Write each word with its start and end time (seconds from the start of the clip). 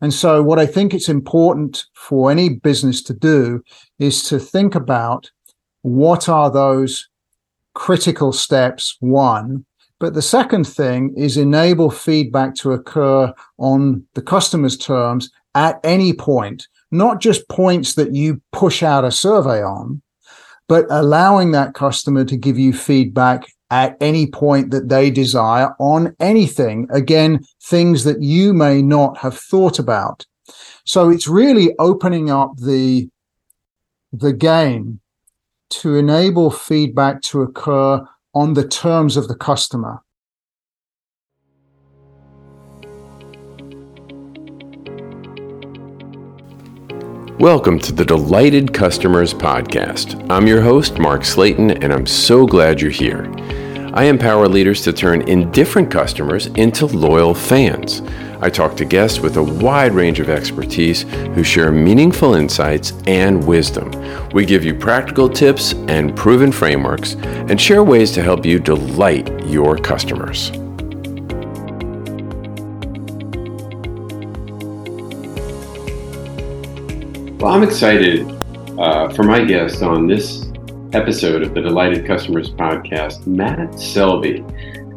And 0.00 0.12
so, 0.12 0.42
what 0.42 0.58
I 0.58 0.66
think 0.66 0.94
it's 0.94 1.08
important 1.08 1.84
for 1.94 2.30
any 2.30 2.48
business 2.48 3.02
to 3.04 3.14
do 3.14 3.62
is 3.98 4.22
to 4.24 4.38
think 4.38 4.74
about 4.74 5.30
what 5.82 6.28
are 6.28 6.50
those 6.50 7.08
critical 7.74 8.32
steps, 8.32 8.96
one. 9.00 9.64
But 9.98 10.14
the 10.14 10.22
second 10.22 10.66
thing 10.66 11.14
is 11.16 11.36
enable 11.36 11.90
feedback 11.90 12.54
to 12.56 12.72
occur 12.72 13.32
on 13.58 14.04
the 14.14 14.22
customer's 14.22 14.76
terms 14.76 15.30
at 15.54 15.78
any 15.84 16.12
point, 16.12 16.66
not 16.90 17.20
just 17.20 17.48
points 17.48 17.94
that 17.94 18.14
you 18.14 18.40
push 18.52 18.82
out 18.82 19.04
a 19.04 19.12
survey 19.12 19.62
on, 19.62 20.02
but 20.68 20.86
allowing 20.90 21.52
that 21.52 21.74
customer 21.74 22.24
to 22.24 22.36
give 22.36 22.58
you 22.58 22.72
feedback 22.72 23.44
at 23.72 23.96
any 24.02 24.26
point 24.26 24.70
that 24.70 24.90
they 24.90 25.10
desire 25.10 25.74
on 25.80 26.14
anything. 26.20 26.86
Again, 26.92 27.42
things 27.62 28.04
that 28.04 28.22
you 28.22 28.52
may 28.52 28.82
not 28.82 29.16
have 29.16 29.36
thought 29.36 29.78
about. 29.78 30.26
So 30.84 31.08
it's 31.08 31.26
really 31.26 31.74
opening 31.78 32.30
up 32.30 32.54
the, 32.58 33.08
the 34.12 34.34
game 34.34 35.00
to 35.70 35.96
enable 35.96 36.50
feedback 36.50 37.22
to 37.22 37.40
occur 37.40 38.06
on 38.34 38.52
the 38.52 38.68
terms 38.68 39.16
of 39.16 39.28
the 39.28 39.34
customer. 39.34 40.02
Welcome 47.38 47.80
to 47.80 47.92
the 47.92 48.04
Delighted 48.04 48.74
Customers 48.74 49.32
Podcast. 49.32 50.30
I'm 50.30 50.46
your 50.46 50.60
host, 50.60 50.98
Mark 50.98 51.24
Slayton, 51.24 51.70
and 51.82 51.92
I'm 51.92 52.06
so 52.06 52.46
glad 52.46 52.80
you're 52.80 52.90
here. 52.90 53.24
I 53.94 54.04
empower 54.04 54.48
leaders 54.48 54.80
to 54.84 54.92
turn 54.94 55.28
indifferent 55.28 55.90
customers 55.90 56.46
into 56.46 56.86
loyal 56.86 57.34
fans. 57.34 58.00
I 58.40 58.48
talk 58.48 58.74
to 58.78 58.86
guests 58.86 59.20
with 59.20 59.36
a 59.36 59.42
wide 59.42 59.92
range 59.92 60.18
of 60.18 60.30
expertise 60.30 61.02
who 61.34 61.44
share 61.44 61.70
meaningful 61.70 62.32
insights 62.32 62.94
and 63.06 63.46
wisdom. 63.46 63.90
We 64.30 64.46
give 64.46 64.64
you 64.64 64.74
practical 64.74 65.28
tips 65.28 65.74
and 65.88 66.16
proven 66.16 66.52
frameworks 66.52 67.16
and 67.16 67.60
share 67.60 67.84
ways 67.84 68.12
to 68.12 68.22
help 68.22 68.46
you 68.46 68.58
delight 68.58 69.46
your 69.46 69.76
customers. 69.76 70.52
Well, 77.38 77.52
I'm 77.52 77.62
excited 77.62 78.26
uh, 78.78 79.10
for 79.10 79.22
my 79.22 79.44
guest 79.44 79.82
on 79.82 80.06
this 80.06 80.46
episode 80.94 81.42
of 81.42 81.54
the 81.54 81.60
Delighted 81.60 82.06
Customers 82.06 82.50
podcast, 82.50 83.26
Matt 83.26 83.70
Selbie. 83.72 84.42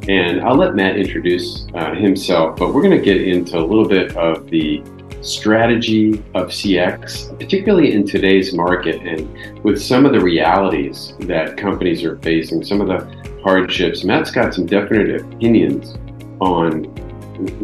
And 0.10 0.42
I'll 0.42 0.56
let 0.56 0.76
Matt 0.76 0.98
introduce 0.98 1.68
uh, 1.74 1.96
himself, 1.96 2.58
but 2.58 2.74
we're 2.74 2.82
going 2.82 2.98
to 2.98 3.04
get 3.04 3.22
into 3.22 3.58
a 3.58 3.66
little 3.66 3.88
bit 3.88 4.16
of 4.16 4.48
the 4.50 4.84
strategy 5.22 6.24
of 6.36 6.50
CX, 6.50 7.38
particularly 7.40 7.94
in 7.94 8.06
today's 8.06 8.54
market 8.54 9.02
and 9.02 9.64
with 9.64 9.82
some 9.82 10.06
of 10.06 10.12
the 10.12 10.20
realities 10.20 11.14
that 11.22 11.58
companies 11.58 12.04
are 12.04 12.18
facing, 12.20 12.64
some 12.64 12.82
of 12.82 12.88
the 12.88 13.42
hardships. 13.42 14.04
Matt's 14.04 14.32
got 14.32 14.54
some 14.54 14.66
definite 14.66 15.22
opinions 15.22 15.96
on 16.40 16.84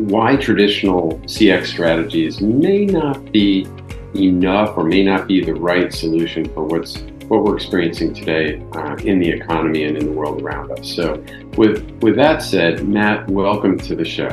why 0.07 0.35
traditional 0.35 1.19
CX 1.25 1.67
strategies 1.67 2.41
may 2.41 2.85
not 2.85 3.31
be 3.31 3.67
enough 4.15 4.77
or 4.77 4.83
may 4.83 5.03
not 5.03 5.27
be 5.27 5.43
the 5.43 5.53
right 5.53 5.93
solution 5.93 6.45
for 6.53 6.65
what's 6.65 7.03
what 7.31 7.45
we're 7.45 7.55
experiencing 7.55 8.13
today 8.13 8.61
uh, 8.73 8.93
in 9.05 9.17
the 9.17 9.29
economy 9.29 9.85
and 9.85 9.95
in 9.95 10.05
the 10.07 10.11
world 10.11 10.41
around 10.41 10.69
us. 10.69 10.93
So, 10.93 11.23
with 11.55 11.89
with 12.01 12.17
that 12.17 12.43
said, 12.43 12.85
Matt, 12.85 13.25
welcome 13.29 13.79
to 13.79 13.95
the 13.95 14.03
show. 14.03 14.29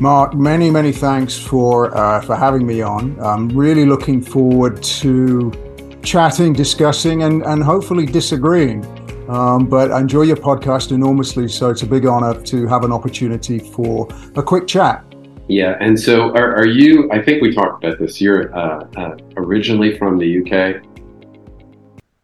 Mark, 0.00 0.34
many 0.34 0.70
many 0.70 0.92
thanks 0.92 1.36
for 1.36 1.96
uh, 1.96 2.20
for 2.20 2.36
having 2.36 2.64
me 2.64 2.80
on. 2.80 3.18
I'm 3.20 3.48
really 3.48 3.84
looking 3.84 4.22
forward 4.22 4.84
to 5.02 5.50
chatting, 6.04 6.52
discussing, 6.52 7.24
and 7.24 7.42
and 7.42 7.60
hopefully 7.64 8.06
disagreeing. 8.06 8.86
Um, 9.28 9.66
but 9.66 9.90
I 9.90 9.98
enjoy 9.98 10.22
your 10.22 10.36
podcast 10.36 10.92
enormously, 10.92 11.48
so 11.48 11.70
it's 11.70 11.82
a 11.82 11.86
big 11.86 12.06
honor 12.06 12.40
to 12.40 12.68
have 12.68 12.84
an 12.84 12.92
opportunity 12.92 13.58
for 13.58 14.06
a 14.36 14.42
quick 14.44 14.68
chat. 14.68 15.04
Yeah, 15.48 15.76
and 15.80 15.98
so 15.98 16.30
are, 16.36 16.54
are 16.54 16.66
you? 16.68 17.10
I 17.10 17.20
think 17.20 17.42
we 17.42 17.52
talked 17.52 17.82
about 17.82 17.98
this. 17.98 18.20
You're 18.20 18.56
uh, 18.56 18.86
uh, 18.96 19.16
originally 19.36 19.98
from 19.98 20.18
the 20.18 20.28
UK. 20.40 20.91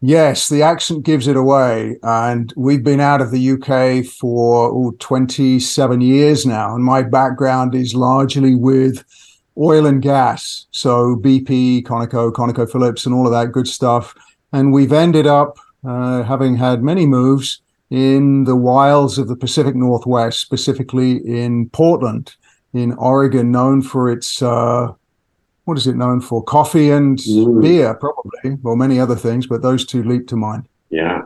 Yes, 0.01 0.49
the 0.49 0.63
accent 0.63 1.03
gives 1.03 1.27
it 1.27 1.37
away. 1.37 1.97
And 2.03 2.53
we've 2.57 2.85
been 2.85 3.01
out 3.01 3.21
of 3.21 3.33
the 3.33 3.51
UK 3.53 4.05
for 4.07 4.71
oh, 4.71 4.95
27 5.01 6.01
years 6.01 6.47
now. 6.47 6.75
And 6.75 6.85
my 6.85 7.03
background 7.03 7.75
is 7.75 7.95
largely 7.95 8.55
with 8.55 9.05
oil 9.59 9.87
and 9.87 10.01
gas. 10.01 10.67
So 10.71 11.17
BP, 11.17 11.83
Conoco, 11.83 12.33
ConocoPhillips, 12.33 13.07
and 13.07 13.15
all 13.15 13.27
of 13.27 13.33
that 13.33 13.51
good 13.51 13.67
stuff. 13.67 14.15
And 14.53 14.73
we've 14.73 14.93
ended 14.93 15.27
up 15.27 15.59
uh, 15.85 16.23
having 16.23 16.57
had 16.57 16.83
many 16.83 17.05
moves 17.05 17.61
in 17.91 18.45
the 18.45 18.57
wilds 18.57 19.19
of 19.19 19.27
the 19.27 19.37
Pacific 19.37 19.75
Northwest, 19.75 20.41
specifically 20.41 21.17
in 21.27 21.71
Portland, 21.71 22.37
in 22.73 22.93
Oregon, 22.93 23.51
known 23.51 23.83
for 23.83 24.13
its 24.13 24.43
uh, 24.43 24.93
what 25.69 25.77
is 25.77 25.87
it 25.87 25.97
known 25.97 26.19
for? 26.19 26.43
Coffee 26.43 26.91
and 26.91 27.19
mm. 27.19 27.61
beer, 27.61 27.93
probably, 27.93 28.57
or 28.65 28.75
many 28.75 28.99
other 28.99 29.15
things, 29.15 29.47
but 29.47 29.61
those 29.61 29.85
two 29.85 30.03
leap 30.03 30.27
to 30.29 30.35
mind. 30.37 30.67
Yeah. 30.89 31.25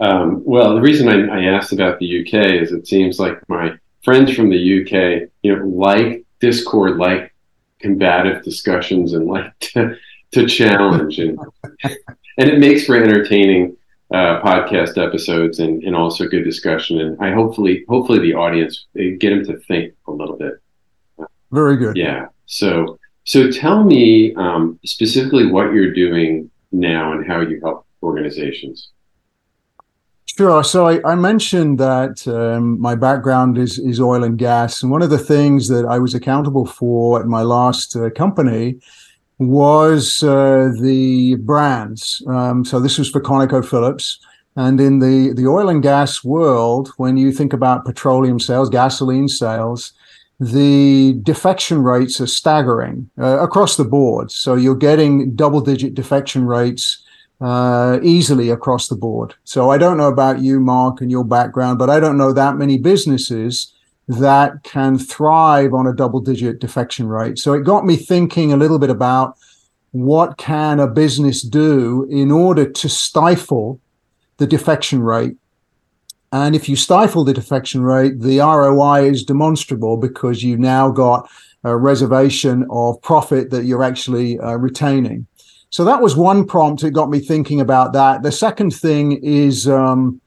Um, 0.00 0.42
well, 0.44 0.74
the 0.74 0.80
reason 0.80 1.08
I, 1.08 1.38
I, 1.38 1.44
asked 1.44 1.72
about 1.72 2.00
the 2.00 2.20
UK 2.20 2.62
is 2.62 2.72
it 2.72 2.88
seems 2.88 3.20
like 3.20 3.48
my 3.48 3.78
friends 4.02 4.34
from 4.34 4.50
the 4.50 4.56
UK, 4.56 5.30
you 5.42 5.54
know, 5.54 5.64
like 5.64 6.24
discord, 6.40 6.96
like 6.96 7.32
combative 7.78 8.42
discussions, 8.42 9.12
and 9.12 9.28
like 9.28 9.56
to, 9.60 9.96
to 10.32 10.48
challenge, 10.48 11.20
and 11.20 11.38
and 11.84 12.50
it 12.50 12.58
makes 12.58 12.86
for 12.86 12.96
entertaining 12.96 13.76
uh, 14.12 14.40
podcast 14.40 15.00
episodes 15.00 15.60
and, 15.60 15.84
and 15.84 15.94
also 15.94 16.26
good 16.26 16.42
discussion. 16.42 17.00
And 17.00 17.16
I 17.22 17.30
hopefully 17.30 17.84
hopefully 17.88 18.18
the 18.18 18.34
audience 18.34 18.86
get 18.96 19.30
them 19.30 19.44
to 19.44 19.58
think 19.60 19.94
a 20.08 20.10
little 20.10 20.36
bit. 20.36 20.54
Very 21.52 21.76
good. 21.76 21.96
Yeah. 21.96 22.26
So 22.46 22.98
so 23.26 23.50
tell 23.50 23.84
me 23.84 24.34
um, 24.36 24.78
specifically 24.84 25.46
what 25.46 25.72
you're 25.72 25.92
doing 25.92 26.50
now 26.72 27.12
and 27.12 27.26
how 27.26 27.40
you 27.40 27.60
help 27.62 27.84
organizations. 28.02 28.90
Sure. 30.24 30.62
So 30.62 30.86
I, 30.86 31.00
I 31.04 31.14
mentioned 31.14 31.78
that 31.78 32.26
um, 32.28 32.80
my 32.80 32.94
background 32.94 33.58
is 33.58 33.78
is 33.78 34.00
oil 34.00 34.22
and 34.22 34.38
gas, 34.38 34.82
and 34.82 34.92
one 34.92 35.02
of 35.02 35.10
the 35.10 35.18
things 35.18 35.68
that 35.68 35.86
I 35.86 35.98
was 35.98 36.14
accountable 36.14 36.66
for 36.66 37.20
at 37.20 37.26
my 37.26 37.42
last 37.42 37.96
uh, 37.96 38.10
company 38.10 38.78
was 39.38 40.22
uh, 40.22 40.72
the 40.80 41.36
brands. 41.36 42.22
Um, 42.26 42.64
so 42.64 42.80
this 42.80 42.98
was 42.98 43.10
for 43.10 43.20
ConocoPhillips. 43.20 44.18
And 44.56 44.80
in 44.80 45.00
the, 45.00 45.34
the 45.34 45.46
oil 45.46 45.68
and 45.68 45.82
gas 45.82 46.24
world, 46.24 46.90
when 46.96 47.18
you 47.18 47.30
think 47.30 47.52
about 47.52 47.84
petroleum 47.84 48.40
sales, 48.40 48.70
gasoline 48.70 49.28
sales, 49.28 49.92
the 50.38 51.18
defection 51.22 51.82
rates 51.82 52.20
are 52.20 52.26
staggering 52.26 53.08
uh, 53.18 53.40
across 53.40 53.76
the 53.76 53.84
board. 53.84 54.30
So 54.30 54.54
you're 54.54 54.74
getting 54.74 55.34
double 55.34 55.60
digit 55.60 55.94
defection 55.94 56.46
rates 56.46 57.02
uh, 57.40 57.98
easily 58.02 58.50
across 58.50 58.88
the 58.88 58.96
board. 58.96 59.34
So 59.44 59.70
I 59.70 59.78
don't 59.78 59.96
know 59.96 60.08
about 60.08 60.40
you, 60.40 60.60
Mark, 60.60 61.00
and 61.00 61.10
your 61.10 61.24
background, 61.24 61.78
but 61.78 61.90
I 61.90 62.00
don't 62.00 62.18
know 62.18 62.32
that 62.32 62.56
many 62.56 62.78
businesses 62.78 63.72
that 64.08 64.62
can 64.62 64.98
thrive 64.98 65.74
on 65.74 65.86
a 65.86 65.92
double 65.92 66.20
digit 66.20 66.58
defection 66.58 67.08
rate. 67.08 67.38
So 67.38 67.54
it 67.54 67.64
got 67.64 67.84
me 67.84 67.96
thinking 67.96 68.52
a 68.52 68.56
little 68.56 68.78
bit 68.78 68.90
about 68.90 69.36
what 69.92 70.36
can 70.36 70.78
a 70.78 70.86
business 70.86 71.42
do 71.42 72.06
in 72.10 72.30
order 72.30 72.70
to 72.70 72.88
stifle 72.88 73.80
the 74.36 74.46
defection 74.46 75.00
rate 75.00 75.36
and 76.32 76.56
if 76.56 76.68
you 76.68 76.76
stifle 76.76 77.24
the 77.24 77.32
defection 77.32 77.82
rate, 77.82 78.20
the 78.20 78.38
ROI 78.38 79.04
is 79.04 79.24
demonstrable 79.24 79.96
because 79.96 80.42
you've 80.42 80.60
now 80.60 80.90
got 80.90 81.28
a 81.64 81.76
reservation 81.76 82.66
of 82.70 83.00
profit 83.02 83.50
that 83.50 83.64
you're 83.64 83.82
actually 83.82 84.38
uh, 84.40 84.56
retaining. 84.56 85.26
So 85.70 85.84
that 85.84 86.00
was 86.00 86.16
one 86.16 86.46
prompt. 86.46 86.84
It 86.84 86.92
got 86.92 87.10
me 87.10 87.20
thinking 87.20 87.60
about 87.60 87.92
that. 87.92 88.22
The 88.22 88.32
second 88.32 88.74
thing 88.74 89.20
is 89.22 89.68
um, 89.68 90.20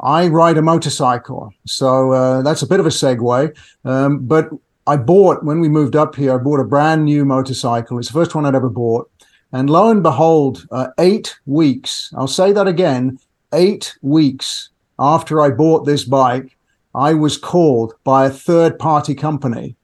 I 0.00 0.28
ride 0.28 0.56
a 0.56 0.62
motorcycle. 0.62 1.52
So 1.66 2.12
uh, 2.12 2.42
that's 2.42 2.62
a 2.62 2.66
bit 2.66 2.80
of 2.80 2.86
a 2.86 2.90
segue. 2.90 3.56
Um, 3.84 4.20
but 4.20 4.50
I 4.86 4.96
bought, 4.96 5.44
when 5.44 5.60
we 5.60 5.68
moved 5.68 5.96
up 5.96 6.14
here, 6.14 6.34
I 6.34 6.42
bought 6.42 6.60
a 6.60 6.64
brand 6.64 7.04
new 7.04 7.24
motorcycle. 7.24 7.98
It's 7.98 8.08
the 8.08 8.14
first 8.14 8.34
one 8.34 8.46
I'd 8.46 8.54
ever 8.54 8.68
bought. 8.68 9.10
And 9.52 9.70
lo 9.70 9.90
and 9.90 10.02
behold, 10.02 10.66
uh, 10.70 10.88
eight 10.98 11.38
weeks, 11.46 12.12
I'll 12.16 12.26
say 12.26 12.52
that 12.52 12.66
again, 12.66 13.18
eight 13.52 13.96
weeks 14.02 14.70
after 14.98 15.40
I 15.40 15.50
bought 15.50 15.84
this 15.84 16.04
bike, 16.04 16.56
I 16.94 17.14
was 17.14 17.36
called 17.36 17.94
by 18.04 18.26
a 18.26 18.30
third 18.30 18.78
party 18.78 19.14
company. 19.14 19.76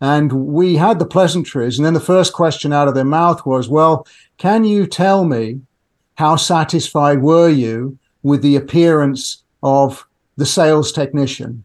And 0.00 0.32
we 0.32 0.76
had 0.76 0.98
the 0.98 1.06
pleasantries. 1.06 1.78
And 1.78 1.86
then 1.86 1.94
the 1.94 2.00
first 2.00 2.32
question 2.32 2.72
out 2.72 2.88
of 2.88 2.94
their 2.94 3.04
mouth 3.04 3.46
was, 3.46 3.68
Well, 3.68 4.06
can 4.38 4.64
you 4.64 4.86
tell 4.86 5.24
me 5.24 5.60
how 6.16 6.36
satisfied 6.36 7.22
were 7.22 7.48
you 7.48 7.98
with 8.22 8.42
the 8.42 8.56
appearance 8.56 9.42
of 9.62 10.06
the 10.36 10.46
sales 10.46 10.92
technician? 10.92 11.64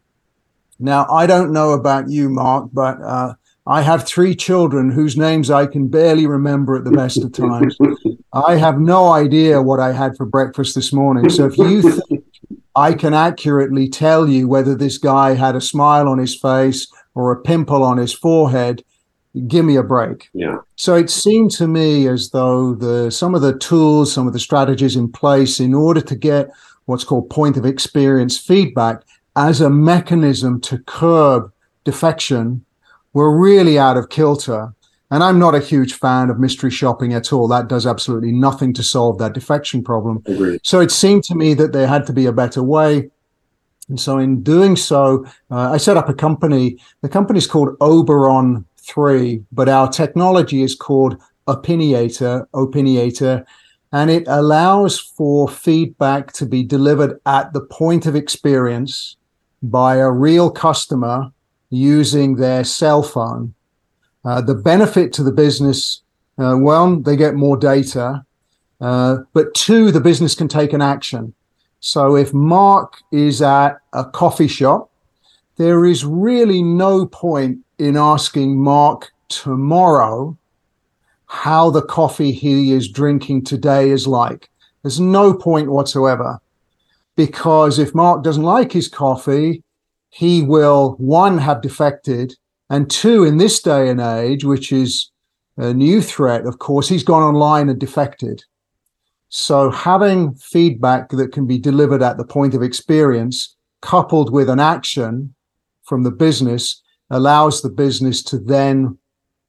Now, 0.80 1.06
I 1.10 1.28
don't 1.28 1.52
know 1.52 1.72
about 1.72 2.10
you, 2.10 2.30
Mark, 2.30 2.70
but 2.72 3.02
uh, 3.02 3.34
I 3.68 3.82
have 3.82 4.08
three 4.08 4.34
children 4.34 4.90
whose 4.90 5.18
names 5.18 5.52
I 5.52 5.68
can 5.68 5.90
barely 5.90 6.26
remember 6.26 6.76
at 6.76 6.86
the 6.86 6.92
best 6.92 7.24
of 7.24 7.34
times. 7.34 7.78
I 8.34 8.56
have 8.56 8.80
no 8.80 9.12
idea 9.12 9.62
what 9.62 9.80
I 9.80 9.92
had 9.92 10.16
for 10.16 10.26
breakfast 10.26 10.76
this 10.76 10.94
morning. 10.94 11.30
So 11.30 11.46
if 11.46 11.58
you 11.58 11.82
think 11.82 12.19
I 12.76 12.94
can 12.94 13.14
accurately 13.14 13.90
tell 13.90 14.30
you 14.30 14.48
whether 14.48 14.76
this 14.76 14.98
guy 14.98 15.34
had 15.34 15.56
a 15.56 15.62
smile 15.62 16.08
on 16.08 16.18
his 16.18 16.36
face 16.36 16.88
or 17.16 17.32
a 17.32 17.42
pimple 17.42 17.84
on 17.84 17.98
his 17.98 18.14
forehead, 18.14 18.84
give 19.48 19.66
me 19.66 19.76
a 19.76 19.84
break. 19.84 20.30
Yeah. 20.34 20.58
So 20.76 20.96
it 20.96 21.10
seemed 21.10 21.52
to 21.52 21.68
me 21.68 22.08
as 22.08 22.30
though 22.30 22.74
the 22.74 23.12
some 23.12 23.36
of 23.36 23.42
the 23.42 23.58
tools, 23.58 24.14
some 24.14 24.28
of 24.28 24.34
the 24.34 24.40
strategies 24.40 24.96
in 24.96 25.12
place 25.12 25.60
in 25.60 25.74
order 25.74 26.02
to 26.02 26.16
get 26.16 26.50
what's 26.86 27.04
called 27.04 27.30
point 27.30 27.58
of 27.58 27.66
experience 27.66 28.38
feedback 28.38 29.04
as 29.36 29.62
a 29.62 29.70
mechanism 29.70 30.60
to 30.62 30.80
curb 30.80 31.52
defection 31.84 32.66
were 33.14 33.38
really 33.38 33.78
out 33.78 33.98
of 33.98 34.10
kilter. 34.10 34.74
And 35.12 35.24
I'm 35.24 35.40
not 35.40 35.56
a 35.56 35.60
huge 35.60 35.94
fan 35.94 36.30
of 36.30 36.40
mystery 36.40 36.70
shopping 36.70 37.14
at 37.14 37.34
all. 37.34 37.48
That 37.48 37.68
does 37.68 37.88
absolutely 37.88 38.32
nothing 38.32 38.74
to 38.74 38.84
solve 38.84 39.18
that 39.18 39.34
defection 39.34 39.84
problem. 39.84 40.22
Agreed. 40.26 40.62
So 40.64 40.80
it 40.80 40.92
seemed 40.92 41.24
to 41.26 41.36
me 41.36 41.56
that 41.56 41.74
there 41.74 41.88
had 41.88 42.06
to 42.08 42.14
be 42.14 42.28
a 42.28 42.32
better 42.32 42.62
way. 42.62 43.10
And 43.88 44.00
so 44.00 44.20
in 44.20 44.44
doing 44.44 44.76
so, 44.76 45.26
uh, 45.50 45.72
I 45.72 45.78
set 45.78 45.98
up 45.98 46.10
a 46.10 46.14
company. 46.14 46.78
The 47.02 47.10
company 47.10 47.40
is 47.40 47.48
called 47.48 47.76
Oberon 47.82 48.66
3, 48.78 49.44
but 49.52 49.68
our 49.68 49.90
technology 49.90 50.62
is 50.62 50.76
called 50.76 51.18
Opiniator, 51.48 52.48
Opiniator, 52.54 53.46
and 53.92 54.12
it 54.12 54.26
allows 54.28 55.00
for 55.00 55.50
feedback 55.50 56.32
to 56.34 56.46
be 56.46 56.64
delivered 56.64 57.20
at 57.26 57.54
the 57.54 57.62
point 57.62 58.06
of 58.06 58.16
experience 58.16 59.18
by 59.64 59.96
a 59.96 60.12
real 60.12 60.52
customer 60.52 61.32
using 61.72 62.36
their 62.36 62.64
cell 62.64 63.02
phone. 63.02 63.56
Uh, 64.26 64.42
the 64.42 64.56
benefit 64.56 65.14
to 65.14 65.24
the 65.24 65.32
business, 65.32 66.02
uh, 66.38 66.56
one, 66.56 67.04
they 67.04 67.16
get 67.16 67.36
more 67.36 67.58
data, 67.58 68.26
uh, 68.82 69.18
but 69.34 69.54
two, 69.54 69.92
the 69.92 70.02
business 70.02 70.36
can 70.36 70.48
take 70.48 70.74
an 70.74 70.82
action. 70.82 71.34
So 71.80 72.16
if 72.16 72.34
Mark 72.34 72.98
is 73.12 73.42
at 73.42 73.80
a 73.94 74.04
coffee 74.04 74.48
shop, 74.48 74.90
there 75.58 75.86
is 75.86 76.06
really 76.06 76.62
no 76.64 77.06
point 77.06 77.60
in 77.78 77.96
asking 77.98 78.58
Mark 78.58 79.12
tomorrow 79.30 80.38
how 81.28 81.70
the 81.70 81.82
coffee 81.82 82.32
he 82.32 82.72
is 82.72 82.90
drinking 82.90 83.44
today 83.44 83.90
is 83.90 84.08
like. 84.08 84.50
There's 84.82 85.00
no 85.00 85.34
point 85.34 85.72
whatsoever. 85.72 86.40
Because 87.16 87.80
if 87.80 87.94
Mark 87.94 88.24
doesn't 88.24 88.44
like 88.44 88.72
his 88.72 88.88
coffee, 88.88 89.62
he 90.10 90.42
will, 90.42 90.96
one, 90.98 91.38
have 91.38 91.62
defected, 91.62 92.34
and 92.70 92.90
two, 92.90 93.24
in 93.24 93.38
this 93.38 93.62
day 93.62 93.90
and 93.90 94.00
age, 94.00 94.44
which 94.44 94.72
is 94.72 95.12
a 95.58 95.74
new 95.74 96.02
threat, 96.02 96.46
of 96.46 96.60
course, 96.60 96.88
he's 96.88 97.04
gone 97.04 97.24
online 97.24 97.70
and 97.70 97.80
defected. 97.80 98.44
So 99.30 99.70
having 99.70 100.34
feedback 100.36 101.10
that 101.10 101.32
can 101.32 101.46
be 101.46 101.60
delivered 101.60 102.02
at 102.02 102.18
the 102.18 102.26
point 102.26 102.54
of 102.54 102.64
experience, 102.64 103.56
coupled 103.82 104.32
with 104.32 104.50
an 104.50 104.60
action 104.60 105.36
from 105.84 106.04
the 106.04 106.12
business, 106.12 106.82
allows 107.10 107.62
the 107.62 107.70
business 107.70 108.24
to 108.24 108.40
then 108.40 108.98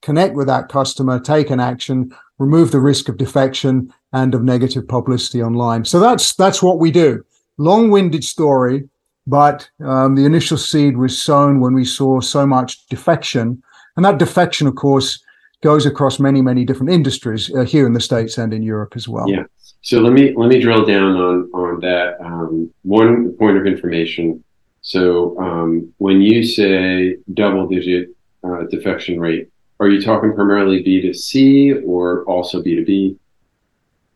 connect 0.02 0.34
with 0.34 0.46
that 0.46 0.68
customer, 0.68 1.20
take 1.20 1.50
an 1.50 1.60
action, 1.60 2.14
remove 2.38 2.72
the 2.72 2.80
risk 2.80 3.08
of 3.08 3.18
defection 3.18 3.92
and 4.12 4.34
of 4.34 4.42
negative 4.42 4.88
publicity 4.88 5.42
online. 5.42 5.84
So 5.84 6.00
that's 6.00 6.34
that's 6.34 6.62
what 6.62 6.78
we 6.78 6.90
do. 6.90 7.22
Long-winded 7.58 8.24
story, 8.24 8.88
but 9.30 9.68
um, 9.84 10.16
the 10.16 10.24
initial 10.24 10.58
seed 10.58 10.96
was 10.96 11.20
sown 11.22 11.60
when 11.60 11.72
we 11.72 11.84
saw 11.84 12.20
so 12.20 12.46
much 12.46 12.86
defection, 12.88 13.62
and 13.96 14.04
that 14.04 14.18
defection, 14.18 14.66
of 14.66 14.74
course, 14.74 15.22
goes 15.62 15.86
across 15.86 16.18
many 16.18 16.42
many 16.42 16.64
different 16.64 16.92
industries 16.92 17.54
uh, 17.54 17.64
here 17.64 17.86
in 17.86 17.92
the 17.92 18.00
states 18.00 18.38
and 18.38 18.52
in 18.52 18.62
Europe 18.62 18.94
as 18.96 19.08
well. 19.08 19.28
Yeah. 19.28 19.44
So 19.82 20.00
let 20.00 20.12
me 20.12 20.34
let 20.36 20.48
me 20.48 20.60
drill 20.60 20.84
down 20.84 21.16
on 21.16 21.50
on 21.52 21.80
that 21.80 22.20
um, 22.20 22.70
one 22.82 23.32
point 23.38 23.56
of 23.56 23.66
information. 23.66 24.42
So 24.82 25.38
um, 25.38 25.92
when 25.98 26.20
you 26.20 26.44
say 26.44 27.16
double 27.34 27.66
digit 27.68 28.10
uh, 28.42 28.64
defection 28.70 29.20
rate, 29.20 29.50
are 29.78 29.88
you 29.88 30.02
talking 30.02 30.34
primarily 30.34 30.82
B2C 30.84 31.82
or 31.86 32.24
also 32.24 32.62
B2B? 32.62 33.16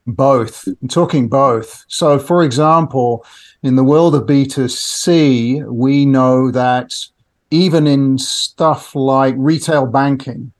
Both. 0.06 0.68
I'm 0.82 0.88
talking 0.88 1.28
both. 1.28 1.86
So, 1.88 2.18
for 2.18 2.44
example, 2.44 3.24
in 3.64 3.76
the 3.76 3.82
world 3.82 4.14
of 4.14 4.24
B2C, 4.24 5.66
we 5.68 6.04
know 6.04 6.50
that 6.50 6.94
even 7.50 7.86
in 7.86 8.18
stuff 8.18 8.94
like 8.94 9.34
retail 9.38 9.86
banking, 9.86 10.52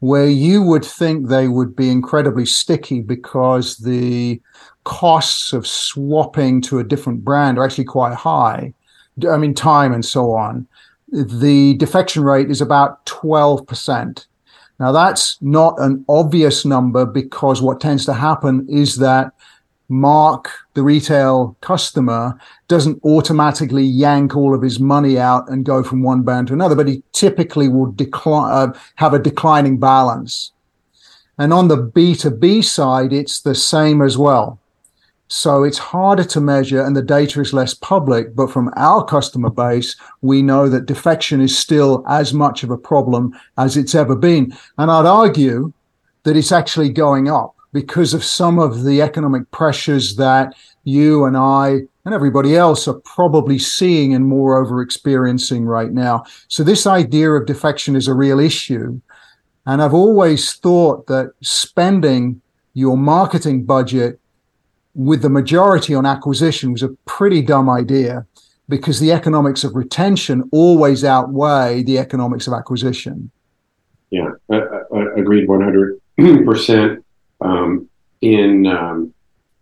where 0.00 0.26
you 0.26 0.62
would 0.62 0.84
think 0.84 1.28
they 1.28 1.46
would 1.46 1.76
be 1.76 1.88
incredibly 1.88 2.44
sticky 2.44 3.00
because 3.00 3.76
the 3.76 4.40
costs 4.82 5.52
of 5.52 5.68
swapping 5.68 6.60
to 6.62 6.80
a 6.80 6.84
different 6.84 7.24
brand 7.24 7.58
are 7.58 7.64
actually 7.64 7.84
quite 7.84 8.14
high. 8.14 8.74
I 9.30 9.36
mean, 9.36 9.54
time 9.54 9.92
and 9.92 10.04
so 10.04 10.32
on. 10.32 10.66
The 11.12 11.74
defection 11.74 12.24
rate 12.24 12.50
is 12.50 12.60
about 12.60 13.06
12%. 13.06 14.26
Now, 14.80 14.90
that's 14.90 15.38
not 15.40 15.78
an 15.78 16.04
obvious 16.08 16.64
number 16.64 17.06
because 17.06 17.62
what 17.62 17.80
tends 17.80 18.04
to 18.06 18.14
happen 18.14 18.66
is 18.68 18.96
that 18.96 19.32
Mark, 19.88 20.50
the 20.74 20.82
retail 20.82 21.56
customer, 21.60 22.38
doesn't 22.68 23.02
automatically 23.04 23.84
yank 23.84 24.36
all 24.36 24.54
of 24.54 24.62
his 24.62 24.78
money 24.78 25.18
out 25.18 25.48
and 25.48 25.64
go 25.64 25.82
from 25.82 26.02
one 26.02 26.22
band 26.22 26.48
to 26.48 26.52
another, 26.52 26.74
but 26.74 26.88
he 26.88 27.02
typically 27.12 27.68
will 27.68 27.90
decline, 27.92 28.52
uh, 28.52 28.78
have 28.96 29.14
a 29.14 29.18
declining 29.18 29.78
balance. 29.78 30.52
And 31.38 31.52
on 31.52 31.68
the 31.68 31.78
B2B 31.78 32.64
side, 32.64 33.12
it's 33.12 33.40
the 33.40 33.54
same 33.54 34.02
as 34.02 34.18
well. 34.18 34.58
So 35.28 35.62
it's 35.62 35.78
harder 35.78 36.24
to 36.24 36.40
measure 36.40 36.82
and 36.82 36.96
the 36.96 37.02
data 37.02 37.40
is 37.40 37.52
less 37.52 37.74
public. 37.74 38.34
But 38.34 38.50
from 38.50 38.72
our 38.76 39.04
customer 39.04 39.50
base, 39.50 39.94
we 40.22 40.42
know 40.42 40.68
that 40.68 40.86
defection 40.86 41.40
is 41.40 41.56
still 41.56 42.02
as 42.08 42.32
much 42.34 42.62
of 42.62 42.70
a 42.70 42.78
problem 42.78 43.38
as 43.58 43.76
it's 43.76 43.94
ever 43.94 44.16
been. 44.16 44.56
And 44.78 44.90
I'd 44.90 45.06
argue 45.06 45.72
that 46.24 46.36
it's 46.36 46.52
actually 46.52 46.88
going 46.90 47.28
up 47.28 47.54
because 47.72 48.14
of 48.14 48.24
some 48.24 48.58
of 48.58 48.84
the 48.84 49.02
economic 49.02 49.50
pressures 49.50 50.16
that 50.16 50.54
you 50.84 51.24
and 51.24 51.36
I 51.36 51.80
and 52.04 52.14
everybody 52.14 52.56
else 52.56 52.88
are 52.88 53.00
probably 53.04 53.58
seeing 53.58 54.14
and 54.14 54.26
moreover 54.26 54.80
experiencing 54.80 55.66
right 55.66 55.92
now. 55.92 56.24
So 56.48 56.64
this 56.64 56.86
idea 56.86 57.30
of 57.32 57.46
defection 57.46 57.94
is 57.94 58.08
a 58.08 58.14
real 58.14 58.40
issue. 58.40 59.00
And 59.66 59.82
I've 59.82 59.92
always 59.92 60.54
thought 60.54 61.06
that 61.08 61.32
spending 61.42 62.40
your 62.72 62.96
marketing 62.96 63.64
budget 63.64 64.18
with 64.94 65.20
the 65.20 65.28
majority 65.28 65.94
on 65.94 66.06
acquisition 66.06 66.72
was 66.72 66.82
a 66.82 66.88
pretty 67.04 67.42
dumb 67.42 67.68
idea 67.68 68.26
because 68.68 69.00
the 69.00 69.12
economics 69.12 69.64
of 69.64 69.74
retention 69.74 70.48
always 70.52 71.04
outweigh 71.04 71.82
the 71.82 71.98
economics 71.98 72.46
of 72.46 72.54
acquisition. 72.54 73.30
Yeah, 74.10 74.30
I, 74.50 74.56
I 74.56 75.04
agreed 75.16 75.46
100%. 75.46 77.02
Um, 77.40 77.88
in, 78.20 78.66
um, 78.66 79.14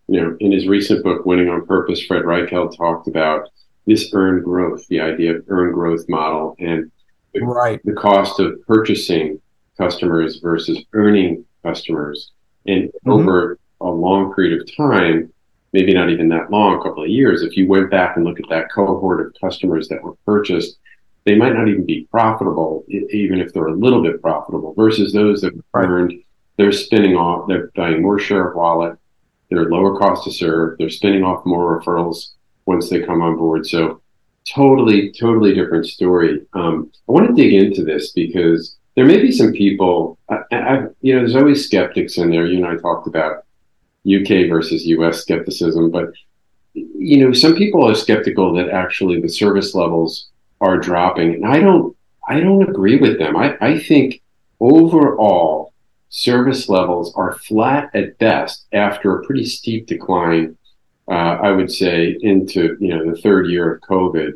you 0.08 0.20
know, 0.20 0.36
in 0.40 0.52
his 0.52 0.66
recent 0.66 1.04
book, 1.04 1.26
Winning 1.26 1.48
on 1.48 1.66
Purpose, 1.66 2.02
Fred 2.04 2.22
Reichheld 2.22 2.76
talked 2.76 3.08
about 3.08 3.48
this 3.86 4.10
earned 4.12 4.44
growth, 4.44 4.86
the 4.88 5.00
idea 5.00 5.36
of 5.36 5.44
earned 5.48 5.74
growth 5.74 6.08
model 6.08 6.56
and 6.58 6.90
the, 7.34 7.40
right. 7.40 7.80
the 7.84 7.92
cost 7.92 8.40
of 8.40 8.60
purchasing 8.66 9.40
customers 9.76 10.38
versus 10.38 10.84
earning 10.92 11.44
customers. 11.62 12.32
And 12.66 12.84
mm-hmm. 12.84 13.10
over 13.10 13.58
a 13.80 13.88
long 13.88 14.34
period 14.34 14.60
of 14.60 14.76
time, 14.76 15.32
maybe 15.72 15.92
not 15.92 16.10
even 16.10 16.28
that 16.30 16.50
long, 16.50 16.78
a 16.78 16.82
couple 16.82 17.02
of 17.02 17.10
years, 17.10 17.42
if 17.42 17.56
you 17.56 17.68
went 17.68 17.90
back 17.90 18.16
and 18.16 18.24
look 18.24 18.40
at 18.40 18.48
that 18.48 18.72
cohort 18.72 19.24
of 19.24 19.34
customers 19.40 19.88
that 19.88 20.02
were 20.02 20.14
purchased, 20.24 20.78
they 21.24 21.34
might 21.34 21.54
not 21.54 21.68
even 21.68 21.84
be 21.84 22.06
profitable, 22.10 22.84
even 22.88 23.40
if 23.40 23.52
they're 23.52 23.66
a 23.66 23.74
little 23.74 24.02
bit 24.02 24.22
profitable, 24.22 24.74
versus 24.74 25.12
those 25.12 25.40
that 25.40 25.54
were 25.54 25.62
earned, 25.74 26.14
they're 26.56 26.72
spinning 26.72 27.16
off, 27.16 27.48
they're 27.48 27.70
buying 27.74 28.02
more 28.02 28.18
share 28.18 28.48
of 28.48 28.56
wallet, 28.56 28.98
they're 29.50 29.68
lower 29.68 29.98
cost 29.98 30.24
to 30.24 30.32
serve, 30.32 30.78
they're 30.78 30.90
spinning 30.90 31.22
off 31.22 31.44
more 31.46 31.80
referrals 31.80 32.30
once 32.66 32.90
they 32.90 33.02
come 33.02 33.22
on 33.22 33.36
board. 33.36 33.66
So 33.66 34.00
totally, 34.48 35.12
totally 35.12 35.54
different 35.54 35.86
story. 35.86 36.46
Um, 36.52 36.90
I 37.08 37.12
want 37.12 37.28
to 37.28 37.34
dig 37.34 37.52
into 37.52 37.84
this 37.84 38.12
because 38.12 38.76
there 38.94 39.04
may 39.04 39.20
be 39.20 39.30
some 39.30 39.52
people, 39.52 40.18
I, 40.28 40.38
I, 40.52 40.84
you 41.00 41.14
know, 41.14 41.20
there's 41.20 41.36
always 41.36 41.64
skeptics 41.64 42.16
in 42.16 42.30
there. 42.30 42.46
You 42.46 42.64
and 42.64 42.66
I 42.66 42.80
talked 42.80 43.06
about 43.06 43.44
UK 44.06 44.48
versus 44.48 44.86
US 44.86 45.22
skepticism, 45.22 45.90
but 45.90 46.12
you 46.74 47.24
know, 47.24 47.32
some 47.32 47.54
people 47.54 47.88
are 47.88 47.94
skeptical 47.94 48.52
that 48.54 48.70
actually 48.70 49.20
the 49.20 49.28
service 49.28 49.74
levels 49.74 50.28
are 50.60 50.78
dropping. 50.78 51.34
And 51.34 51.46
I 51.46 51.60
don't 51.60 51.96
I 52.28 52.40
don't 52.40 52.68
agree 52.68 52.96
with 52.96 53.18
them. 53.18 53.36
I, 53.36 53.56
I 53.60 53.78
think 53.78 54.20
overall 54.60 55.65
service 56.08 56.68
levels 56.68 57.12
are 57.14 57.38
flat 57.38 57.90
at 57.94 58.18
best 58.18 58.66
after 58.72 59.16
a 59.16 59.24
pretty 59.24 59.44
steep 59.44 59.86
decline, 59.86 60.56
uh, 61.08 61.38
I 61.42 61.50
would 61.52 61.70
say, 61.70 62.16
into 62.20 62.76
you 62.80 62.88
know 62.88 63.10
the 63.10 63.20
third 63.20 63.48
year 63.48 63.74
of 63.74 63.82
COVID. 63.82 64.32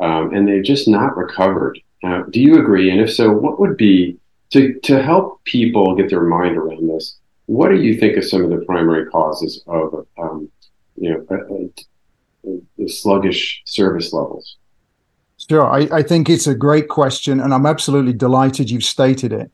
Um, 0.00 0.34
and 0.34 0.48
they've 0.48 0.64
just 0.64 0.88
not 0.88 1.16
recovered. 1.16 1.78
Do 2.02 2.40
you 2.40 2.58
agree? 2.58 2.90
And 2.90 3.00
if 3.00 3.12
so, 3.12 3.30
what 3.30 3.60
would 3.60 3.76
be 3.76 4.18
to, 4.50 4.78
to 4.80 5.02
help 5.02 5.42
people 5.44 5.94
get 5.94 6.10
their 6.10 6.24
mind 6.24 6.56
around 6.56 6.88
this, 6.88 7.18
what 7.46 7.70
do 7.70 7.80
you 7.80 7.98
think 7.98 8.16
are 8.16 8.22
some 8.22 8.42
of 8.44 8.50
the 8.50 8.64
primary 8.66 9.06
causes 9.06 9.62
of 9.66 10.06
um, 10.18 10.50
you 10.96 11.10
know 11.10 11.72
the 12.78 12.88
sluggish 12.88 13.62
service 13.64 14.12
levels? 14.12 14.56
Sure, 15.48 15.66
I, 15.66 15.88
I 15.92 16.02
think 16.02 16.30
it's 16.30 16.46
a 16.46 16.54
great 16.54 16.88
question, 16.88 17.40
and 17.40 17.52
I'm 17.52 17.66
absolutely 17.66 18.12
delighted 18.12 18.70
you've 18.70 18.84
stated 18.84 19.32
it. 19.32 19.50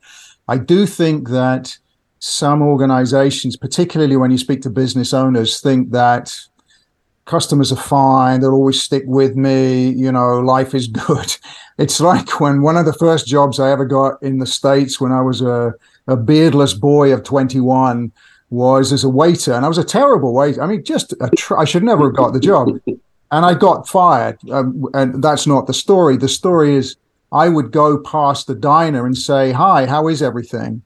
I 0.49 0.57
do 0.57 0.87
think 0.87 1.29
that 1.29 1.77
some 2.17 2.63
organizations, 2.63 3.55
particularly 3.55 4.17
when 4.17 4.31
you 4.31 4.37
speak 4.39 4.61
to 4.63 4.71
business 4.71 5.13
owners, 5.13 5.61
think 5.61 5.91
that 5.91 6.35
customers 7.25 7.71
are 7.71 7.75
fine, 7.75 8.39
they'll 8.39 8.53
always 8.53 8.81
stick 8.81 9.03
with 9.05 9.35
me, 9.35 9.89
you 9.89 10.11
know, 10.11 10.39
life 10.39 10.73
is 10.73 10.87
good. 11.07 11.37
It's 11.77 12.01
like 12.01 12.39
when 12.39 12.63
one 12.63 12.77
of 12.77 12.85
the 12.87 12.93
first 12.93 13.27
jobs 13.27 13.59
I 13.59 13.69
ever 13.69 13.85
got 13.85 14.21
in 14.23 14.39
the 14.39 14.47
States 14.47 14.99
when 14.99 15.11
I 15.11 15.21
was 15.21 15.41
a, 15.41 15.75
a 16.07 16.17
beardless 16.17 16.73
boy 16.73 17.13
of 17.13 17.23
21 17.23 18.11
was 18.49 18.91
as 18.91 19.03
a 19.03 19.09
waiter, 19.09 19.53
and 19.53 19.63
I 19.63 19.67
was 19.67 19.77
a 19.77 19.83
terrible 19.83 20.33
waiter. 20.33 20.63
I 20.63 20.65
mean, 20.65 20.83
just 20.83 21.13
tr- 21.37 21.59
I 21.59 21.65
should 21.65 21.83
never 21.83 22.05
have 22.05 22.15
got 22.15 22.33
the 22.33 22.39
job, 22.39 22.69
and 22.87 23.45
I 23.45 23.53
got 23.53 23.87
fired. 23.87 24.39
Um, 24.49 24.85
and 24.95 25.23
that's 25.23 25.45
not 25.45 25.67
the 25.67 25.73
story. 25.75 26.17
The 26.17 26.27
story 26.27 26.73
is 26.73 26.95
I 27.31 27.49
would 27.49 27.71
go 27.71 27.97
past 27.99 28.47
the 28.47 28.55
diner 28.55 29.05
and 29.05 29.17
say, 29.17 29.51
"Hi, 29.51 29.85
how 29.85 30.07
is 30.07 30.21
everything?" 30.21 30.81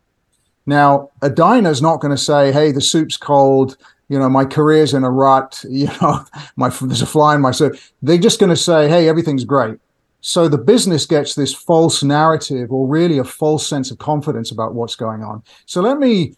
Now, 0.66 1.10
a 1.22 1.30
diner's 1.30 1.82
not 1.82 2.00
going 2.00 2.16
to 2.16 2.22
say, 2.22 2.52
"Hey, 2.52 2.72
the 2.72 2.82
soup's 2.82 3.18
cold." 3.18 3.78
You 4.10 4.20
know, 4.20 4.30
my 4.30 4.46
career's 4.46 4.94
in 4.94 5.04
a 5.04 5.10
rut. 5.12 5.64
You 5.70 5.88
know, 6.02 6.26
my 6.56 6.70
there's 6.70 7.02
a 7.02 7.06
fly 7.06 7.36
in 7.36 7.42
my 7.42 7.52
soup. 7.52 7.76
They're 8.02 8.18
just 8.18 8.40
going 8.40 8.50
to 8.50 8.56
say, 8.56 8.88
"Hey, 8.88 9.08
everything's 9.08 9.46
great." 9.46 9.78
So 10.22 10.48
the 10.48 10.58
business 10.58 11.06
gets 11.06 11.36
this 11.36 11.54
false 11.54 12.02
narrative, 12.02 12.72
or 12.72 12.88
really 12.88 13.18
a 13.18 13.26
false 13.26 13.68
sense 13.68 13.92
of 13.92 13.98
confidence 13.98 14.52
about 14.52 14.74
what's 14.74 14.96
going 14.96 15.22
on. 15.22 15.44
So 15.66 15.82
let 15.82 16.00
me 16.00 16.36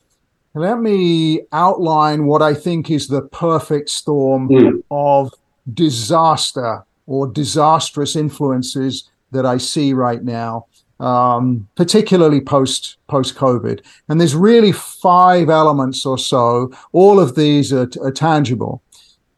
let 0.56 0.80
me 0.80 1.42
outline 1.52 2.26
what 2.26 2.42
I 2.42 2.54
think 2.54 2.90
is 2.90 3.08
the 3.08 3.24
perfect 3.24 3.90
storm 3.90 4.50
mm. 4.50 4.84
of 4.90 5.34
disaster 5.74 6.84
or 7.08 7.28
disastrous 7.28 8.16
influences 8.16 9.10
that 9.32 9.46
I 9.46 9.58
see 9.58 9.94
right 9.94 10.24
now 10.24 10.68
um, 11.00 11.68
particularly 11.76 12.42
post 12.42 12.98
post 13.08 13.36
COVID. 13.36 13.82
And 14.08 14.20
there's 14.20 14.36
really 14.36 14.72
five 14.72 15.50
elements 15.50 16.06
or 16.06 16.18
so. 16.18 16.72
All 16.92 17.20
of 17.20 17.36
these 17.36 17.74
are, 17.74 17.90
are 18.02 18.12
tangible. 18.12 18.82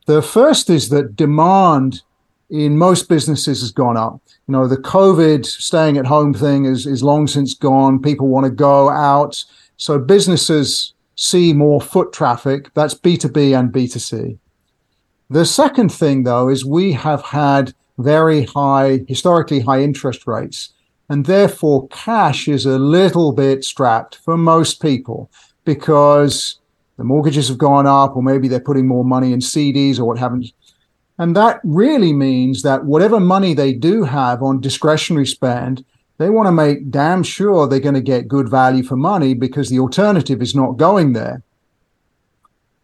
The 0.05 0.21
first 0.21 0.69
is 0.69 0.89
that 0.89 1.15
demand 1.15 2.01
in 2.49 2.77
most 2.77 3.09
businesses 3.09 3.59
has 3.61 3.71
gone 3.71 3.97
up. 3.97 4.21
You 4.47 4.53
know, 4.53 4.67
the 4.67 4.77
COVID 4.77 5.45
staying 5.45 5.97
at 5.97 6.05
home 6.05 6.33
thing 6.33 6.65
is, 6.65 6.85
is 6.85 7.03
long 7.03 7.27
since 7.27 7.53
gone. 7.53 8.01
People 8.01 8.27
want 8.27 8.45
to 8.45 8.51
go 8.51 8.89
out. 8.89 9.43
So 9.75 9.99
businesses 9.99 10.93
see 11.15 11.51
more 11.51 11.81
foot 11.81 12.13
traffic. 12.13 12.73
That's 12.73 12.93
B2B 12.93 13.57
and 13.59 13.73
B2C. 13.73 14.37
The 15.29 15.45
second 15.45 15.91
thing, 15.91 16.23
though, 16.23 16.47
is 16.47 16.63
we 16.63 16.93
have 16.93 17.21
had 17.21 17.73
very 17.97 18.43
high, 18.43 19.03
historically 19.07 19.59
high 19.59 19.81
interest 19.81 20.27
rates. 20.27 20.73
And 21.09 21.25
therefore, 21.25 21.87
cash 21.87 22.47
is 22.47 22.65
a 22.65 22.77
little 22.77 23.31
bit 23.31 23.63
strapped 23.63 24.15
for 24.17 24.37
most 24.37 24.81
people 24.81 25.31
because 25.63 26.59
the 26.97 27.03
mortgages 27.03 27.47
have 27.47 27.57
gone 27.57 27.87
up, 27.87 28.15
or 28.15 28.23
maybe 28.23 28.47
they're 28.47 28.59
putting 28.59 28.87
more 28.87 29.05
money 29.05 29.31
in 29.31 29.39
CDs 29.39 29.99
or 29.99 30.05
what 30.05 30.17
have 30.17 30.35
you. 30.41 30.49
And 31.19 31.35
that 31.35 31.61
really 31.63 32.13
means 32.13 32.61
that 32.63 32.85
whatever 32.85 33.19
money 33.19 33.53
they 33.53 33.73
do 33.73 34.03
have 34.03 34.43
on 34.43 34.61
discretionary 34.61 35.25
spend, 35.25 35.83
they 36.17 36.29
want 36.29 36.47
to 36.47 36.51
make 36.51 36.91
damn 36.91 37.23
sure 37.23 37.67
they're 37.67 37.79
going 37.79 37.95
to 37.95 38.01
get 38.01 38.27
good 38.27 38.49
value 38.49 38.83
for 38.83 38.95
money 38.95 39.33
because 39.33 39.69
the 39.69 39.79
alternative 39.79 40.41
is 40.41 40.55
not 40.55 40.77
going 40.77 41.13
there. 41.13 41.43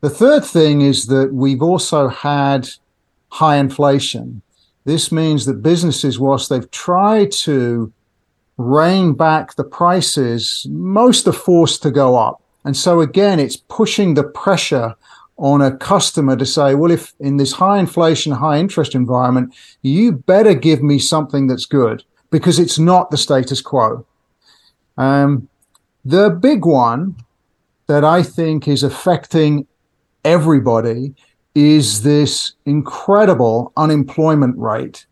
The 0.02 0.10
third 0.10 0.46
thing 0.46 0.82
is 0.82 1.08
that 1.08 1.34
we've 1.34 1.62
also 1.62 2.08
had 2.08 2.70
high 3.30 3.58
inflation. 3.58 4.42
This 4.86 5.12
means 5.12 5.46
that 5.46 5.64
businesses, 5.64 6.20
whilst 6.20 6.50
they've 6.50 6.70
tried 6.72 7.32
to 7.32 7.92
rein 8.58 9.14
back 9.14 9.56
the 9.56 9.64
prices, 9.64 10.66
most 10.70 11.28
are 11.28 11.34
forced 11.34 11.82
to 11.84 11.92
go 11.92 12.18
up. 12.18 12.42
And 12.66 12.76
so 12.76 13.02
again, 13.02 13.40
it's 13.40 13.58
pushing 13.58 14.14
the 14.14 14.24
pressure 14.24 14.96
on 15.38 15.62
a 15.62 15.76
customer 15.76 16.36
to 16.36 16.46
say, 16.46 16.76
well, 16.76 16.92
if 16.92 17.14
in 17.20 17.38
this 17.38 17.54
high 17.54 17.80
inflation, 17.80 18.32
high 18.32 18.60
interest 18.60 18.94
environment, 18.94 19.54
you 19.82 20.12
better 20.12 20.54
give 20.54 20.84
me 20.84 21.00
something 21.00 21.48
that's 21.48 21.66
good 21.66 22.04
because 22.30 22.60
it's 22.60 22.80
not 22.80 23.10
the 23.10 23.18
status 23.18 23.62
quo. 23.62 24.06
Um, 24.98 25.50
the 26.06 26.30
big 26.30 26.66
one 26.66 27.16
that 27.88 28.04
I 28.04 28.24
think 28.24 28.68
is 28.68 28.84
affecting 28.84 29.68
everybody 30.24 31.16
is 31.56 32.02
this 32.02 32.54
incredible 32.66 33.72
unemployment 33.78 34.58
rate 34.58 35.06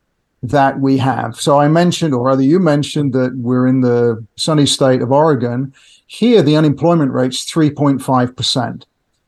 that 0.43 0.79
we 0.79 0.97
have. 0.97 1.35
So 1.35 1.59
I 1.59 1.67
mentioned, 1.67 2.13
or 2.13 2.23
rather, 2.23 2.41
you 2.41 2.59
mentioned 2.59 3.13
that 3.13 3.35
we're 3.37 3.67
in 3.67 3.81
the 3.81 4.25
sunny 4.35 4.65
state 4.65 5.01
of 5.01 5.11
Oregon. 5.11 5.73
Here, 6.07 6.41
the 6.41 6.55
unemployment 6.55 7.11
rate's 7.11 7.45
3.5%, 7.45 8.83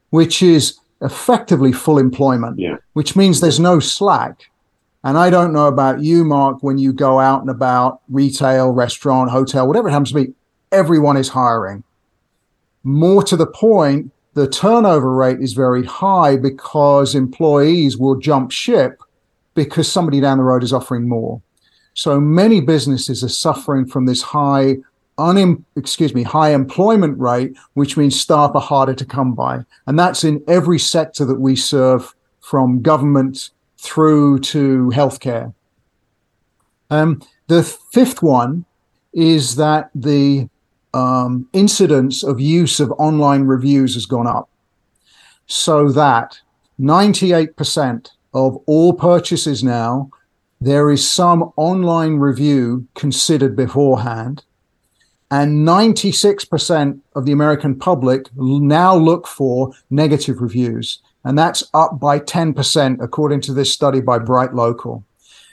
which 0.09 0.41
is 0.41 0.79
effectively 1.01 1.71
full 1.71 1.99
employment, 1.99 2.57
yeah. 2.59 2.77
which 2.93 3.15
means 3.15 3.39
there's 3.39 3.59
no 3.59 3.79
slack. 3.79 4.49
And 5.03 5.17
I 5.17 5.29
don't 5.29 5.53
know 5.53 5.67
about 5.67 6.01
you, 6.01 6.23
Mark, 6.23 6.63
when 6.63 6.77
you 6.77 6.93
go 6.93 7.19
out 7.19 7.41
and 7.41 7.49
about 7.49 8.01
retail, 8.09 8.71
restaurant, 8.71 9.29
hotel, 9.29 9.67
whatever 9.67 9.89
it 9.89 9.91
happens 9.91 10.09
to 10.09 10.15
be, 10.15 10.33
everyone 10.71 11.17
is 11.17 11.29
hiring. 11.29 11.83
More 12.83 13.21
to 13.23 13.35
the 13.35 13.45
point, 13.45 14.11
the 14.33 14.47
turnover 14.47 15.13
rate 15.13 15.39
is 15.41 15.53
very 15.53 15.85
high 15.85 16.37
because 16.37 17.15
employees 17.15 17.97
will 17.97 18.15
jump 18.15 18.51
ship 18.51 19.01
because 19.53 19.91
somebody 19.91 20.19
down 20.19 20.37
the 20.37 20.43
road 20.43 20.63
is 20.63 20.73
offering 20.73 21.07
more. 21.07 21.41
So 21.93 22.19
many 22.19 22.59
businesses 22.59 23.23
are 23.23 23.29
suffering 23.29 23.85
from 23.85 24.05
this 24.05 24.21
high 24.21 24.77
unem- 25.17 25.63
excuse 25.75 26.15
me, 26.15 26.23
high 26.23 26.53
employment 26.53 27.19
rate, 27.19 27.55
which 27.73 27.97
means 27.97 28.19
staff 28.19 28.51
are 28.55 28.61
harder 28.61 28.95
to 28.95 29.05
come 29.05 29.35
by. 29.35 29.59
And 29.85 29.97
that's 29.97 30.23
in 30.23 30.43
every 30.47 30.79
sector 30.79 31.25
that 31.25 31.39
we 31.39 31.55
serve 31.55 32.15
from 32.39 32.81
government 32.81 33.51
through 33.77 34.39
to 34.39 34.91
healthcare. 34.93 35.53
Um, 36.89 37.21
the 37.47 37.63
fifth 37.63 38.21
one 38.23 38.65
is 39.13 39.55
that 39.57 39.89
the 39.93 40.49
um, 40.93 41.47
incidence 41.53 42.23
of 42.23 42.39
use 42.39 42.79
of 42.79 42.91
online 42.93 43.43
reviews 43.43 43.95
has 43.95 44.05
gone 44.05 44.27
up 44.27 44.49
so 45.47 45.89
that 45.89 46.39
98% 46.79 48.09
of 48.33 48.57
all 48.65 48.93
purchases 48.93 49.63
now, 49.63 50.09
there 50.59 50.89
is 50.89 51.09
some 51.09 51.51
online 51.55 52.15
review 52.15 52.87
considered 52.95 53.55
beforehand. 53.55 54.43
And 55.29 55.67
96% 55.67 56.99
of 57.15 57.25
the 57.25 57.31
American 57.31 57.77
public 57.77 58.27
now 58.35 58.95
look 58.95 59.27
for 59.27 59.73
negative 59.89 60.41
reviews. 60.41 60.99
And 61.23 61.37
that's 61.37 61.63
up 61.73 61.99
by 61.99 62.19
10%, 62.19 63.01
according 63.01 63.41
to 63.41 63.53
this 63.53 63.71
study 63.71 63.99
by 63.99 64.19
Bright 64.19 64.53
Local. 64.53 65.03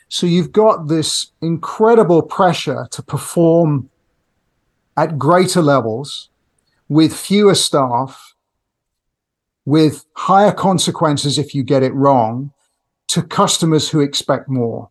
So 0.08 0.26
you've 0.26 0.52
got 0.52 0.88
this 0.88 1.30
incredible 1.40 2.22
pressure 2.22 2.88
to 2.90 3.02
perform 3.02 3.88
at 5.00 5.18
greater 5.18 5.62
levels 5.62 6.28
with 6.90 7.16
fewer 7.16 7.54
staff, 7.54 8.34
with 9.64 10.04
higher 10.14 10.52
consequences 10.52 11.38
if 11.38 11.54
you 11.54 11.62
get 11.62 11.82
it 11.82 11.94
wrong, 11.94 12.52
to 13.08 13.22
customers 13.22 13.88
who 13.88 14.00
expect 14.00 14.46
more. 14.46 14.90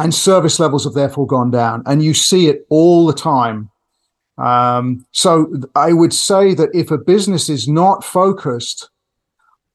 And 0.00 0.12
service 0.12 0.58
levels 0.58 0.82
have 0.82 0.94
therefore 0.94 1.28
gone 1.28 1.52
down. 1.52 1.84
And 1.86 2.02
you 2.02 2.12
see 2.12 2.48
it 2.48 2.66
all 2.70 3.06
the 3.06 3.12
time. 3.12 3.70
Um, 4.36 5.06
so 5.12 5.60
I 5.76 5.92
would 5.92 6.12
say 6.12 6.52
that 6.54 6.74
if 6.74 6.90
a 6.90 6.98
business 6.98 7.48
is 7.48 7.68
not 7.68 8.02
focused 8.02 8.90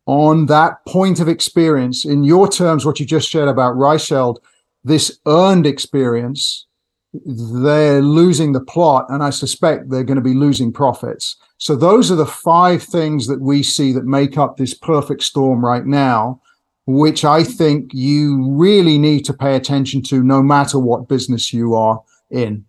on 0.05 0.48
that 0.48 0.86
point 0.86 1.22
of 1.22 1.29
experience, 1.29 2.03
in 2.03 2.25
your 2.25 2.50
terms, 2.50 2.86
what 2.86 3.00
you 3.00 3.05
just 3.05 3.29
shared 3.29 3.48
about 3.48 3.75
Reichheld, 3.75 4.39
this 4.84 5.17
earned 5.25 5.65
experience, 5.65 6.65
they're 7.13 8.01
losing 8.01 8.54
the 8.54 8.62
plot. 8.62 9.06
And 9.10 9.24
I 9.24 9.30
suspect 9.32 9.89
they're 9.89 10.04
going 10.04 10.16
to 10.16 10.22
be 10.22 10.34
losing 10.34 10.72
profits. 10.72 11.38
So 11.58 11.75
those 11.75 12.12
are 12.12 12.16
the 12.16 12.25
five 12.25 12.84
things 12.84 13.28
that 13.28 13.42
we 13.42 13.63
see 13.63 13.92
that 13.94 14.06
make 14.06 14.38
up 14.38 14.58
this 14.58 14.74
perfect 14.74 15.24
storm 15.24 15.63
right 15.63 15.86
now 15.86 16.42
which 16.89 17.24
I 17.24 17.44
think 17.44 17.92
you 17.94 18.50
really 18.50 18.98
need 18.98 19.24
to 19.25 19.34
pay 19.34 19.56
attention 19.56 20.01
to 20.04 20.24
no 20.24 20.42
matter 20.42 20.80
what 20.80 21.08
business 21.08 21.54
you 21.54 21.75
are 21.75 22.01
in. 22.32 22.66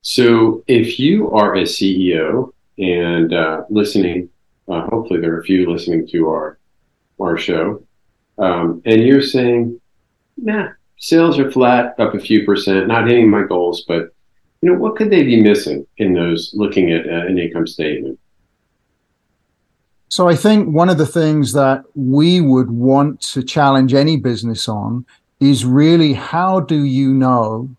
So, 0.00 0.64
if 0.66 0.98
you 0.98 1.30
are 1.30 1.54
a 1.54 1.62
CEO 1.62 2.52
and 2.78 3.32
uh, 3.32 3.62
listening, 3.70 4.28
uh, 4.68 4.88
hopefully 4.88 5.20
there 5.20 5.34
are 5.34 5.40
a 5.40 5.44
few 5.44 5.70
listening 5.70 6.08
to 6.08 6.28
our 6.28 6.58
our 7.20 7.38
show, 7.38 7.84
um, 8.38 8.82
and 8.84 9.00
you're 9.00 9.22
saying, 9.22 9.80
"Nah, 10.36 10.70
sales 10.98 11.38
are 11.38 11.50
flat, 11.50 11.94
up 11.98 12.14
a 12.14 12.20
few 12.20 12.44
percent, 12.44 12.88
not 12.88 13.08
hitting 13.08 13.30
my 13.30 13.42
goals, 13.42 13.84
but 13.86 14.14
you 14.60 14.70
know, 14.70 14.78
what 14.78 14.96
could 14.96 15.10
they 15.10 15.24
be 15.24 15.40
missing 15.40 15.86
in 15.98 16.14
those 16.14 16.52
looking 16.54 16.92
at 16.92 17.06
uh, 17.06 17.26
an 17.26 17.38
income 17.38 17.66
statement? 17.66 18.18
So 20.08 20.28
I 20.28 20.36
think 20.36 20.68
one 20.68 20.90
of 20.90 20.98
the 20.98 21.06
things 21.06 21.52
that 21.54 21.84
we 21.94 22.40
would 22.40 22.70
want 22.70 23.20
to 23.32 23.42
challenge 23.42 23.94
any 23.94 24.18
business 24.18 24.68
on 24.68 25.06
is 25.40 25.64
really 25.64 26.12
how 26.12 26.60
do 26.60 26.84
you 26.84 27.12
know 27.12 27.74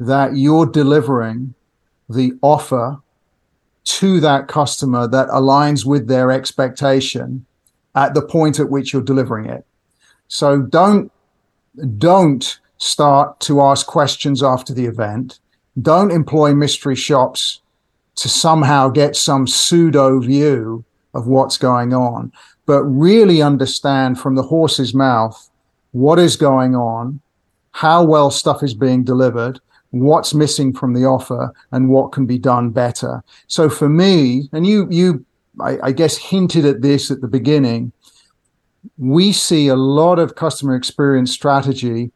that 0.00 0.36
you're 0.36 0.66
delivering 0.66 1.54
the 2.08 2.32
offer 2.42 2.98
to 3.84 4.20
that 4.20 4.48
customer 4.48 5.06
that 5.06 5.28
aligns 5.28 5.84
with 5.84 6.08
their 6.08 6.32
expectation 6.32 7.46
at 7.94 8.14
the 8.14 8.22
point 8.22 8.58
at 8.58 8.68
which 8.68 8.92
you're 8.92 9.02
delivering 9.02 9.46
it. 9.46 9.64
So 10.28 10.62
don't 10.62 11.12
don't 11.98 12.58
start 12.78 13.40
to 13.40 13.60
ask 13.60 13.86
questions 13.86 14.42
after 14.42 14.72
the 14.72 14.86
event. 14.86 15.38
Don't 15.80 16.10
employ 16.10 16.54
mystery 16.54 16.96
shops 16.96 17.60
to 18.16 18.28
somehow 18.28 18.88
get 18.88 19.16
some 19.16 19.46
pseudo 19.46 20.20
view 20.20 20.84
of 21.14 21.26
what's 21.26 21.58
going 21.58 21.94
on, 21.94 22.32
but 22.66 22.82
really 22.84 23.42
understand 23.42 24.18
from 24.18 24.34
the 24.34 24.42
horse's 24.42 24.94
mouth 24.94 25.50
what 25.92 26.18
is 26.18 26.36
going 26.36 26.74
on, 26.74 27.20
how 27.72 28.02
well 28.04 28.30
stuff 28.30 28.62
is 28.62 28.74
being 28.74 29.04
delivered, 29.04 29.60
what's 29.90 30.34
missing 30.34 30.72
from 30.72 30.94
the 30.94 31.04
offer 31.04 31.52
and 31.72 31.88
what 31.88 32.12
can 32.12 32.26
be 32.26 32.38
done 32.38 32.70
better. 32.70 33.22
So 33.46 33.68
for 33.68 33.88
me, 33.88 34.48
and 34.52 34.66
you, 34.66 34.88
you, 34.90 35.24
I, 35.60 35.78
I 35.84 35.92
guess 35.92 36.16
hinted 36.16 36.64
at 36.64 36.82
this 36.82 37.10
at 37.10 37.20
the 37.20 37.28
beginning, 37.28 37.92
we 38.98 39.32
see 39.32 39.68
a 39.68 39.76
lot 39.76 40.18
of 40.18 40.34
customer 40.34 40.74
experience 40.74 41.32
strategy 41.32 42.10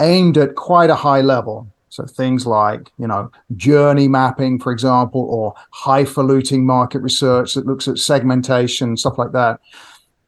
aimed 0.00 0.36
at 0.36 0.54
quite 0.54 0.90
a 0.90 0.94
high 0.94 1.20
level. 1.20 1.68
So 1.88 2.04
things 2.04 2.46
like, 2.46 2.92
you 2.98 3.06
know, 3.06 3.30
journey 3.56 4.06
mapping, 4.06 4.58
for 4.58 4.70
example, 4.70 5.22
or 5.22 5.54
highfalutin 5.70 6.66
market 6.66 7.00
research 7.00 7.54
that 7.54 7.66
looks 7.66 7.88
at 7.88 7.98
segmentation, 7.98 8.96
stuff 8.96 9.16
like 9.16 9.32
that. 9.32 9.60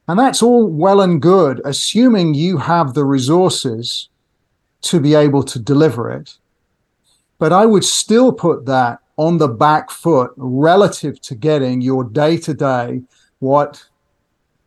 And 0.07 0.19
that's 0.19 0.43
all 0.43 0.67
well 0.67 1.03
and 1.03 1.21
good, 1.21 1.61
assuming 1.67 2.33
you 2.33 2.57
have 2.57 2.95
the 2.95 3.05
resources 3.05 4.09
to 4.83 5.01
be 5.01 5.15
able 5.15 5.43
to 5.43 5.59
deliver 5.59 6.11
it. 6.11 6.39
But 7.39 7.53
I 7.53 7.67
would 7.67 7.85
still 7.85 8.33
put 8.33 8.65
that 8.67 9.01
on 9.19 9.37
the 9.37 9.49
back 9.49 9.91
foot 9.91 10.33
relative 10.37 11.21
to 11.23 11.35
getting 11.35 11.83
your 11.83 12.05
day 12.05 12.39
to 12.39 12.55
day, 12.55 13.03
what 13.41 13.85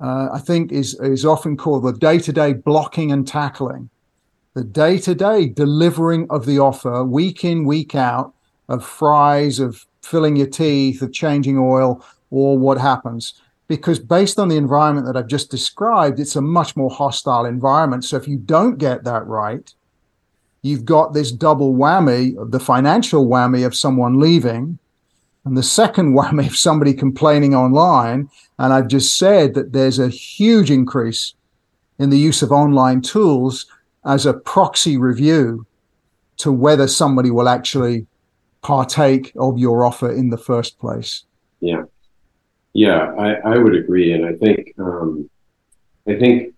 uh, 0.01 0.29
I 0.33 0.39
think 0.39 0.71
is, 0.71 0.95
is 0.99 1.25
often 1.25 1.55
called 1.55 1.83
the 1.83 1.93
day 1.93 2.17
to 2.19 2.33
day 2.33 2.53
blocking 2.53 3.11
and 3.11 3.27
tackling, 3.27 3.89
the 4.53 4.63
day 4.63 4.97
to 4.99 5.13
day 5.13 5.47
delivering 5.47 6.27
of 6.29 6.45
the 6.45 6.59
offer 6.59 7.03
week 7.03 7.45
in, 7.45 7.65
week 7.65 7.95
out 7.95 8.33
of 8.67 8.85
fries, 8.85 9.59
of 9.59 9.85
filling 10.01 10.35
your 10.35 10.47
teeth, 10.47 11.01
of 11.01 11.13
changing 11.13 11.57
oil, 11.57 12.03
or 12.31 12.57
what 12.57 12.79
happens. 12.79 13.35
Because 13.67 13.99
based 13.99 14.39
on 14.39 14.49
the 14.49 14.57
environment 14.57 15.05
that 15.07 15.15
I've 15.15 15.27
just 15.27 15.51
described, 15.51 16.19
it's 16.19 16.35
a 16.35 16.41
much 16.41 16.75
more 16.75 16.89
hostile 16.89 17.45
environment. 17.45 18.03
So 18.03 18.17
if 18.17 18.27
you 18.27 18.37
don't 18.37 18.77
get 18.77 19.03
that 19.03 19.25
right, 19.27 19.73
you've 20.61 20.83
got 20.83 21.13
this 21.13 21.31
double 21.31 21.73
whammy, 21.73 22.35
the 22.51 22.59
financial 22.59 23.27
whammy 23.27 23.65
of 23.65 23.75
someone 23.75 24.19
leaving, 24.19 24.79
and 25.45 25.57
the 25.57 25.63
second 25.63 26.13
whammy 26.17 26.47
of 26.47 26.57
somebody 26.57 26.93
complaining 26.93 27.55
online. 27.55 28.29
And 28.59 28.73
I've 28.73 28.87
just 28.87 29.17
said 29.17 29.53
that 29.55 29.73
there's 29.73 29.99
a 29.99 30.09
huge 30.09 30.71
increase 30.71 31.33
in 31.99 32.09
the 32.09 32.17
use 32.17 32.41
of 32.41 32.51
online 32.51 33.01
tools 33.01 33.67
as 34.05 34.25
a 34.25 34.33
proxy 34.33 34.97
review 34.97 35.65
to 36.37 36.51
whether 36.51 36.87
somebody 36.87 37.29
will 37.29 37.47
actually 37.47 38.07
partake 38.61 39.31
of 39.37 39.57
your 39.57 39.85
offer 39.85 40.11
in 40.11 40.29
the 40.29 40.37
first 40.37 40.79
place. 40.79 41.23
Yeah. 41.59 41.83
Yeah, 42.73 43.13
I, 43.17 43.33
I 43.53 43.57
would 43.57 43.75
agree. 43.75 44.13
And 44.13 44.25
I 44.25 44.33
think, 44.33 44.73
um, 44.79 45.29
I 46.07 46.15
think 46.15 46.53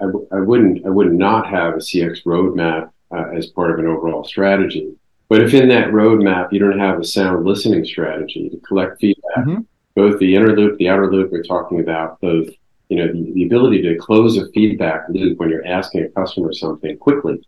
I 0.00 0.40
wouldn't, 0.40 0.86
I 0.86 0.88
would 0.88 1.12
not 1.12 1.46
have 1.48 1.74
a 1.74 1.78
CX 1.78 2.22
roadmap 2.24 2.90
uh, 3.10 3.30
as 3.36 3.46
part 3.48 3.72
of 3.72 3.78
an 3.78 3.86
overall 3.86 4.24
strategy. 4.24 4.94
But 5.32 5.40
if 5.40 5.54
in 5.54 5.66
that 5.70 5.92
roadmap 5.92 6.52
you 6.52 6.58
don't 6.58 6.78
have 6.78 7.00
a 7.00 7.04
sound 7.04 7.46
listening 7.46 7.86
strategy 7.86 8.50
to 8.50 8.58
collect 8.58 9.00
feedback, 9.00 9.38
mm-hmm. 9.38 9.62
both 9.94 10.18
the 10.18 10.34
inner 10.34 10.54
loop, 10.54 10.76
the 10.76 10.90
outer 10.90 11.10
loop, 11.10 11.32
we're 11.32 11.42
talking 11.42 11.80
about 11.80 12.20
both, 12.20 12.50
you 12.90 12.98
know, 12.98 13.10
the, 13.10 13.32
the, 13.32 13.46
ability 13.46 13.80
to 13.80 13.96
close 13.96 14.36
a 14.36 14.50
feedback 14.50 15.08
loop 15.08 15.38
when 15.38 15.48
you're 15.48 15.66
asking 15.66 16.04
a 16.04 16.10
customer 16.10 16.52
something 16.52 16.98
quickly, 16.98 17.42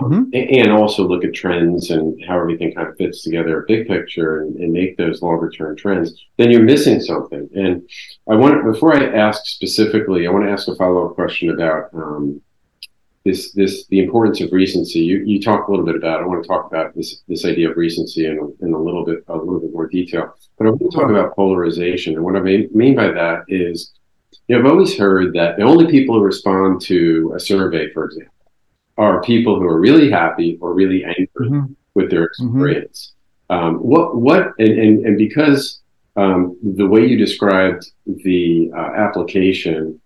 um, 0.00 0.10
mm-hmm. 0.10 0.56
and 0.58 0.72
also 0.72 1.06
look 1.06 1.22
at 1.22 1.34
trends 1.34 1.90
and 1.90 2.20
how 2.26 2.36
everything 2.36 2.74
kind 2.74 2.88
of 2.88 2.96
fits 2.96 3.22
together, 3.22 3.62
a 3.62 3.66
big 3.68 3.86
picture, 3.86 4.40
and, 4.40 4.56
and 4.56 4.72
make 4.72 4.96
those 4.96 5.22
longer 5.22 5.50
term 5.50 5.76
trends, 5.76 6.20
then 6.36 6.50
you're 6.50 6.64
missing 6.64 7.00
something. 7.00 7.48
And 7.54 7.88
I 8.28 8.34
want 8.34 8.64
before 8.64 8.96
I 8.96 9.04
ask 9.16 9.46
specifically, 9.46 10.26
I 10.26 10.32
want 10.32 10.46
to 10.46 10.50
ask 10.50 10.66
a 10.66 10.74
follow 10.74 11.08
up 11.08 11.14
question 11.14 11.50
about 11.50 11.94
um, 11.94 12.42
this 13.28 13.52
this 13.52 13.86
the 13.88 14.00
importance 14.00 14.40
of 14.40 14.50
recency. 14.52 15.00
You 15.00 15.18
you 15.18 15.40
talk 15.40 15.68
a 15.68 15.70
little 15.70 15.84
bit 15.84 15.96
about. 15.96 16.22
I 16.22 16.26
want 16.26 16.42
to 16.42 16.48
talk 16.48 16.66
about 16.66 16.94
this 16.94 17.22
this 17.28 17.44
idea 17.44 17.70
of 17.70 17.76
recency 17.76 18.26
in 18.26 18.38
a, 18.38 18.64
in 18.64 18.72
a 18.72 18.78
little 18.78 19.04
bit 19.04 19.22
a 19.28 19.36
little 19.36 19.60
bit 19.60 19.72
more 19.72 19.86
detail. 19.86 20.34
But 20.56 20.66
I 20.66 20.70
want 20.70 20.90
to 20.90 20.96
talk 20.98 21.10
about 21.10 21.36
polarization, 21.36 22.14
and 22.14 22.24
what 22.24 22.36
I 22.36 22.40
mean, 22.40 22.70
mean 22.72 22.96
by 22.96 23.08
that 23.08 23.42
is, 23.48 23.92
you 24.46 24.56
know, 24.56 24.60
I've 24.60 24.70
always 24.70 24.96
heard 24.96 25.34
that 25.34 25.58
the 25.58 25.64
only 25.64 25.86
people 25.90 26.14
who 26.16 26.22
respond 26.22 26.80
to 26.82 27.32
a 27.36 27.40
survey, 27.40 27.92
for 27.92 28.06
example, 28.06 28.32
are 28.96 29.20
people 29.22 29.58
who 29.58 29.66
are 29.66 29.78
really 29.78 30.10
happy 30.10 30.56
or 30.60 30.72
really 30.72 31.04
angry 31.04 31.48
mm-hmm. 31.50 31.72
with 31.94 32.10
their 32.10 32.28
mm-hmm. 32.28 32.46
experience. 32.46 33.12
Mm-hmm. 33.50 33.66
Um, 33.66 33.74
what 33.76 34.16
what 34.16 34.54
and 34.58 34.74
and, 34.84 35.06
and 35.06 35.18
because 35.18 35.80
um, 36.16 36.56
the 36.62 36.86
way 36.86 37.06
you 37.06 37.18
described 37.18 37.90
the 38.06 38.70
uh, 38.74 38.90
application 39.04 40.00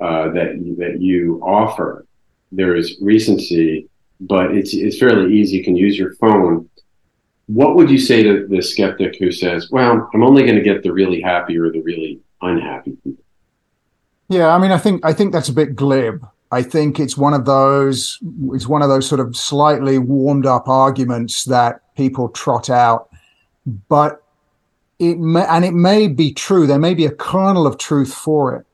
uh, 0.00 0.28
that 0.30 0.50
that 0.78 1.00
you 1.00 1.40
offer 1.42 2.04
there 2.52 2.74
is 2.76 2.96
recency, 3.00 3.88
but 4.20 4.52
it's 4.52 4.74
it's 4.74 4.98
fairly 4.98 5.34
easy. 5.34 5.58
You 5.58 5.64
can 5.64 5.76
use 5.76 5.98
your 5.98 6.14
phone. 6.14 6.68
What 7.46 7.76
would 7.76 7.90
you 7.90 7.98
say 7.98 8.22
to 8.22 8.46
the 8.46 8.62
skeptic 8.62 9.16
who 9.18 9.30
says, 9.32 9.70
"Well, 9.70 10.08
I'm 10.12 10.22
only 10.22 10.42
going 10.42 10.56
to 10.56 10.62
get 10.62 10.82
the 10.82 10.92
really 10.92 11.20
happy 11.20 11.56
or 11.58 11.70
the 11.70 11.80
really 11.80 12.20
unhappy 12.42 12.96
people"? 13.04 13.24
Yeah, 14.28 14.54
I 14.54 14.58
mean, 14.58 14.70
I 14.70 14.78
think 14.78 15.04
I 15.04 15.12
think 15.12 15.32
that's 15.32 15.48
a 15.48 15.54
bit 15.54 15.74
glib. 15.74 16.26
I 16.50 16.62
think 16.62 16.98
it's 16.98 17.16
one 17.16 17.34
of 17.34 17.44
those 17.44 18.18
it's 18.52 18.66
one 18.66 18.82
of 18.82 18.88
those 18.88 19.06
sort 19.06 19.20
of 19.20 19.36
slightly 19.36 19.98
warmed 19.98 20.46
up 20.46 20.68
arguments 20.68 21.44
that 21.44 21.94
people 21.94 22.28
trot 22.30 22.70
out, 22.70 23.10
but 23.88 24.22
it 24.98 25.18
may 25.18 25.44
and 25.44 25.64
it 25.64 25.74
may 25.74 26.08
be 26.08 26.32
true. 26.32 26.66
There 26.66 26.78
may 26.78 26.94
be 26.94 27.04
a 27.04 27.10
kernel 27.10 27.66
of 27.66 27.78
truth 27.78 28.12
for 28.12 28.54
it, 28.56 28.66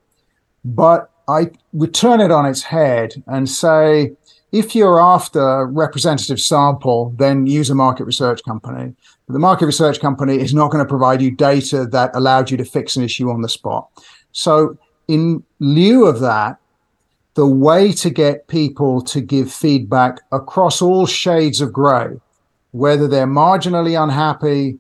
but 0.64 1.10
I 1.28 1.50
would 1.72 1.94
turn 1.94 2.20
it 2.20 2.30
on 2.30 2.46
its 2.46 2.62
head 2.62 3.22
and 3.26 3.48
say, 3.48 4.12
if 4.52 4.74
you're 4.74 5.00
after 5.00 5.40
a 5.40 5.66
representative 5.66 6.40
sample, 6.40 7.12
then 7.16 7.46
use 7.46 7.70
a 7.70 7.74
market 7.74 8.04
research 8.04 8.42
company. 8.44 8.94
The 9.28 9.38
market 9.38 9.66
research 9.66 10.00
company 10.00 10.36
is 10.38 10.54
not 10.54 10.70
going 10.70 10.84
to 10.84 10.88
provide 10.88 11.20
you 11.20 11.30
data 11.30 11.86
that 11.86 12.14
allowed 12.14 12.50
you 12.50 12.56
to 12.58 12.64
fix 12.64 12.94
an 12.96 13.02
issue 13.02 13.30
on 13.30 13.42
the 13.42 13.48
spot. 13.48 13.88
So, 14.32 14.78
in 15.08 15.42
lieu 15.58 16.06
of 16.06 16.20
that, 16.20 16.58
the 17.34 17.46
way 17.46 17.92
to 17.92 18.10
get 18.10 18.46
people 18.46 19.00
to 19.02 19.20
give 19.20 19.52
feedback 19.52 20.20
across 20.30 20.80
all 20.80 21.06
shades 21.06 21.60
of 21.60 21.72
gray, 21.72 22.10
whether 22.70 23.08
they're 23.08 23.26
marginally 23.26 24.00
unhappy, 24.00 24.78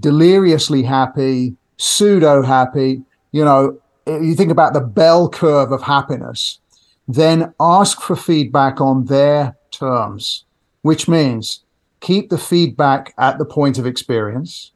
deliriously 0.00 0.82
happy, 0.82 1.56
pseudo 1.78 2.42
happy, 2.42 3.02
you 3.32 3.44
know, 3.44 3.78
you 4.06 4.34
think 4.34 4.50
about 4.50 4.72
the 4.72 4.80
bell 4.80 5.28
curve 5.28 5.72
of 5.72 5.82
happiness, 5.82 6.60
then 7.08 7.52
ask 7.60 8.00
for 8.00 8.16
feedback 8.16 8.80
on 8.80 9.04
their 9.06 9.56
terms, 9.70 10.44
which 10.82 11.08
means 11.08 11.62
keep 12.00 12.30
the 12.30 12.38
feedback 12.38 13.14
at 13.18 13.38
the 13.38 13.44
point 13.44 13.78
of 13.78 13.86
experience, 13.86 14.72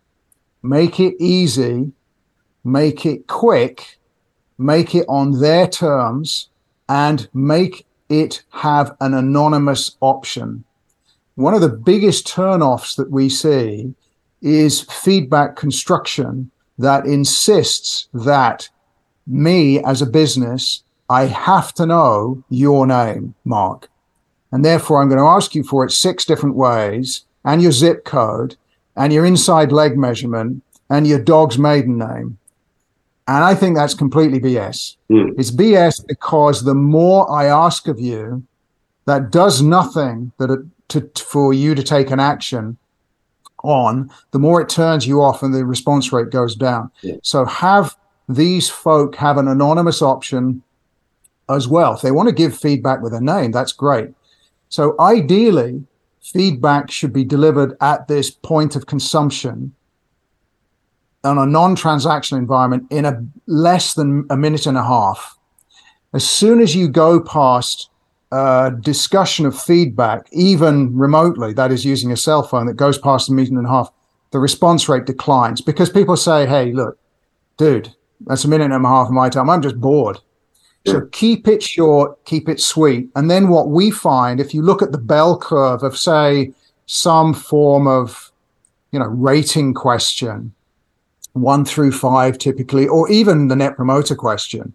make 0.62 1.00
it 1.00 1.14
easy, 1.18 1.92
make 2.64 3.06
it 3.06 3.26
quick, 3.26 3.98
make 4.58 4.94
it 4.94 5.06
on 5.08 5.40
their 5.40 5.66
terms, 5.66 6.48
and 6.88 7.28
make 7.32 7.86
it 8.08 8.42
have 8.50 8.96
an 9.00 9.14
anonymous 9.14 9.96
option. 10.00 10.64
One 11.36 11.54
of 11.54 11.60
the 11.60 11.68
biggest 11.68 12.26
turnoffs 12.26 12.96
that 12.96 13.10
we 13.10 13.28
see 13.28 13.94
is 14.42 14.82
feedback 14.82 15.56
construction 15.56 16.50
that 16.78 17.06
insists 17.06 18.08
that 18.12 18.68
me 19.26 19.82
as 19.84 20.02
a 20.02 20.06
business, 20.06 20.82
I 21.08 21.26
have 21.26 21.72
to 21.74 21.86
know 21.86 22.42
your 22.48 22.86
name, 22.86 23.34
Mark. 23.44 23.88
And 24.52 24.64
therefore, 24.64 25.00
I'm 25.00 25.08
going 25.08 25.20
to 25.20 25.26
ask 25.26 25.54
you 25.54 25.62
for 25.62 25.84
it 25.84 25.92
six 25.92 26.24
different 26.24 26.56
ways 26.56 27.24
and 27.44 27.62
your 27.62 27.72
zip 27.72 28.04
code 28.04 28.56
and 28.96 29.12
your 29.12 29.24
inside 29.24 29.72
leg 29.72 29.96
measurement 29.96 30.62
and 30.88 31.06
your 31.06 31.20
dog's 31.20 31.58
maiden 31.58 31.98
name. 31.98 32.38
And 33.28 33.44
I 33.44 33.54
think 33.54 33.76
that's 33.76 33.94
completely 33.94 34.40
BS. 34.40 34.96
Mm. 35.08 35.38
It's 35.38 35.52
BS 35.52 36.04
because 36.06 36.64
the 36.64 36.74
more 36.74 37.30
I 37.30 37.46
ask 37.46 37.86
of 37.86 38.00
you, 38.00 38.44
that 39.06 39.30
does 39.30 39.62
nothing 39.62 40.32
that 40.38 40.68
to, 40.88 41.10
for 41.16 41.54
you 41.54 41.74
to 41.74 41.82
take 41.82 42.10
an 42.10 42.20
action. 42.20 42.76
on, 43.62 44.10
the 44.30 44.38
more 44.38 44.60
it 44.60 44.68
turns 44.68 45.06
you 45.06 45.20
off 45.22 45.42
and 45.42 45.54
the 45.54 45.64
response 45.64 46.12
rate 46.12 46.30
goes 46.30 46.56
down. 46.56 46.90
Yeah. 47.02 47.16
So 47.22 47.44
have 47.44 47.94
these 48.36 48.68
folk 48.68 49.16
have 49.16 49.38
an 49.38 49.48
anonymous 49.48 50.02
option 50.02 50.62
as 51.48 51.66
well. 51.68 51.94
If 51.94 52.02
they 52.02 52.12
want 52.12 52.28
to 52.28 52.34
give 52.34 52.56
feedback 52.56 53.02
with 53.02 53.12
a 53.12 53.20
name, 53.20 53.52
that's 53.52 53.72
great. 53.72 54.10
So 54.68 54.94
ideally, 55.00 55.84
feedback 56.20 56.90
should 56.90 57.12
be 57.12 57.24
delivered 57.24 57.76
at 57.80 58.08
this 58.08 58.30
point 58.30 58.76
of 58.76 58.86
consumption 58.86 59.74
on 61.24 61.38
a 61.38 61.46
non-transactional 61.46 62.38
environment 62.38 62.86
in 62.90 63.04
a 63.04 63.24
less 63.46 63.94
than 63.94 64.26
a 64.30 64.36
minute 64.36 64.66
and 64.66 64.78
a 64.78 64.84
half. 64.84 65.36
As 66.12 66.28
soon 66.28 66.60
as 66.60 66.74
you 66.74 66.88
go 66.88 67.20
past 67.20 67.90
a 68.32 68.72
discussion 68.80 69.44
of 69.44 69.60
feedback, 69.60 70.28
even 70.32 70.96
remotely, 70.96 71.52
that 71.54 71.72
is 71.72 71.84
using 71.84 72.12
a 72.12 72.16
cell 72.16 72.42
phone 72.42 72.66
that 72.66 72.74
goes 72.74 72.96
past 72.96 73.28
a 73.28 73.32
minute 73.32 73.50
and 73.50 73.66
a 73.66 73.70
half, 73.70 73.92
the 74.30 74.38
response 74.38 74.88
rate 74.88 75.04
declines 75.04 75.60
because 75.60 75.90
people 75.90 76.16
say, 76.16 76.46
Hey, 76.46 76.72
look, 76.72 76.98
dude, 77.56 77.94
that's 78.26 78.44
a 78.44 78.48
minute 78.48 78.72
and 78.72 78.84
a 78.84 78.88
half 78.88 79.08
of 79.08 79.12
my 79.12 79.28
time. 79.28 79.50
I'm 79.50 79.62
just 79.62 79.80
bored. 79.80 80.18
So 80.86 81.02
keep 81.12 81.46
it 81.46 81.62
short, 81.62 82.24
keep 82.24 82.48
it 82.48 82.60
sweet. 82.60 83.10
And 83.14 83.30
then 83.30 83.48
what 83.48 83.68
we 83.68 83.90
find, 83.90 84.40
if 84.40 84.54
you 84.54 84.62
look 84.62 84.80
at 84.80 84.92
the 84.92 84.98
bell 84.98 85.38
curve 85.38 85.82
of, 85.82 85.96
say, 85.96 86.52
some 86.86 87.34
form 87.34 87.86
of, 87.86 88.32
you 88.90 88.98
know, 88.98 89.06
rating 89.06 89.74
question, 89.74 90.54
one 91.34 91.64
through 91.64 91.92
five 91.92 92.38
typically, 92.38 92.88
or 92.88 93.10
even 93.10 93.48
the 93.48 93.56
net 93.56 93.76
promoter 93.76 94.14
question, 94.14 94.72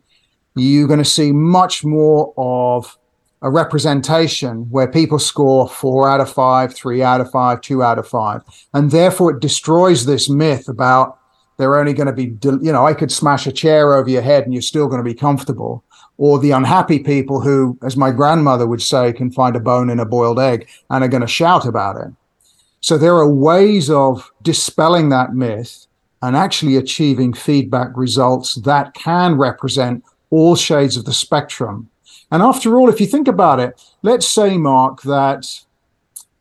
you're 0.55 0.87
going 0.87 0.99
to 0.99 1.05
see 1.05 1.31
much 1.31 1.83
more 1.83 2.33
of 2.37 2.97
a 3.41 3.49
representation 3.49 4.69
where 4.69 4.87
people 4.87 5.19
score 5.19 5.67
four 5.67 6.07
out 6.07 6.21
of 6.21 6.31
five, 6.31 6.73
three 6.73 7.03
out 7.03 7.19
of 7.19 7.29
five, 7.31 7.61
two 7.61 7.83
out 7.83 7.99
of 7.99 8.07
five. 8.07 8.41
And 8.73 8.91
therefore 8.91 9.31
it 9.31 9.41
destroys 9.41 10.05
this 10.05 10.29
myth 10.29 10.69
about 10.69 11.19
they're 11.57 11.77
only 11.77 11.93
going 11.93 12.07
to 12.07 12.13
be, 12.13 12.37
you 12.43 12.71
know, 12.71 12.85
I 12.85 12.93
could 12.93 13.11
smash 13.11 13.47
a 13.47 13.51
chair 13.51 13.93
over 13.93 14.09
your 14.09 14.21
head 14.21 14.43
and 14.43 14.53
you're 14.53 14.61
still 14.61 14.87
going 14.87 14.99
to 14.99 15.09
be 15.09 15.13
comfortable. 15.13 15.83
Or 16.17 16.39
the 16.39 16.51
unhappy 16.51 16.99
people 16.99 17.41
who, 17.41 17.77
as 17.83 17.97
my 17.97 18.11
grandmother 18.11 18.67
would 18.67 18.81
say, 18.81 19.11
can 19.11 19.31
find 19.31 19.55
a 19.55 19.59
bone 19.59 19.89
in 19.89 19.99
a 19.99 20.05
boiled 20.05 20.39
egg 20.39 20.67
and 20.89 21.03
are 21.03 21.09
going 21.09 21.21
to 21.21 21.27
shout 21.27 21.65
about 21.65 21.97
it. 21.97 22.13
So 22.79 22.97
there 22.97 23.15
are 23.15 23.29
ways 23.29 23.89
of 23.89 24.31
dispelling 24.41 25.09
that 25.09 25.33
myth 25.33 25.87
and 26.21 26.35
actually 26.35 26.77
achieving 26.77 27.33
feedback 27.33 27.89
results 27.95 28.55
that 28.55 28.93
can 28.93 29.35
represent 29.35 30.03
all 30.29 30.55
shades 30.55 30.95
of 30.95 31.05
the 31.05 31.13
spectrum. 31.13 31.89
And 32.31 32.41
after 32.41 32.77
all, 32.77 32.89
if 32.89 32.99
you 32.99 33.07
think 33.07 33.27
about 33.27 33.59
it, 33.59 33.81
let's 34.01 34.27
say, 34.27 34.57
Mark, 34.57 35.01
that 35.03 35.45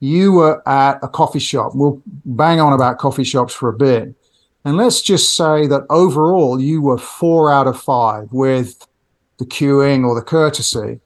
you 0.00 0.32
were 0.32 0.66
at 0.68 0.98
a 1.02 1.08
coffee 1.08 1.38
shop. 1.38 1.72
We'll 1.74 2.02
bang 2.06 2.60
on 2.60 2.72
about 2.72 2.98
coffee 2.98 3.24
shops 3.24 3.54
for 3.54 3.68
a 3.70 3.72
bit. 3.72 4.14
And 4.64 4.76
let's 4.76 5.02
just 5.02 5.36
say 5.36 5.66
that 5.66 5.86
overall 5.90 6.60
you 6.60 6.80
were 6.80 6.98
four 6.98 7.52
out 7.52 7.66
of 7.66 7.80
five 7.80 8.32
with 8.32 8.86
the 9.38 9.44
queuing 9.44 10.06
or 10.06 10.14
the 10.14 10.22
courtesy. 10.22 11.00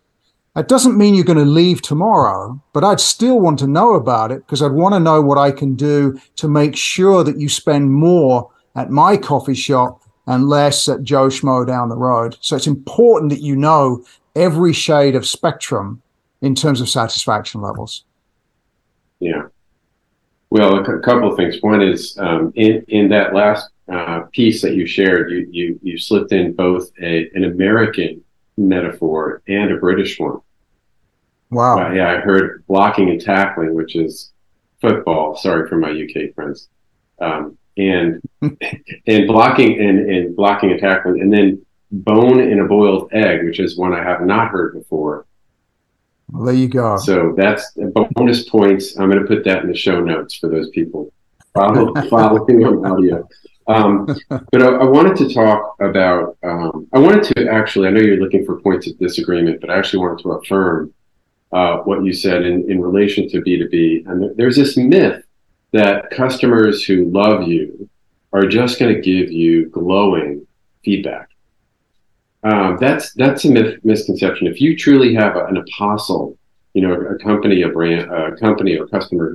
That 0.54 0.68
doesn't 0.68 0.98
mean 0.98 1.14
you're 1.14 1.24
going 1.24 1.38
to 1.38 1.44
leave 1.44 1.82
tomorrow, 1.82 2.60
but 2.72 2.84
I'd 2.84 3.00
still 3.00 3.40
want 3.40 3.58
to 3.60 3.66
know 3.66 3.94
about 3.94 4.32
it 4.32 4.44
because 4.46 4.62
I'd 4.62 4.72
want 4.72 4.94
to 4.94 5.00
know 5.00 5.20
what 5.20 5.38
I 5.38 5.50
can 5.50 5.74
do 5.74 6.20
to 6.36 6.48
make 6.48 6.76
sure 6.76 7.22
that 7.22 7.38
you 7.38 7.48
spend 7.48 7.92
more 7.92 8.50
at 8.74 8.90
my 8.90 9.16
coffee 9.16 9.54
shop 9.54 10.02
and 10.26 10.48
less 10.48 10.88
at 10.88 11.02
Joe 11.02 11.28
Schmo 11.28 11.66
down 11.66 11.88
the 11.88 11.96
road. 11.96 12.36
So 12.40 12.56
it's 12.56 12.66
important 12.66 13.30
that 13.30 13.40
you 13.40 13.56
know 13.56 14.04
every 14.36 14.72
shade 14.72 15.16
of 15.16 15.26
spectrum 15.26 16.02
in 16.42 16.54
terms 16.54 16.80
of 16.80 16.88
satisfaction 16.88 17.60
levels. 17.60 18.04
Yeah. 19.20 19.46
Well, 20.50 20.78
a 20.78 21.00
couple 21.00 21.30
of 21.30 21.36
things. 21.36 21.58
One 21.60 21.82
is 21.82 22.16
um, 22.18 22.52
in 22.56 22.84
in 22.88 23.08
that 23.10 23.34
last 23.34 23.68
uh, 23.92 24.22
piece 24.32 24.62
that 24.62 24.74
you 24.74 24.86
shared, 24.86 25.30
you 25.30 25.46
you 25.50 25.78
you 25.82 25.98
slipped 25.98 26.32
in 26.32 26.54
both 26.54 26.90
a, 27.02 27.30
an 27.34 27.44
American 27.44 28.24
metaphor 28.56 29.42
and 29.46 29.72
a 29.72 29.76
British 29.76 30.18
one. 30.18 30.40
Wow. 31.50 31.78
Uh, 31.78 31.92
yeah, 31.92 32.10
I 32.10 32.16
heard 32.16 32.64
blocking 32.66 33.10
and 33.10 33.20
tackling, 33.20 33.74
which 33.74 33.94
is 33.94 34.32
football. 34.80 35.36
Sorry 35.36 35.68
for 35.68 35.76
my 35.76 35.90
UK 35.90 36.34
friends. 36.34 36.68
Um, 37.20 37.58
and 37.76 38.20
and 39.06 39.26
blocking 39.26 39.80
and, 39.80 40.10
and 40.10 40.36
blocking 40.36 40.70
and 40.70 40.80
tackling, 40.80 41.20
and 41.20 41.32
then 41.32 41.64
bone 41.90 42.40
in 42.40 42.60
a 42.60 42.66
boiled 42.66 43.10
egg, 43.12 43.44
which 43.44 43.60
is 43.60 43.78
one 43.78 43.94
I 43.94 44.02
have 44.02 44.22
not 44.22 44.48
heard 44.48 44.74
before. 44.74 45.26
Well, 46.30 46.44
there 46.44 46.54
you 46.54 46.68
go. 46.68 46.96
So 46.98 47.34
that's 47.36 47.72
bonus 48.14 48.48
points. 48.48 48.98
I'm 48.98 49.10
going 49.10 49.20
to 49.20 49.26
put 49.26 49.44
that 49.44 49.62
in 49.62 49.70
the 49.70 49.76
show 49.76 50.00
notes 50.00 50.34
for 50.34 50.48
those 50.48 50.68
people 50.70 51.12
following 51.54 52.64
on 52.64 52.86
audio. 52.86 53.28
Um, 53.66 54.06
but 54.28 54.62
I, 54.62 54.66
I, 54.66 54.84
wanted 54.84 55.16
to 55.18 55.34
talk 55.34 55.76
about, 55.80 56.38
um, 56.42 56.88
I 56.94 56.98
wanted 56.98 57.22
to 57.34 57.52
actually, 57.52 57.86
I 57.86 57.90
know 57.90 58.00
you're 58.00 58.16
looking 58.16 58.46
for 58.46 58.60
points 58.60 58.86
of 58.86 58.98
disagreement, 58.98 59.60
but 59.60 59.68
I 59.68 59.76
actually 59.76 59.98
wanted 60.00 60.22
to 60.22 60.32
affirm 60.32 60.94
uh, 61.52 61.78
what 61.78 62.02
you 62.02 62.14
said 62.14 62.44
in, 62.44 62.70
in 62.70 62.80
relation 62.80 63.28
to 63.28 63.42
B2B. 63.42 64.06
And 64.06 64.34
there's 64.38 64.56
this 64.56 64.78
myth 64.78 65.22
that 65.72 66.10
customers 66.10 66.82
who 66.82 67.10
love 67.10 67.46
you 67.46 67.90
are 68.32 68.46
just 68.46 68.78
going 68.78 68.94
to 68.94 69.00
give 69.00 69.30
you 69.30 69.68
glowing 69.68 70.46
feedback. 70.82 71.27
Um, 72.44 72.78
that's 72.80 73.12
that's 73.14 73.44
a 73.44 73.50
myth, 73.50 73.80
misconception. 73.84 74.46
If 74.46 74.60
you 74.60 74.76
truly 74.76 75.14
have 75.14 75.36
a, 75.36 75.46
an 75.46 75.56
apostle, 75.56 76.38
you 76.72 76.82
know, 76.82 76.92
a, 76.92 77.18
company, 77.18 77.62
a 77.62 77.68
brand, 77.68 78.10
a 78.10 78.36
company, 78.36 78.76
or 78.76 78.86
customer, 78.86 79.34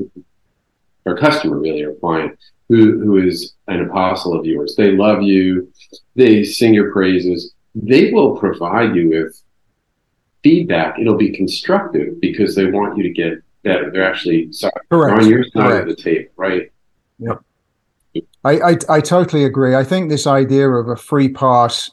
or 1.05 1.17
customer 1.17 1.59
really, 1.59 1.83
or 1.83 1.93
client 1.95 2.37
who 2.69 2.99
who 2.99 3.17
is 3.17 3.53
an 3.67 3.81
apostle 3.81 4.37
of 4.37 4.45
yours, 4.45 4.75
they 4.77 4.91
love 4.91 5.21
you, 5.21 5.71
they 6.15 6.43
sing 6.43 6.73
your 6.73 6.93
praises, 6.93 7.53
they 7.75 8.11
will 8.11 8.37
provide 8.37 8.95
you 8.95 9.09
with 9.09 9.41
feedback. 10.43 10.97
It'll 10.97 11.17
be 11.17 11.31
constructive 11.31 12.21
because 12.21 12.55
they 12.55 12.67
want 12.67 12.97
you 12.97 13.03
to 13.03 13.09
get 13.09 13.33
better. 13.63 13.91
They're 13.91 14.09
actually 14.09 14.51
sorry, 14.53 14.71
on 14.91 15.27
your 15.27 15.43
side 15.43 15.53
Correct. 15.53 15.89
of 15.89 15.95
the 15.97 16.01
table, 16.01 16.31
right? 16.37 16.71
Yep. 17.19 17.41
I, 18.45 18.51
I 18.59 18.77
I 18.87 19.01
totally 19.01 19.43
agree. 19.43 19.75
I 19.75 19.83
think 19.83 20.09
this 20.09 20.25
idea 20.25 20.69
of 20.69 20.87
a 20.87 20.95
free 20.95 21.29
pass 21.29 21.91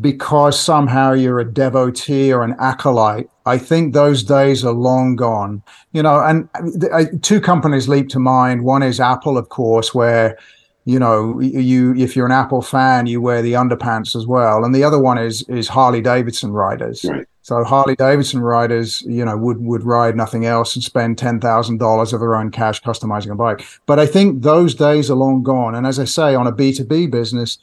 because 0.00 0.58
somehow 0.58 1.12
you're 1.12 1.40
a 1.40 1.50
devotee 1.50 2.32
or 2.32 2.42
an 2.42 2.54
acolyte. 2.58 3.28
I 3.46 3.58
think 3.58 3.94
those 3.94 4.22
days 4.22 4.64
are 4.64 4.72
long 4.72 5.16
gone. 5.16 5.62
You 5.92 6.02
know, 6.02 6.20
and 6.20 6.48
uh, 6.54 6.88
uh, 6.88 7.04
two 7.22 7.40
companies 7.40 7.88
leap 7.88 8.08
to 8.10 8.18
mind. 8.18 8.64
One 8.64 8.82
is 8.82 9.00
Apple, 9.00 9.38
of 9.38 9.48
course, 9.48 9.94
where 9.94 10.38
you 10.84 10.98
know 10.98 11.40
you 11.40 11.94
if 11.94 12.14
you're 12.14 12.26
an 12.26 12.32
Apple 12.32 12.62
fan, 12.62 13.06
you 13.06 13.20
wear 13.20 13.42
the 13.42 13.54
underpants 13.54 14.14
as 14.14 14.26
well, 14.26 14.64
and 14.64 14.74
the 14.74 14.84
other 14.84 14.98
one 14.98 15.18
is 15.18 15.42
is 15.48 15.68
Harley 15.68 16.00
Davidson 16.00 16.52
riders. 16.52 17.04
Right. 17.04 17.26
So 17.48 17.64
Harley 17.64 17.96
Davidson 17.96 18.40
riders, 18.40 19.00
you 19.06 19.24
know, 19.24 19.34
would 19.38 19.58
would 19.62 19.82
ride 19.82 20.14
nothing 20.16 20.44
else 20.44 20.74
and 20.74 20.84
spend 20.84 21.16
ten 21.16 21.40
thousand 21.40 21.78
dollars 21.78 22.12
of 22.12 22.20
their 22.20 22.34
own 22.34 22.50
cash 22.50 22.82
customizing 22.82 23.30
a 23.30 23.34
bike. 23.34 23.66
But 23.86 23.98
I 23.98 24.04
think 24.04 24.42
those 24.42 24.74
days 24.74 25.10
are 25.10 25.14
long 25.14 25.42
gone. 25.42 25.74
And 25.74 25.86
as 25.86 25.98
I 25.98 26.04
say, 26.04 26.34
on 26.34 26.46
a 26.46 26.52
B 26.52 26.74
two 26.74 26.84
B 26.84 27.06
business, 27.06 27.56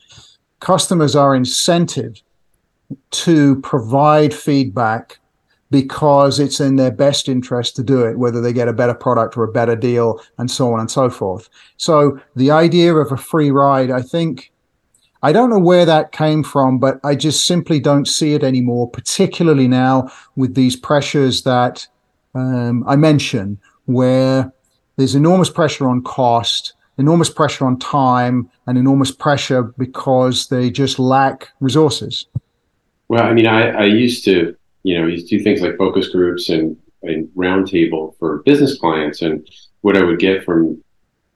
customers 0.66 1.16
are 1.16 1.38
incented 1.38 2.24
to 3.12 3.62
provide 3.62 4.34
feedback 4.34 5.20
because 5.70 6.40
it's 6.40 6.60
in 6.60 6.76
their 6.76 6.90
best 6.90 7.30
interest 7.30 7.76
to 7.76 7.84
do 7.84 8.04
it, 8.04 8.18
whether 8.18 8.42
they 8.42 8.52
get 8.52 8.68
a 8.68 8.74
better 8.74 8.96
product 8.96 9.38
or 9.38 9.44
a 9.44 9.52
better 9.52 9.76
deal, 9.76 10.20
and 10.40 10.50
so 10.50 10.74
on 10.74 10.80
and 10.80 10.90
so 10.90 11.08
forth. 11.08 11.50
So 11.78 12.20
the 12.36 12.50
idea 12.50 12.96
of 12.96 13.12
a 13.12 13.18
free 13.18 13.52
ride, 13.52 13.92
I 13.92 14.02
think, 14.02 14.52
I 15.22 15.32
don't 15.32 15.52
know 15.52 15.60
where 15.60 15.86
that 15.86 16.12
came 16.12 16.42
from, 16.42 16.80
but 16.80 17.00
I 17.04 17.14
just 17.14 17.46
simply 17.46 17.80
don't 17.80 18.08
see 18.08 18.34
it 18.34 18.44
anymore, 18.44 18.90
particularly 18.90 19.68
now 19.68 20.10
with 20.36 20.56
these 20.56 20.76
pressures 20.76 21.44
that 21.44 21.88
um, 22.34 22.84
I 22.88 22.96
mentioned, 22.96 23.60
where 23.86 24.52
there's 24.96 25.14
enormous 25.14 25.52
pressure 25.52 25.88
on 25.88 26.02
cost 26.02 26.74
enormous 26.98 27.30
pressure 27.30 27.66
on 27.66 27.78
time 27.80 28.50
and 28.68 28.78
enormous 28.78 29.12
pressure 29.12 29.64
because 29.64 30.48
they 30.48 30.70
just 30.70 31.00
lack 31.00 31.50
resources. 31.60 32.26
Well, 33.08 33.24
I 33.24 33.34
mean, 33.34 33.48
I, 33.48 33.70
I 33.70 33.86
used 33.86 34.26
to, 34.26 34.56
you 34.84 35.00
know, 35.00 35.08
used 35.08 35.28
to 35.30 35.38
do 35.38 35.44
things 35.44 35.62
like 35.62 35.78
focus 35.78 36.10
groups 36.10 36.50
and, 36.50 36.78
and 37.04 37.28
roundtable 37.36 38.18
for 38.18 38.42
business 38.44 38.78
clients. 38.78 39.22
And 39.22 39.48
what 39.82 39.98
I 39.98 40.04
would 40.04 40.20
get 40.20 40.44
from 40.44 40.82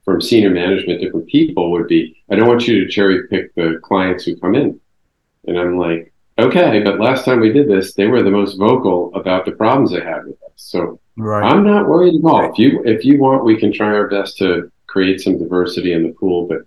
from 0.06 0.22
senior 0.22 0.50
management, 0.50 1.02
different 1.02 1.28
people 1.28 1.70
would 1.70 1.88
be, 1.88 2.18
I 2.32 2.36
don't 2.36 2.48
want 2.48 2.68
you 2.68 2.84
to 2.84 2.90
cherry 2.90 3.28
pick 3.28 3.54
the 3.54 3.80
clients 3.84 4.24
who 4.24 4.36
come 4.38 4.56
in. 4.56 4.80
And 5.46 5.60
I'm 5.60 5.78
like, 5.78 6.12
okay, 6.40 6.82
but 6.84 7.00
last 7.00 7.26
time 7.26 7.40
we 7.40 7.54
did 7.54 7.70
this, 7.70 7.94
they 7.94 8.08
were 8.08 8.24
the 8.24 8.32
most 8.32 8.58
vocal 8.58 9.14
about 9.14 9.46
the 9.46 9.52
problems 9.52 9.92
they 9.92 10.02
had 10.02 10.26
with 10.26 10.42
us. 10.44 10.54
So 10.56 11.00
right. 11.16 11.44
I'm 11.44 11.64
not 11.64 11.88
worried 11.88 12.16
at 12.16 12.26
all. 12.26 12.52
If 12.52 12.58
you 12.58 12.82
if 12.86 13.06
you 13.06 13.20
want, 13.20 13.46
we 13.46 13.58
can 13.58 13.72
try 13.72 13.88
our 13.88 14.08
best 14.08 14.38
to 14.38 14.72
create 14.92 15.22
some 15.22 15.38
diversity 15.38 15.94
in 15.94 16.04
the 16.04 16.14
pool, 16.14 16.48
but 16.48 16.62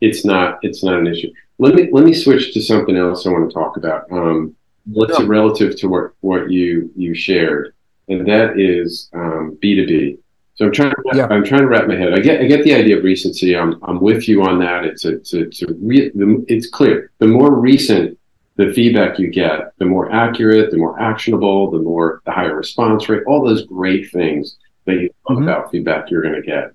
it's 0.00 0.24
not 0.24 0.58
it's 0.62 0.82
not 0.84 0.98
an 0.98 1.06
issue. 1.06 1.32
Let 1.58 1.74
me 1.74 1.88
let 1.92 2.04
me 2.04 2.14
switch 2.14 2.52
to 2.54 2.62
something 2.62 2.96
else 2.96 3.26
I 3.26 3.30
want 3.30 3.48
to 3.48 3.54
talk 3.54 3.76
about. 3.76 4.10
Um, 4.10 4.54
what's 4.86 5.18
yeah. 5.18 5.26
relative 5.26 5.76
to 5.80 5.88
what 5.88 6.12
what 6.20 6.50
you 6.50 6.90
you 6.96 7.14
shared, 7.14 7.74
and 8.08 8.26
that 8.26 8.58
is 8.58 9.08
um, 9.14 9.58
B 9.60 9.76
two 9.76 9.86
B. 9.86 10.18
So 10.54 10.66
I'm 10.66 10.72
trying. 10.72 10.90
To, 10.90 11.02
yeah. 11.14 11.26
I'm 11.30 11.44
trying 11.44 11.62
to 11.62 11.66
wrap 11.66 11.86
my 11.86 11.96
head. 11.96 12.12
I 12.12 12.20
get. 12.20 12.40
I 12.40 12.46
get 12.46 12.64
the 12.64 12.74
idea 12.74 12.98
of 12.98 13.04
recency. 13.04 13.56
I'm. 13.56 13.82
I'm 13.84 14.00
with 14.00 14.28
you 14.28 14.42
on 14.42 14.58
that. 14.60 14.84
It's. 14.84 15.04
A, 15.04 15.16
it's. 15.16 15.32
A, 15.32 15.42
it's. 15.44 15.62
A 15.62 15.66
re, 15.80 16.10
the, 16.14 16.44
it's 16.48 16.68
clear. 16.68 17.10
The 17.18 17.26
more 17.26 17.54
recent 17.54 18.18
the 18.56 18.72
feedback 18.74 19.18
you 19.18 19.28
get, 19.28 19.76
the 19.78 19.86
more 19.86 20.12
accurate, 20.12 20.70
the 20.70 20.76
more 20.76 21.00
actionable, 21.00 21.70
the 21.70 21.78
more 21.78 22.20
the 22.26 22.32
higher 22.32 22.54
response 22.54 23.08
rate. 23.08 23.22
All 23.26 23.42
those 23.42 23.64
great 23.64 24.10
things 24.10 24.58
that 24.84 24.94
you 24.94 25.10
mm-hmm. 25.28 25.42
about 25.42 25.70
feedback 25.70 26.10
you're 26.10 26.22
going 26.22 26.34
to 26.34 26.42
get. 26.42 26.72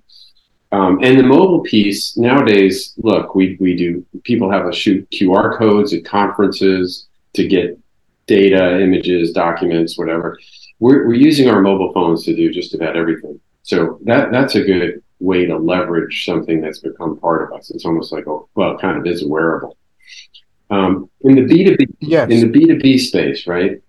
Um, 0.70 0.98
and 1.02 1.18
the 1.18 1.22
mobile 1.22 1.60
piece 1.60 2.16
nowadays, 2.16 2.92
look, 2.98 3.34
we, 3.34 3.56
we 3.58 3.74
do, 3.74 4.04
people 4.24 4.50
have 4.50 4.70
to 4.70 4.76
shoot 4.76 5.08
QR 5.10 5.56
codes 5.56 5.94
at 5.94 6.04
conferences 6.04 7.08
to 7.34 7.46
get 7.46 7.78
data, 8.26 8.80
images, 8.80 9.32
documents, 9.32 9.96
whatever. 9.96 10.38
We're, 10.78 11.08
we're 11.08 11.14
using 11.14 11.48
our 11.48 11.62
mobile 11.62 11.92
phones 11.94 12.24
to 12.24 12.36
do 12.36 12.52
just 12.52 12.74
about 12.74 12.96
everything. 12.96 13.40
So 13.62 13.98
that, 14.04 14.30
that's 14.30 14.54
a 14.56 14.62
good 14.62 15.02
way 15.20 15.46
to 15.46 15.56
leverage 15.56 16.24
something 16.24 16.60
that's 16.60 16.80
become 16.80 17.18
part 17.18 17.42
of 17.42 17.58
us. 17.58 17.70
It's 17.70 17.86
almost 17.86 18.12
like, 18.12 18.26
a, 18.26 18.38
well, 18.54 18.72
it 18.72 18.80
kind 18.80 18.98
of 18.98 19.06
is 19.06 19.22
a 19.22 19.28
wearable. 19.28 19.76
Um, 20.70 21.08
in 21.22 21.34
the 21.34 21.42
B2B, 21.42 21.96
yes. 22.00 22.30
in 22.30 22.52
the 22.52 22.58
B2B 22.58 23.00
space, 23.00 23.46
right? 23.46 23.82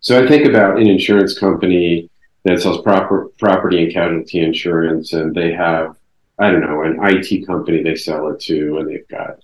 So 0.00 0.22
I 0.22 0.26
think 0.26 0.46
about 0.46 0.78
an 0.78 0.88
insurance 0.88 1.38
company 1.38 2.10
that 2.44 2.60
sells 2.60 2.82
proper, 2.82 3.30
property 3.38 3.84
and 3.84 3.92
casualty 3.92 4.40
insurance, 4.40 5.12
and 5.12 5.34
they 5.34 5.52
have, 5.52 5.96
I 6.38 6.50
don't 6.50 6.60
know, 6.60 6.82
an 6.82 6.98
IT 7.00 7.46
company 7.46 7.82
they 7.82 7.94
sell 7.94 8.28
it 8.28 8.40
to, 8.40 8.78
and 8.78 8.88
they've 8.88 9.08
got 9.08 9.38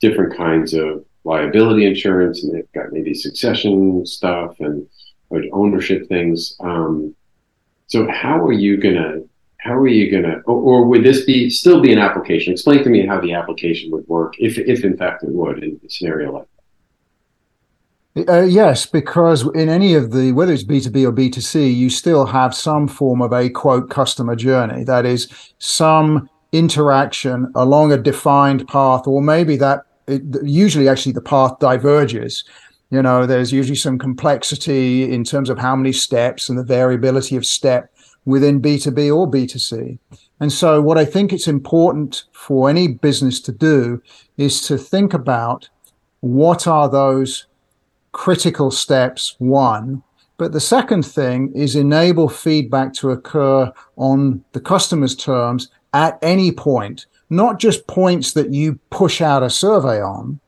different 0.00 0.36
kinds 0.36 0.74
of 0.74 1.04
liability 1.24 1.86
insurance, 1.86 2.44
and 2.44 2.54
they've 2.54 2.72
got 2.72 2.92
maybe 2.92 3.14
succession 3.14 4.06
stuff 4.06 4.60
and 4.60 4.86
ownership 5.52 6.08
things. 6.08 6.56
Um, 6.60 7.14
so 7.88 8.08
how 8.10 8.44
are 8.44 8.52
you 8.52 8.76
gonna 8.76 9.20
how 9.58 9.74
are 9.74 9.88
you 9.88 10.10
gonna 10.10 10.40
or, 10.46 10.56
or, 10.56 10.86
would 10.86 11.04
this 11.04 11.24
be 11.24 11.50
still 11.50 11.80
be 11.80 11.92
an 11.92 11.98
application? 11.98 12.52
Explain 12.52 12.84
to 12.84 12.90
me 12.90 13.06
how 13.06 13.20
the 13.20 13.32
application 13.32 13.90
would 13.90 14.06
work, 14.06 14.34
if 14.38 14.58
if 14.58 14.84
in 14.84 14.96
fact 14.96 15.22
it 15.22 15.30
would 15.30 15.62
in 15.62 15.80
a 15.84 15.90
scenario 15.90 16.32
like 16.32 16.46
uh, 18.28 18.42
yes, 18.42 18.86
because 18.86 19.46
in 19.54 19.68
any 19.68 19.94
of 19.94 20.10
the, 20.10 20.32
whether 20.32 20.52
it's 20.52 20.64
B2B 20.64 21.06
or 21.06 21.12
B2C, 21.12 21.74
you 21.74 21.90
still 21.90 22.24
have 22.24 22.54
some 22.54 22.88
form 22.88 23.20
of 23.20 23.32
a 23.32 23.50
quote 23.50 23.90
customer 23.90 24.34
journey. 24.34 24.84
That 24.84 25.04
is 25.04 25.28
some 25.58 26.30
interaction 26.52 27.52
along 27.54 27.92
a 27.92 27.98
defined 27.98 28.66
path, 28.68 29.06
or 29.06 29.20
maybe 29.20 29.56
that 29.56 29.82
it, 30.06 30.22
usually 30.42 30.88
actually 30.88 31.12
the 31.12 31.20
path 31.20 31.58
diverges. 31.58 32.44
You 32.90 33.02
know, 33.02 33.26
there's 33.26 33.52
usually 33.52 33.76
some 33.76 33.98
complexity 33.98 35.12
in 35.12 35.24
terms 35.24 35.50
of 35.50 35.58
how 35.58 35.76
many 35.76 35.92
steps 35.92 36.48
and 36.48 36.58
the 36.58 36.64
variability 36.64 37.36
of 37.36 37.44
step 37.44 37.92
within 38.24 38.62
B2B 38.62 39.14
or 39.14 39.30
B2C. 39.30 39.98
And 40.40 40.52
so, 40.52 40.80
what 40.80 40.96
I 40.96 41.04
think 41.04 41.32
it's 41.32 41.48
important 41.48 42.24
for 42.32 42.70
any 42.70 42.88
business 42.88 43.40
to 43.40 43.52
do 43.52 44.00
is 44.38 44.62
to 44.68 44.78
think 44.78 45.12
about 45.12 45.68
what 46.20 46.66
are 46.66 46.88
those 46.88 47.46
critical 48.16 48.70
steps, 48.70 49.36
one. 49.38 50.02
But 50.38 50.52
the 50.52 50.60
second 50.60 51.02
thing 51.04 51.52
is 51.54 51.76
enable 51.76 52.30
feedback 52.30 52.94
to 52.94 53.10
occur 53.10 53.70
on 53.96 54.42
the 54.52 54.60
customer's 54.60 55.14
terms 55.14 55.68
at 55.92 56.18
any 56.22 56.50
point, 56.50 57.04
not 57.28 57.60
just 57.60 57.86
points 57.86 58.32
that 58.32 58.54
you 58.54 58.80
push 58.88 59.20
out 59.20 59.42
a 59.42 59.50
survey 59.50 60.00
on, 60.00 60.40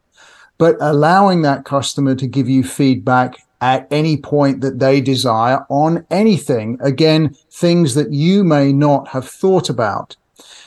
but 0.57 0.77
allowing 0.81 1.43
that 1.43 1.67
customer 1.67 2.15
to 2.15 2.27
give 2.27 2.49
you 2.49 2.65
feedback 2.65 3.37
at 3.61 3.87
any 3.91 4.17
point 4.17 4.63
that 4.63 4.79
they 4.79 5.03
desire 5.03 5.67
on 5.69 6.07
anything. 6.11 6.79
Again, 6.81 7.37
things 7.51 7.95
that 7.95 8.15
you 8.15 8.45
may 8.45 8.73
not 8.73 9.09
have 9.09 9.29
thought 9.29 9.69
about. 9.69 10.17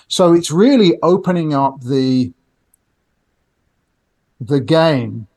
So 0.08 0.34
it's 0.34 0.52
really 0.52 1.00
opening 1.02 1.56
up 1.56 1.82
the, 1.82 2.32
the 4.40 4.60
game 4.60 5.28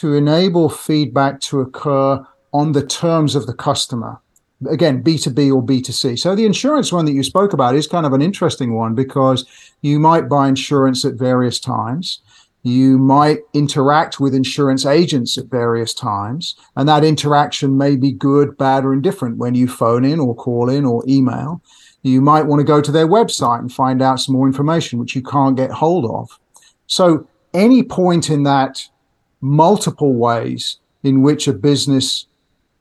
to 0.00 0.14
enable 0.14 0.68
feedback 0.68 1.40
to 1.40 1.60
occur 1.60 2.24
on 2.52 2.72
the 2.72 2.86
terms 2.86 3.34
of 3.34 3.46
the 3.46 3.54
customer. 3.54 4.20
Again, 4.68 5.02
B2B 5.02 5.52
or 5.52 5.62
B2C. 5.62 6.18
So 6.18 6.34
the 6.34 6.44
insurance 6.44 6.92
one 6.92 7.04
that 7.06 7.12
you 7.12 7.22
spoke 7.22 7.52
about 7.52 7.74
is 7.74 7.86
kind 7.86 8.06
of 8.06 8.12
an 8.12 8.22
interesting 8.22 8.74
one 8.74 8.94
because 8.94 9.44
you 9.80 9.98
might 9.98 10.28
buy 10.28 10.48
insurance 10.48 11.04
at 11.04 11.14
various 11.14 11.58
times. 11.58 12.20
You 12.62 12.96
might 12.96 13.40
interact 13.54 14.20
with 14.20 14.34
insurance 14.34 14.86
agents 14.86 15.36
at 15.36 15.46
various 15.46 15.92
times, 15.92 16.54
and 16.76 16.88
that 16.88 17.02
interaction 17.02 17.76
may 17.76 17.96
be 17.96 18.12
good, 18.12 18.56
bad, 18.56 18.84
or 18.84 18.92
indifferent 18.92 19.38
when 19.38 19.56
you 19.56 19.66
phone 19.66 20.04
in 20.04 20.20
or 20.20 20.36
call 20.36 20.68
in 20.68 20.84
or 20.84 21.02
email. 21.08 21.60
You 22.02 22.20
might 22.20 22.46
want 22.46 22.60
to 22.60 22.64
go 22.64 22.80
to 22.80 22.92
their 22.92 23.08
website 23.08 23.58
and 23.58 23.72
find 23.72 24.00
out 24.00 24.20
some 24.20 24.36
more 24.36 24.46
information, 24.46 25.00
which 25.00 25.16
you 25.16 25.22
can't 25.22 25.56
get 25.56 25.72
hold 25.72 26.04
of. 26.08 26.38
So, 26.86 27.26
any 27.52 27.82
point 27.82 28.30
in 28.30 28.44
that 28.44 28.88
multiple 29.42 30.14
ways 30.14 30.78
in 31.02 31.20
which 31.20 31.46
a 31.46 31.52
business 31.52 32.26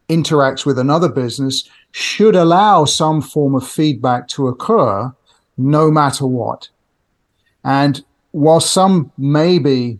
interacts 0.08 0.66
with 0.66 0.80
another 0.80 1.10
business 1.10 1.68
should 1.92 2.36
allow 2.36 2.86
some 2.86 3.22
form 3.22 3.56
of 3.56 3.68
feedback 3.68 4.28
to 4.30 4.48
occur 4.48 5.12
no 5.58 5.92
matter 5.92 6.26
what. 6.26 6.70
And 7.64 8.04
while 8.32 8.60
some 8.60 9.12
may 9.18 9.60
be 9.60 10.00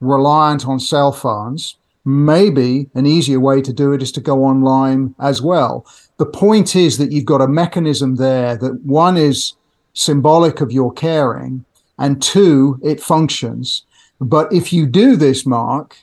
reliant 0.00 0.66
on 0.66 0.80
cell 0.80 1.12
phones, 1.12 1.76
maybe 2.04 2.88
an 2.94 3.06
easier 3.06 3.40
way 3.40 3.60
to 3.60 3.72
do 3.72 3.92
it 3.92 4.02
is 4.02 4.12
to 4.12 4.20
go 4.20 4.44
online 4.44 5.14
as 5.18 5.42
well. 5.42 5.86
The 6.18 6.26
point 6.26 6.76
is 6.76 6.98
that 6.98 7.12
you've 7.12 7.24
got 7.24 7.42
a 7.42 7.48
mechanism 7.48 8.16
there 8.16 8.56
that 8.56 8.80
one 8.84 9.16
is 9.16 9.54
symbolic 9.92 10.60
of 10.60 10.70
your 10.70 10.92
caring, 10.92 11.64
and 11.98 12.22
two, 12.22 12.78
it 12.82 13.00
functions. 13.00 13.82
But 14.20 14.52
if 14.52 14.72
you 14.72 14.86
do 14.86 15.16
this, 15.16 15.46
Mark, 15.46 15.96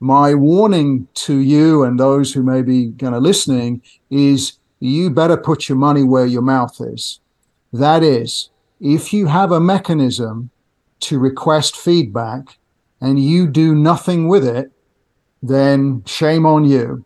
my 0.00 0.34
warning 0.34 1.08
to 1.14 1.38
you 1.38 1.82
and 1.82 1.98
those 1.98 2.32
who 2.32 2.42
may 2.42 2.62
be 2.62 2.92
kind 2.98 3.14
of 3.14 3.22
listening 3.22 3.82
is 4.10 4.58
you 4.80 5.10
better 5.10 5.36
put 5.36 5.68
your 5.68 5.78
money 5.78 6.04
where 6.04 6.26
your 6.26 6.42
mouth 6.42 6.80
is. 6.80 7.20
That 7.72 8.02
is, 8.02 8.50
if 8.80 9.12
you 9.12 9.26
have 9.26 9.50
a 9.50 9.60
mechanism 9.60 10.50
to 11.00 11.18
request 11.18 11.76
feedback 11.76 12.58
and 13.00 13.22
you 13.22 13.46
do 13.46 13.74
nothing 13.74 14.28
with 14.28 14.46
it, 14.46 14.70
then 15.42 16.02
shame 16.06 16.46
on 16.46 16.64
you. 16.64 17.04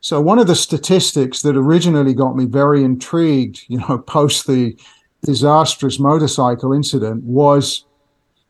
So 0.00 0.20
one 0.20 0.38
of 0.38 0.46
the 0.46 0.54
statistics 0.54 1.42
that 1.42 1.56
originally 1.56 2.14
got 2.14 2.36
me 2.36 2.44
very 2.44 2.84
intrigued, 2.84 3.64
you 3.68 3.78
know, 3.78 3.98
post 3.98 4.46
the 4.46 4.76
disastrous 5.22 5.98
motorcycle 5.98 6.72
incident 6.72 7.24
was 7.24 7.84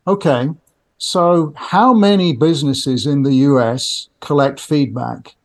okay, 0.06 0.50
so, 0.98 1.52
how 1.56 1.94
many 1.94 2.34
businesses 2.34 3.06
in 3.06 3.22
the 3.22 3.34
US 3.34 4.08
collect 4.18 4.58
feedback 4.58 5.36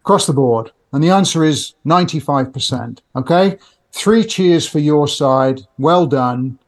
across 0.00 0.26
the 0.26 0.32
board? 0.32 0.72
And 0.92 1.02
the 1.02 1.10
answer 1.10 1.44
is 1.44 1.74
95%. 1.86 2.98
Okay. 3.14 3.56
Three 3.92 4.24
cheers 4.24 4.68
for 4.68 4.80
your 4.80 5.06
side. 5.06 5.60
Well 5.78 6.06
done. 6.06 6.58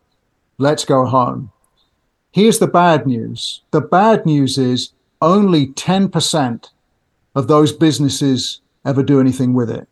Let's 0.58 0.84
go 0.84 1.04
home. 1.04 1.50
Here's 2.30 2.60
the 2.60 2.68
bad 2.68 3.06
news 3.06 3.62
the 3.72 3.80
bad 3.80 4.24
news 4.24 4.56
is 4.56 4.92
only 5.20 5.68
10% 5.68 6.70
of 7.34 7.48
those 7.48 7.72
businesses 7.72 8.60
ever 8.86 9.02
do 9.02 9.20
anything 9.20 9.52
with 9.52 9.70
it. 9.70 9.88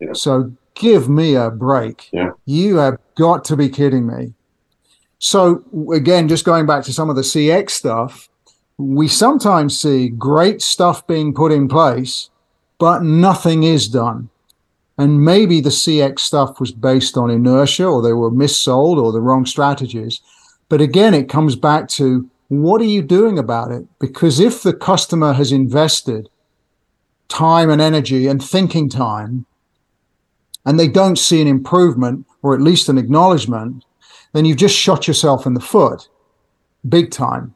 Yeah. 0.00 0.12
So, 0.14 0.52
give 0.74 1.08
me 1.08 1.34
a 1.34 1.50
break. 1.50 2.08
Yeah. 2.12 2.30
You 2.46 2.76
have 2.76 2.98
got 3.16 3.44
to 3.46 3.56
be 3.56 3.68
kidding 3.68 4.06
me. 4.06 4.32
So 5.24 5.62
again, 5.94 6.26
just 6.26 6.44
going 6.44 6.66
back 6.66 6.82
to 6.82 6.92
some 6.92 7.08
of 7.08 7.14
the 7.14 7.22
CX 7.22 7.70
stuff, 7.70 8.28
we 8.76 9.06
sometimes 9.06 9.78
see 9.78 10.08
great 10.08 10.60
stuff 10.60 11.06
being 11.06 11.32
put 11.32 11.52
in 11.52 11.68
place, 11.68 12.28
but 12.80 13.04
nothing 13.04 13.62
is 13.62 13.88
done. 13.88 14.30
And 14.98 15.24
maybe 15.24 15.60
the 15.60 15.70
CX 15.70 16.18
stuff 16.18 16.58
was 16.58 16.72
based 16.72 17.16
on 17.16 17.30
inertia 17.30 17.86
or 17.86 18.02
they 18.02 18.12
were 18.12 18.32
missold 18.32 19.00
or 19.00 19.12
the 19.12 19.20
wrong 19.20 19.46
strategies. 19.46 20.20
But 20.68 20.80
again, 20.80 21.14
it 21.14 21.28
comes 21.28 21.54
back 21.54 21.86
to 21.90 22.28
what 22.48 22.80
are 22.80 22.92
you 22.96 23.00
doing 23.00 23.38
about 23.38 23.70
it? 23.70 23.86
Because 24.00 24.40
if 24.40 24.64
the 24.64 24.74
customer 24.74 25.34
has 25.34 25.52
invested 25.52 26.28
time 27.28 27.70
and 27.70 27.80
energy 27.80 28.26
and 28.26 28.42
thinking 28.42 28.88
time 28.88 29.46
and 30.66 30.80
they 30.80 30.88
don't 30.88 31.16
see 31.16 31.40
an 31.40 31.46
improvement 31.46 32.26
or 32.42 32.54
at 32.54 32.60
least 32.60 32.88
an 32.88 32.98
acknowledgement, 32.98 33.84
then 34.32 34.44
you've 34.44 34.56
just 34.56 34.76
shot 34.76 35.06
yourself 35.06 35.46
in 35.46 35.54
the 35.54 35.60
foot 35.60 36.08
big 36.88 37.10
time. 37.10 37.54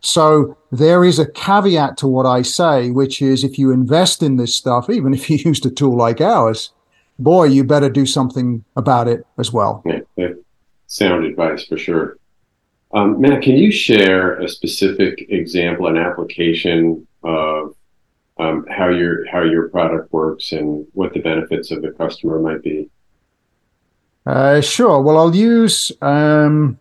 So 0.00 0.56
there 0.70 1.04
is 1.04 1.18
a 1.18 1.30
caveat 1.30 1.96
to 1.98 2.06
what 2.06 2.26
I 2.26 2.42
say, 2.42 2.90
which 2.90 3.22
is 3.22 3.42
if 3.42 3.58
you 3.58 3.72
invest 3.72 4.22
in 4.22 4.36
this 4.36 4.54
stuff, 4.54 4.90
even 4.90 5.14
if 5.14 5.30
you 5.30 5.36
used 5.44 5.64
a 5.66 5.70
tool 5.70 5.96
like 5.96 6.20
ours, 6.20 6.70
boy, 7.18 7.44
you 7.44 7.64
better 7.64 7.88
do 7.88 8.06
something 8.06 8.64
about 8.76 9.08
it 9.08 9.26
as 9.38 9.52
well. 9.52 9.82
Yeah, 9.86 10.28
sound 10.86 11.24
advice 11.24 11.64
for 11.66 11.78
sure. 11.78 12.18
Um, 12.92 13.20
Matt, 13.20 13.42
can 13.42 13.56
you 13.56 13.72
share 13.72 14.38
a 14.38 14.48
specific 14.48 15.26
example, 15.30 15.88
an 15.88 15.96
application 15.96 17.06
of 17.24 17.74
um, 18.38 18.66
how 18.68 18.88
your 18.88 19.26
how 19.26 19.42
your 19.42 19.68
product 19.68 20.12
works 20.12 20.52
and 20.52 20.86
what 20.92 21.12
the 21.14 21.20
benefits 21.20 21.70
of 21.70 21.82
the 21.82 21.92
customer 21.92 22.40
might 22.40 22.62
be. 22.62 22.90
Uh, 24.26 24.60
sure. 24.60 25.00
Well, 25.00 25.18
I'll 25.18 25.34
use. 25.34 25.92
Um, 26.00 26.78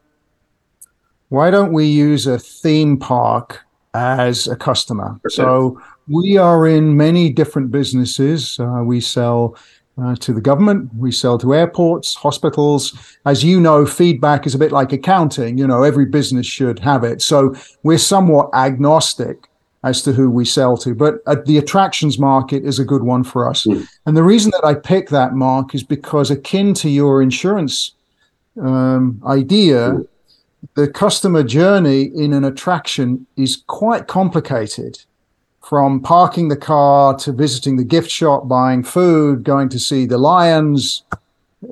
why 1.30 1.50
don't 1.50 1.74
we 1.74 1.86
use 1.86 2.28
a 2.28 2.38
theme 2.38 2.98
park 2.98 3.62
as 3.94 4.48
a 4.48 4.56
customer? 4.56 5.20
So 5.30 5.82
we 6.08 6.38
are 6.38 6.68
in 6.68 6.96
many 6.96 7.30
different 7.30 7.72
businesses. 7.72 8.60
Uh, 8.60 8.84
we 8.86 9.02
sell 9.02 9.58
uh, 10.02 10.16
to 10.18 10.34
the 10.34 10.42
government. 10.42 10.90
We 10.96 11.12
sell 11.12 11.38
to 11.40 11.54
airports, 11.54 12.16
hospitals. 12.16 13.18
As 13.26 13.44
you 13.44 13.60
know, 13.60 13.86
feedback 13.86 14.46
is 14.46 14.56
a 14.56 14.60
bit 14.60 14.72
like 14.72 14.94
accounting. 14.94 15.58
You 15.58 15.68
know, 15.68 15.84
every 15.84 16.06
business 16.06 16.46
should 16.46 16.80
have 16.80 17.04
it. 17.04 17.22
So 17.22 17.56
we're 17.84 17.98
somewhat 17.98 18.50
agnostic 18.54 19.48
as 19.84 20.02
to 20.04 20.14
who 20.14 20.30
we 20.30 20.46
sell 20.46 20.78
to. 20.78 20.96
But 20.96 21.16
uh, 21.26 21.36
the 21.46 21.58
attractions 21.58 22.18
market 22.18 22.64
is 22.64 22.80
a 22.80 22.86
good 22.86 23.04
one 23.04 23.24
for 23.24 23.50
us. 23.50 23.66
Mm. 23.66 23.88
And 24.06 24.18
the 24.18 24.24
reason 24.24 24.52
that 24.52 24.66
I 24.66 24.74
pick 24.74 25.10
that 25.10 25.34
mark 25.34 25.76
is 25.76 25.84
because, 25.84 26.32
akin 26.32 26.74
to 26.76 26.90
your 26.90 27.22
insurance 27.22 27.94
um, 28.62 29.22
idea, 29.26 29.92
mm. 29.92 30.08
the 30.76 30.88
customer 30.88 31.44
journey 31.44 32.04
in 32.04 32.34
an 32.34 32.44
attraction 32.44 33.28
is 33.36 33.64
quite 33.68 34.08
complicated 34.08 35.04
from 35.62 36.02
parking 36.02 36.50
the 36.50 36.58
car 36.58 37.16
to 37.16 37.32
visiting 37.32 37.78
the 37.78 37.84
gift 37.86 38.10
shop, 38.10 38.48
buying 38.48 38.84
food, 38.84 39.44
going 39.44 39.70
to 39.70 39.80
see 39.80 40.06
the 40.06 40.18
lions, 40.18 41.04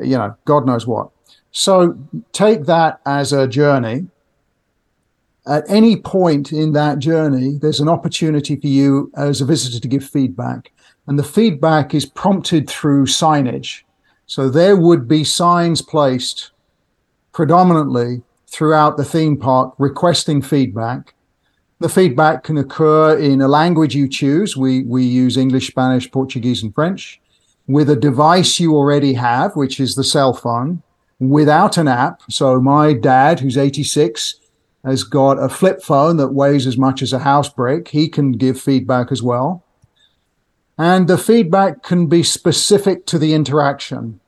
you 0.02 0.18
know, 0.18 0.36
God 0.46 0.66
knows 0.66 0.88
what. 0.88 1.10
So 1.52 1.98
take 2.32 2.66
that 2.66 3.02
as 3.06 3.34
a 3.34 3.48
journey. 3.48 4.08
At 5.48 5.64
any 5.68 5.98
point 5.98 6.52
in 6.52 6.74
that 6.74 7.00
journey, 7.00 7.58
there's 7.62 7.80
an 7.80 7.90
opportunity 7.90 8.56
for 8.56 8.68
you 8.68 9.12
as 9.16 9.42
a 9.42 9.46
visitor 9.46 9.80
to 9.80 9.88
give 9.88 10.04
feedback. 10.04 10.72
And 11.08 11.18
the 11.18 11.24
feedback 11.24 11.96
is 11.96 12.06
prompted 12.06 12.70
through 12.70 13.06
signage. 13.06 13.82
So 14.28 14.50
there 14.50 14.76
would 14.76 15.08
be 15.08 15.24
signs 15.24 15.82
placed 15.82 16.52
predominantly 17.34 18.22
throughout 18.48 18.98
the 18.98 19.06
theme 19.06 19.38
park 19.38 19.74
requesting 19.78 20.42
feedback 20.42 21.16
the 21.82 21.90
feedback 21.90 22.44
can 22.44 22.60
occur 22.60 23.18
in 23.18 23.42
a 23.42 23.48
language 23.48 23.96
you 23.96 24.08
choose. 24.08 24.56
We, 24.56 24.84
we 24.84 25.04
use 25.04 25.36
English, 25.36 25.68
Spanish, 25.68 26.10
Portuguese, 26.12 26.62
and 26.62 26.74
French 26.74 27.20
with 27.66 27.90
a 27.90 27.96
device 27.96 28.60
you 28.60 28.76
already 28.76 29.14
have, 29.14 29.56
which 29.56 29.80
is 29.80 29.96
the 29.96 30.04
cell 30.04 30.32
phone, 30.32 30.84
without 31.20 31.78
an 31.78 31.88
app. 31.88 32.22
So 32.30 32.62
my 32.62 32.94
dad, 32.94 33.40
who's 33.40 33.58
86, 33.58 34.36
has 34.84 35.04
got 35.04 35.34
a 35.34 35.50
flip 35.50 35.82
phone 35.82 36.18
that 36.18 36.30
weighs 36.30 36.66
as 36.66 36.78
much 36.78 37.02
as 37.02 37.14
a 37.14 37.20
house 37.20 37.50
brick. 37.50 37.90
He 37.90 38.08
can 38.08 38.32
give 38.32 38.60
feedback 38.60 39.12
as 39.12 39.22
well. 39.22 39.64
And 40.78 41.08
the 41.08 41.18
feedback 41.18 41.84
can 41.84 42.08
be 42.08 42.24
specific 42.24 43.06
to 43.08 43.20
the 43.20 43.34
interaction. 43.34 44.20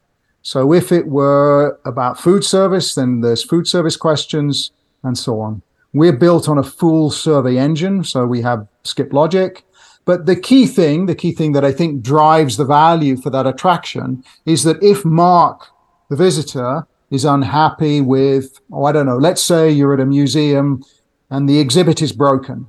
So 0.43 0.73
if 0.73 0.91
it 0.91 1.07
were 1.07 1.79
about 1.85 2.19
food 2.19 2.43
service, 2.43 2.93
then 2.95 3.21
there's 3.21 3.43
food 3.43 3.67
service 3.67 3.97
questions 3.97 4.71
and 5.01 5.17
so 5.17 5.39
on. 5.39 5.61
We're 5.93 6.17
built 6.17 6.49
on 6.49 6.57
a 6.57 6.63
full 6.63 7.11
survey 7.11 7.57
engine, 7.57 8.03
so 8.03 8.25
we 8.25 8.41
have 8.41 8.67
skip 8.83 9.13
logic. 9.13 9.63
But 10.05 10.25
the 10.25 10.35
key 10.35 10.67
thing, 10.67 11.05
the 11.05 11.15
key 11.15 11.31
thing 11.31 11.53
that 11.53 11.63
I 11.63 11.71
think 11.71 12.03
drives 12.03 12.57
the 12.57 12.65
value 12.65 13.15
for 13.15 13.29
that 13.29 13.47
attraction 13.47 14.23
is 14.45 14.63
that 14.63 14.83
if 14.83 15.05
Mark, 15.05 15.67
the 16.09 16.15
visitor, 16.15 16.85
is 17.13 17.25
unhappy 17.25 18.01
with, 18.01 18.59
oh, 18.71 18.85
I 18.85 18.91
don't 18.91 19.05
know, 19.05 19.17
let's 19.17 19.43
say 19.43 19.69
you're 19.69 19.93
at 19.93 19.99
a 19.99 20.05
museum 20.05 20.83
and 21.29 21.47
the 21.47 21.59
exhibit 21.59 22.01
is 22.01 22.11
broken. 22.11 22.67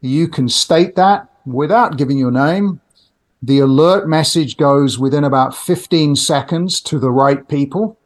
You 0.00 0.26
can 0.26 0.48
state 0.48 0.96
that 0.96 1.28
without 1.46 1.96
giving 1.96 2.18
your 2.18 2.32
name. 2.32 2.80
The 3.40 3.60
alert 3.60 4.08
message 4.08 4.56
goes 4.56 4.98
within 4.98 5.22
about 5.22 5.56
15 5.56 6.16
seconds 6.16 6.80
to 6.80 6.98
the 6.98 7.12
right 7.12 7.46
people 7.46 7.96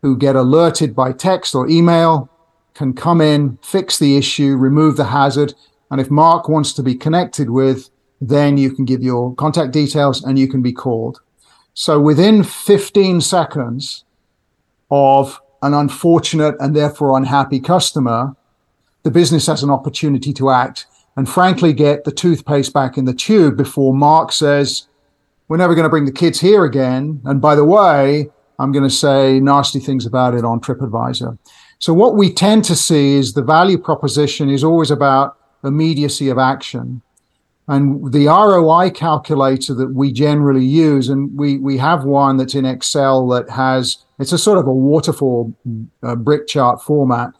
who 0.00 0.16
get 0.16 0.34
alerted 0.34 0.96
by 0.96 1.12
text 1.12 1.54
or 1.54 1.68
email 1.68 2.28
can 2.74 2.92
come 2.92 3.20
in, 3.20 3.58
fix 3.62 4.00
the 4.00 4.16
issue, 4.16 4.56
remove 4.56 4.96
the 4.96 5.04
hazard. 5.04 5.54
And 5.92 6.00
if 6.00 6.10
Mark 6.10 6.48
wants 6.48 6.72
to 6.72 6.82
be 6.82 6.96
connected 6.96 7.50
with, 7.50 7.88
then 8.20 8.58
you 8.58 8.74
can 8.74 8.84
give 8.84 9.00
your 9.00 9.32
contact 9.36 9.72
details 9.72 10.24
and 10.24 10.40
you 10.40 10.48
can 10.48 10.60
be 10.60 10.72
called. 10.72 11.20
So 11.72 12.00
within 12.00 12.42
15 12.42 13.20
seconds 13.20 14.04
of 14.92 15.40
an 15.62 15.72
unfortunate 15.72 16.54
and 16.60 16.76
therefore 16.76 17.16
unhappy 17.16 17.58
customer, 17.58 18.36
the 19.02 19.10
business 19.10 19.46
has 19.46 19.62
an 19.62 19.70
opportunity 19.70 20.32
to 20.34 20.50
act 20.50 20.86
and 21.16 21.28
frankly 21.28 21.72
get 21.72 22.04
the 22.04 22.12
toothpaste 22.12 22.74
back 22.74 22.98
in 22.98 23.06
the 23.06 23.14
tube 23.14 23.56
before 23.56 23.94
Mark 23.94 24.32
says, 24.32 24.86
we're 25.48 25.56
never 25.56 25.74
going 25.74 25.84
to 25.84 25.90
bring 25.90 26.04
the 26.04 26.12
kids 26.12 26.40
here 26.40 26.64
again. 26.64 27.20
And 27.24 27.40
by 27.40 27.54
the 27.54 27.64
way, 27.64 28.28
I'm 28.58 28.70
going 28.70 28.84
to 28.84 28.94
say 28.94 29.40
nasty 29.40 29.80
things 29.80 30.06
about 30.06 30.34
it 30.34 30.44
on 30.44 30.60
TripAdvisor. 30.60 31.38
So 31.78 31.94
what 31.94 32.16
we 32.16 32.32
tend 32.32 32.64
to 32.66 32.76
see 32.76 33.14
is 33.14 33.32
the 33.32 33.42
value 33.42 33.78
proposition 33.78 34.48
is 34.50 34.62
always 34.62 34.90
about 34.90 35.38
immediacy 35.64 36.28
of 36.28 36.38
action. 36.38 37.02
And 37.68 38.12
the 38.12 38.26
ROI 38.26 38.90
calculator 38.90 39.74
that 39.74 39.94
we 39.94 40.12
generally 40.12 40.64
use, 40.64 41.08
and 41.08 41.36
we, 41.36 41.58
we 41.58 41.78
have 41.78 42.04
one 42.04 42.36
that's 42.36 42.54
in 42.54 42.64
Excel 42.64 43.26
that 43.28 43.48
has, 43.50 43.98
it's 44.22 44.32
a 44.32 44.38
sort 44.38 44.58
of 44.58 44.66
a 44.66 44.72
waterfall 44.72 45.52
uh, 46.02 46.14
brick 46.14 46.46
chart 46.46 46.80
format. 46.80 47.30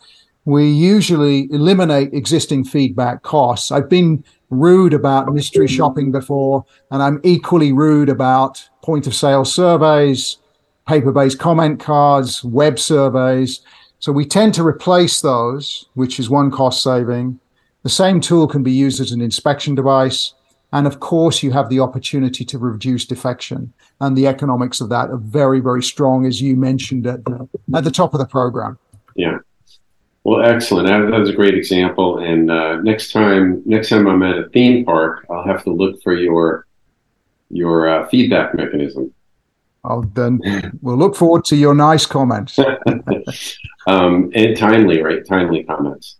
We 0.44 0.68
usually 0.68 1.48
eliminate 1.52 2.12
existing 2.12 2.64
feedback 2.64 3.22
costs. 3.22 3.70
I've 3.70 3.88
been 3.88 4.24
rude 4.50 4.92
about 4.92 5.32
mystery 5.32 5.68
shopping 5.68 6.10
before, 6.10 6.64
and 6.90 7.02
I'm 7.02 7.20
equally 7.22 7.72
rude 7.72 8.08
about 8.08 8.68
point 8.82 9.06
of 9.06 9.14
sale 9.14 9.44
surveys, 9.44 10.38
paper 10.88 11.12
based 11.12 11.38
comment 11.38 11.78
cards, 11.78 12.42
web 12.42 12.78
surveys. 12.78 13.60
So 14.00 14.10
we 14.10 14.26
tend 14.26 14.52
to 14.54 14.66
replace 14.66 15.20
those, 15.20 15.86
which 15.94 16.18
is 16.18 16.28
one 16.28 16.50
cost 16.50 16.82
saving. 16.82 17.38
The 17.84 17.88
same 17.88 18.20
tool 18.20 18.48
can 18.48 18.64
be 18.64 18.72
used 18.72 19.00
as 19.00 19.12
an 19.12 19.20
inspection 19.20 19.76
device. 19.76 20.34
And 20.72 20.86
of 20.86 21.00
course, 21.00 21.42
you 21.42 21.50
have 21.52 21.68
the 21.68 21.80
opportunity 21.80 22.44
to 22.46 22.58
reduce 22.58 23.04
defection. 23.04 23.72
And 24.00 24.16
the 24.16 24.26
economics 24.26 24.80
of 24.80 24.88
that 24.88 25.10
are 25.10 25.18
very, 25.18 25.60
very 25.60 25.82
strong, 25.82 26.24
as 26.24 26.40
you 26.40 26.56
mentioned 26.56 27.06
at 27.06 27.24
the, 27.24 27.48
at 27.74 27.84
the 27.84 27.90
top 27.90 28.14
of 28.14 28.20
the 28.20 28.26
program. 28.26 28.78
Yeah. 29.14 29.38
Well, 30.24 30.42
excellent. 30.42 30.86
That, 30.88 31.10
that 31.10 31.18
was 31.18 31.30
a 31.30 31.34
great 31.34 31.54
example. 31.54 32.18
And 32.18 32.50
uh, 32.50 32.76
next 32.76 33.12
time, 33.12 33.62
next 33.66 33.88
time 33.88 34.06
I'm 34.06 34.22
at 34.22 34.38
a 34.38 34.48
theme 34.50 34.84
park, 34.84 35.26
I'll 35.28 35.44
have 35.44 35.64
to 35.64 35.70
look 35.70 36.02
for 36.02 36.14
your 36.14 36.66
your 37.50 37.88
uh, 37.88 38.08
feedback 38.08 38.54
mechanism. 38.54 39.12
I'll 39.84 40.02
then 40.02 40.40
we'll 40.80 40.96
look 40.96 41.16
forward 41.16 41.44
to 41.46 41.56
your 41.56 41.74
nice 41.74 42.06
comments. 42.06 42.58
um, 43.86 44.30
and 44.34 44.56
timely, 44.56 45.02
right? 45.02 45.26
Timely 45.26 45.64
comments. 45.64 46.18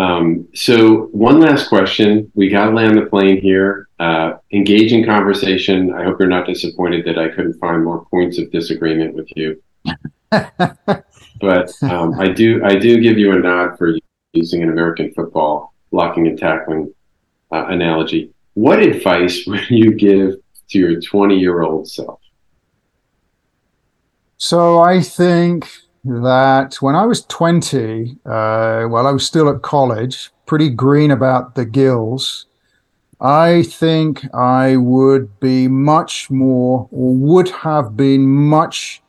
Um, 0.00 0.48
so 0.54 1.08
one 1.12 1.40
last 1.40 1.68
question. 1.68 2.32
We 2.34 2.48
got 2.48 2.66
to 2.66 2.70
land 2.70 2.96
the 2.96 3.04
plane 3.04 3.38
here. 3.38 3.88
Uh, 3.98 4.38
engaging 4.50 5.04
conversation. 5.04 5.92
I 5.92 6.04
hope 6.04 6.18
you're 6.18 6.28
not 6.28 6.46
disappointed 6.46 7.04
that 7.04 7.18
I 7.18 7.28
couldn't 7.28 7.60
find 7.60 7.84
more 7.84 8.06
points 8.06 8.38
of 8.38 8.50
disagreement 8.50 9.14
with 9.14 9.28
you. 9.36 9.62
but 10.30 11.82
um, 11.82 12.18
I 12.18 12.28
do 12.28 12.64
I 12.64 12.76
do 12.76 12.98
give 13.00 13.18
you 13.18 13.32
a 13.32 13.38
nod 13.38 13.76
for 13.76 13.94
using 14.32 14.62
an 14.62 14.70
American 14.70 15.12
football 15.12 15.74
blocking 15.90 16.26
and 16.28 16.38
tackling 16.38 16.94
uh, 17.52 17.66
analogy. 17.66 18.32
What 18.54 18.80
advice 18.80 19.44
would 19.46 19.68
you 19.68 19.92
give 19.92 20.36
to 20.70 20.78
your 20.78 20.98
20 20.98 21.38
year 21.38 21.60
old 21.60 21.90
self? 21.90 22.20
So 24.38 24.78
I 24.78 25.02
think 25.02 25.68
that 26.04 26.76
when 26.76 26.94
I 26.94 27.04
was 27.04 27.24
20, 27.26 28.16
uh, 28.24 28.84
while 28.84 29.06
I 29.06 29.10
was 29.10 29.26
still 29.26 29.48
at 29.48 29.62
college, 29.62 30.30
pretty 30.46 30.70
green 30.70 31.10
about 31.10 31.54
the 31.54 31.64
gills, 31.64 32.46
I 33.20 33.64
think 33.64 34.24
I 34.34 34.76
would 34.76 35.38
be 35.40 35.68
much 35.68 36.30
more, 36.30 36.88
or 36.90 37.14
would 37.14 37.50
have 37.50 37.96
been 37.96 38.26
much 38.26 39.02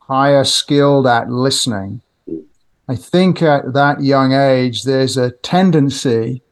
higher 0.00 0.44
skilled 0.44 1.06
at 1.06 1.30
listening. 1.30 2.02
I 2.86 2.96
think 2.96 3.40
at 3.40 3.72
that 3.72 4.02
young 4.02 4.32
age, 4.32 4.82
there's 4.82 5.16
a 5.16 5.30
tendency, 5.30 6.42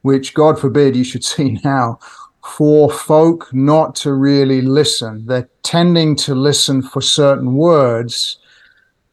which 0.00 0.32
God 0.32 0.58
forbid 0.58 0.96
you 0.96 1.04
should 1.04 1.24
see 1.32 1.60
now, 1.62 1.98
for 2.46 2.90
folk 2.90 3.52
not 3.52 3.94
to 3.96 4.12
really 4.12 4.62
listen. 4.62 5.26
They're 5.26 5.48
tending 5.62 6.14
to 6.16 6.34
listen 6.34 6.80
for 6.80 7.02
certain 7.02 7.54
words, 7.54 8.38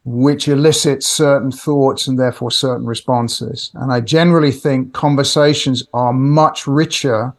which 0.04 0.46
elicit 0.48 1.02
certain 1.02 1.50
thoughts 1.50 2.06
and 2.06 2.18
therefore 2.18 2.50
certain 2.50 2.86
responses. 2.86 3.70
And 3.74 3.92
I 3.92 4.00
generally 4.00 4.52
think 4.52 4.92
conversations 4.94 5.82
are 5.92 6.12
much 6.12 6.66
richer 6.66 7.34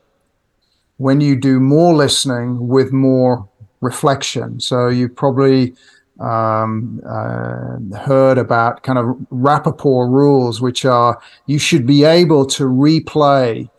when 0.98 1.22
you 1.22 1.36
do 1.36 1.60
more 1.60 1.96
listening 1.96 2.68
with 2.68 2.92
more 2.92 3.48
reflection. 3.82 4.60
So 4.60 4.90
you 4.90 5.08
probably 5.08 5.76
um, 6.20 7.02
uh, 7.08 7.98
heard 8.00 8.38
about 8.38 8.84
kind 8.84 9.00
of 9.00 9.16
Rapoport 9.30 10.10
rules, 10.10 10.62
which 10.62 10.86
are 10.86 11.20
you 11.46 11.58
should 11.58 11.86
be 11.86 12.04
able 12.04 12.46
to 12.48 12.66
replay 12.66 13.70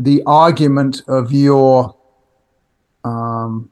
the 0.00 0.22
argument 0.24 1.02
of 1.08 1.30
your 1.30 1.94
um, 3.04 3.70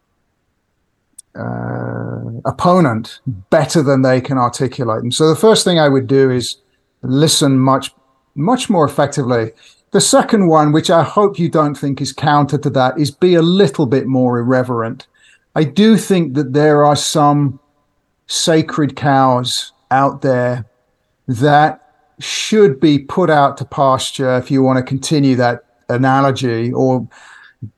uh, 1.35 2.20
opponent 2.45 3.20
better 3.49 3.83
than 3.83 4.03
they 4.03 4.20
can 4.20 4.37
articulate 4.37 5.01
them. 5.01 5.11
So 5.11 5.29
the 5.29 5.37
first 5.37 5.64
thing 5.64 5.79
I 5.79 5.89
would 5.89 6.07
do 6.07 6.31
is 6.31 6.59
listen 7.03 7.59
much, 7.59 7.93
much 8.35 8.68
more 8.68 8.85
effectively. 8.85 9.53
The 9.93 10.03
second 10.03 10.49
one, 10.49 10.72
which 10.72 10.91
I 10.91 11.03
hope 11.03 11.39
you 11.39 11.49
don't 11.49 11.74
think 11.74 12.03
is 12.03 12.12
counter 12.12 12.59
to 12.59 12.70
that, 12.70 12.99
is 12.99 13.11
be 13.11 13.35
a 13.35 13.43
little 13.43 13.87
bit 13.87 14.07
more 14.07 14.39
irreverent. 14.39 15.07
I 15.55 15.64
do 15.64 15.97
think 15.97 16.35
that 16.35 16.53
there 16.53 16.85
are 16.85 16.97
some 16.97 17.59
sacred 18.26 18.97
cows 18.97 19.72
out 19.91 20.20
there 20.20 20.66
that 21.26 22.12
should 22.18 22.81
be 22.81 22.99
put 22.99 23.31
out 23.31 23.57
to 23.57 23.64
pasture 23.64 24.37
if 24.37 24.51
you 24.51 24.62
want 24.62 24.76
to 24.76 24.83
continue 24.83 25.37
that 25.37 25.64
analogy 25.89 26.72
or 26.72 27.09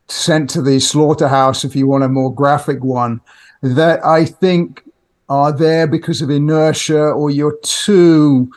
sent 0.08 0.50
to 0.50 0.62
the 0.62 0.80
slaughterhouse 0.80 1.64
if 1.64 1.74
you 1.74 1.86
want 1.86 2.04
a 2.04 2.08
more 2.08 2.34
graphic 2.34 2.82
one 2.82 3.20
that 3.62 4.04
I 4.04 4.24
think 4.24 4.82
are 5.28 5.52
there 5.56 5.86
because 5.86 6.20
of 6.22 6.30
inertia 6.30 7.00
or 7.00 7.30
you're 7.30 7.58
too 7.62 8.50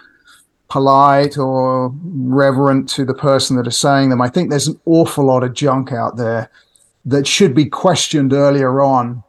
polite 0.69 1.37
or 1.37 1.93
reverent 2.03 2.89
to 2.89 3.05
the 3.05 3.13
person 3.13 3.57
that 3.57 3.67
is 3.67 3.77
saying 3.77 4.09
them. 4.09 4.21
I 4.21 4.29
think 4.29 4.49
there's 4.49 4.67
an 4.67 4.79
awful 4.85 5.27
lot 5.27 5.43
of 5.43 5.53
junk 5.53 5.91
out 5.91 6.17
there 6.17 6.49
that 7.05 7.27
should 7.27 7.53
be 7.53 7.65
questioned 7.65 8.33
earlier 8.33 8.81
on. 8.81 9.23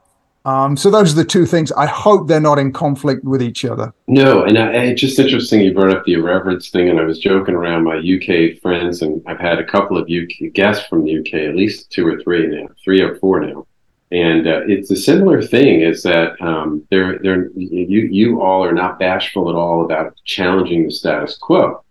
Um, 0.44 0.76
so 0.76 0.90
those 0.90 1.12
are 1.12 1.16
the 1.16 1.24
two 1.24 1.46
things. 1.46 1.72
I 1.72 1.86
hope 1.86 2.28
they're 2.28 2.38
not 2.38 2.58
in 2.58 2.72
conflict 2.72 3.24
with 3.24 3.42
each 3.42 3.64
other. 3.64 3.94
No, 4.06 4.44
and 4.44 4.58
I, 4.58 4.72
it's 4.72 5.00
just 5.00 5.18
interesting 5.18 5.60
you 5.60 5.72
brought 5.72 5.96
up 5.96 6.04
the 6.04 6.14
irreverence 6.14 6.68
thing, 6.68 6.90
and 6.90 7.00
I 7.00 7.04
was 7.04 7.18
joking 7.18 7.54
around 7.54 7.84
my 7.84 7.96
UK 7.96 8.60
friends, 8.60 9.00
and 9.00 9.22
I've 9.26 9.40
had 9.40 9.58
a 9.58 9.64
couple 9.64 9.96
of 9.96 10.08
UK 10.10 10.52
guests 10.52 10.86
from 10.86 11.04
the 11.04 11.18
UK, 11.18 11.34
at 11.34 11.56
least 11.56 11.90
two 11.90 12.06
or 12.06 12.20
three 12.20 12.46
now, 12.46 12.68
three 12.84 13.00
or 13.00 13.16
four 13.16 13.40
now, 13.40 13.66
and 14.12 14.46
uh, 14.46 14.60
it's 14.66 14.90
a 14.90 14.96
similar 14.96 15.40
thing. 15.40 15.80
Is 15.80 16.02
that 16.02 16.40
um, 16.42 16.86
they're 16.90 17.18
they're 17.20 17.50
you 17.56 18.00
you 18.00 18.42
all 18.42 18.62
are 18.62 18.72
not 18.72 18.98
bashful 18.98 19.48
at 19.48 19.56
all 19.56 19.82
about 19.84 20.14
challenging 20.24 20.84
the 20.84 20.90
status 20.90 21.38
quo, 21.38 21.82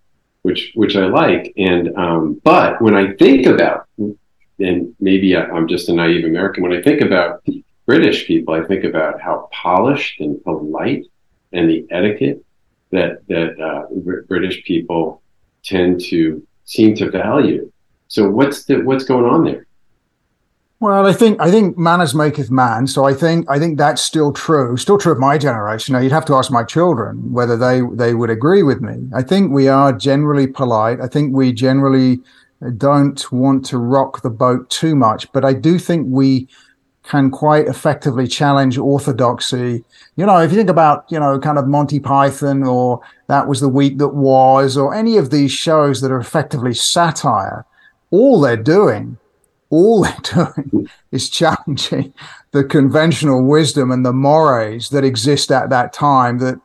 which 0.44 0.74
which 0.76 0.96
I 0.96 1.08
like. 1.08 1.54
And 1.58 1.96
um, 1.98 2.40
but 2.44 2.80
when 2.84 2.96
I 2.96 3.14
think 3.14 3.48
about, 3.48 3.88
and 3.98 4.96
maybe 5.00 5.36
I'm 5.36 5.68
just 5.68 5.90
a 5.90 5.94
naive 5.94 6.24
American, 6.24 6.62
when 6.62 6.74
I 6.74 6.84
think 6.84 7.02
about 7.02 7.44
British 7.86 8.26
people, 8.26 8.54
I 8.54 8.64
think 8.64 8.84
about 8.84 9.22
how 9.22 9.50
polished 9.52 10.20
and 10.20 10.42
polite 10.44 11.06
and 11.52 11.70
the 11.70 11.86
etiquette 11.92 12.44
that 12.92 13.28
that 13.28 13.60
uh, 13.60 13.86
British 14.28 14.64
people 14.64 15.22
tend 15.64 16.02
to 16.06 16.46
seem 16.66 16.96
to 16.96 17.10
value. 17.10 17.72
So 18.08 18.30
what's 18.30 18.66
the 18.66 18.82
what's 18.82 19.04
going 19.04 19.26
on 19.26 19.44
there? 19.44 19.66
Well, 20.80 21.06
I 21.06 21.14
think 21.14 21.42
I 21.42 21.50
think 21.50 21.78
manners 21.78 22.14
maketh 22.14 22.52
man. 22.52 22.88
So 22.88 23.06
I 23.06 23.14
think 23.14 23.50
I 23.50 23.58
think 23.58 23.78
that's 23.78 24.02
still 24.02 24.34
true. 24.34 24.76
Still 24.78 24.98
true 24.98 25.14
of 25.14 25.20
my 25.20 25.38
generation. 25.38 25.94
Now 25.94 26.00
you'd 26.00 26.12
have 26.12 26.26
to 26.26 26.36
ask 26.36 26.52
my 26.52 26.64
children 26.64 27.32
whether 27.32 27.58
they 27.58 27.82
they 27.94 28.14
would 28.14 28.30
agree 28.30 28.64
with 28.64 28.82
me. 28.82 29.08
I 29.16 29.24
think 29.24 29.52
we 29.52 29.68
are 29.68 29.94
generally 29.94 30.48
polite. 30.48 31.00
I 31.02 31.08
think 31.08 31.34
we 31.34 31.54
generally 31.54 32.22
don't 32.78 33.32
want 33.32 33.66
to 33.66 33.78
rock 33.78 34.22
the 34.22 34.30
boat 34.30 34.70
too 34.70 34.96
much. 34.96 35.32
But 35.32 35.46
I 35.46 35.54
do 35.54 35.80
think 35.80 36.08
we 36.10 36.48
can 37.04 37.30
quite 37.30 37.68
effectively 37.68 38.28
challenge 38.28 38.78
orthodoxy. 38.78 39.84
You 40.16 40.26
know, 40.26 40.40
if 40.40 40.52
you 40.52 40.58
think 40.58 40.70
about, 40.70 41.06
you 41.10 41.20
know, 41.20 41.38
kind 41.40 41.58
of 41.58 41.68
Monty 41.68 42.00
Python 42.00 42.64
or 42.64 43.02
That 43.28 43.48
Was 43.48 43.60
the 43.60 43.70
Week 43.70 43.98
That 43.98 44.16
Was 44.16 44.78
or 44.78 44.94
any 44.94 45.18
of 45.18 45.30
these 45.30 45.52
shows 45.52 46.02
that 46.02 46.12
are 46.12 46.20
effectively 46.20 46.74
satire, 46.74 47.66
all 48.12 48.40
they're 48.40 48.56
doing 48.56 49.18
all 49.74 50.04
they're 50.04 50.54
doing 50.56 50.88
is 51.12 51.30
challenging 51.30 52.14
the 52.52 52.64
conventional 52.64 53.44
wisdom 53.44 53.92
and 53.92 54.06
the 54.06 54.14
mores 54.14 54.90
that 54.90 55.04
exist 55.04 55.52
at 55.52 55.72
that 55.72 55.92
time 55.92 56.38
that, 56.38 56.62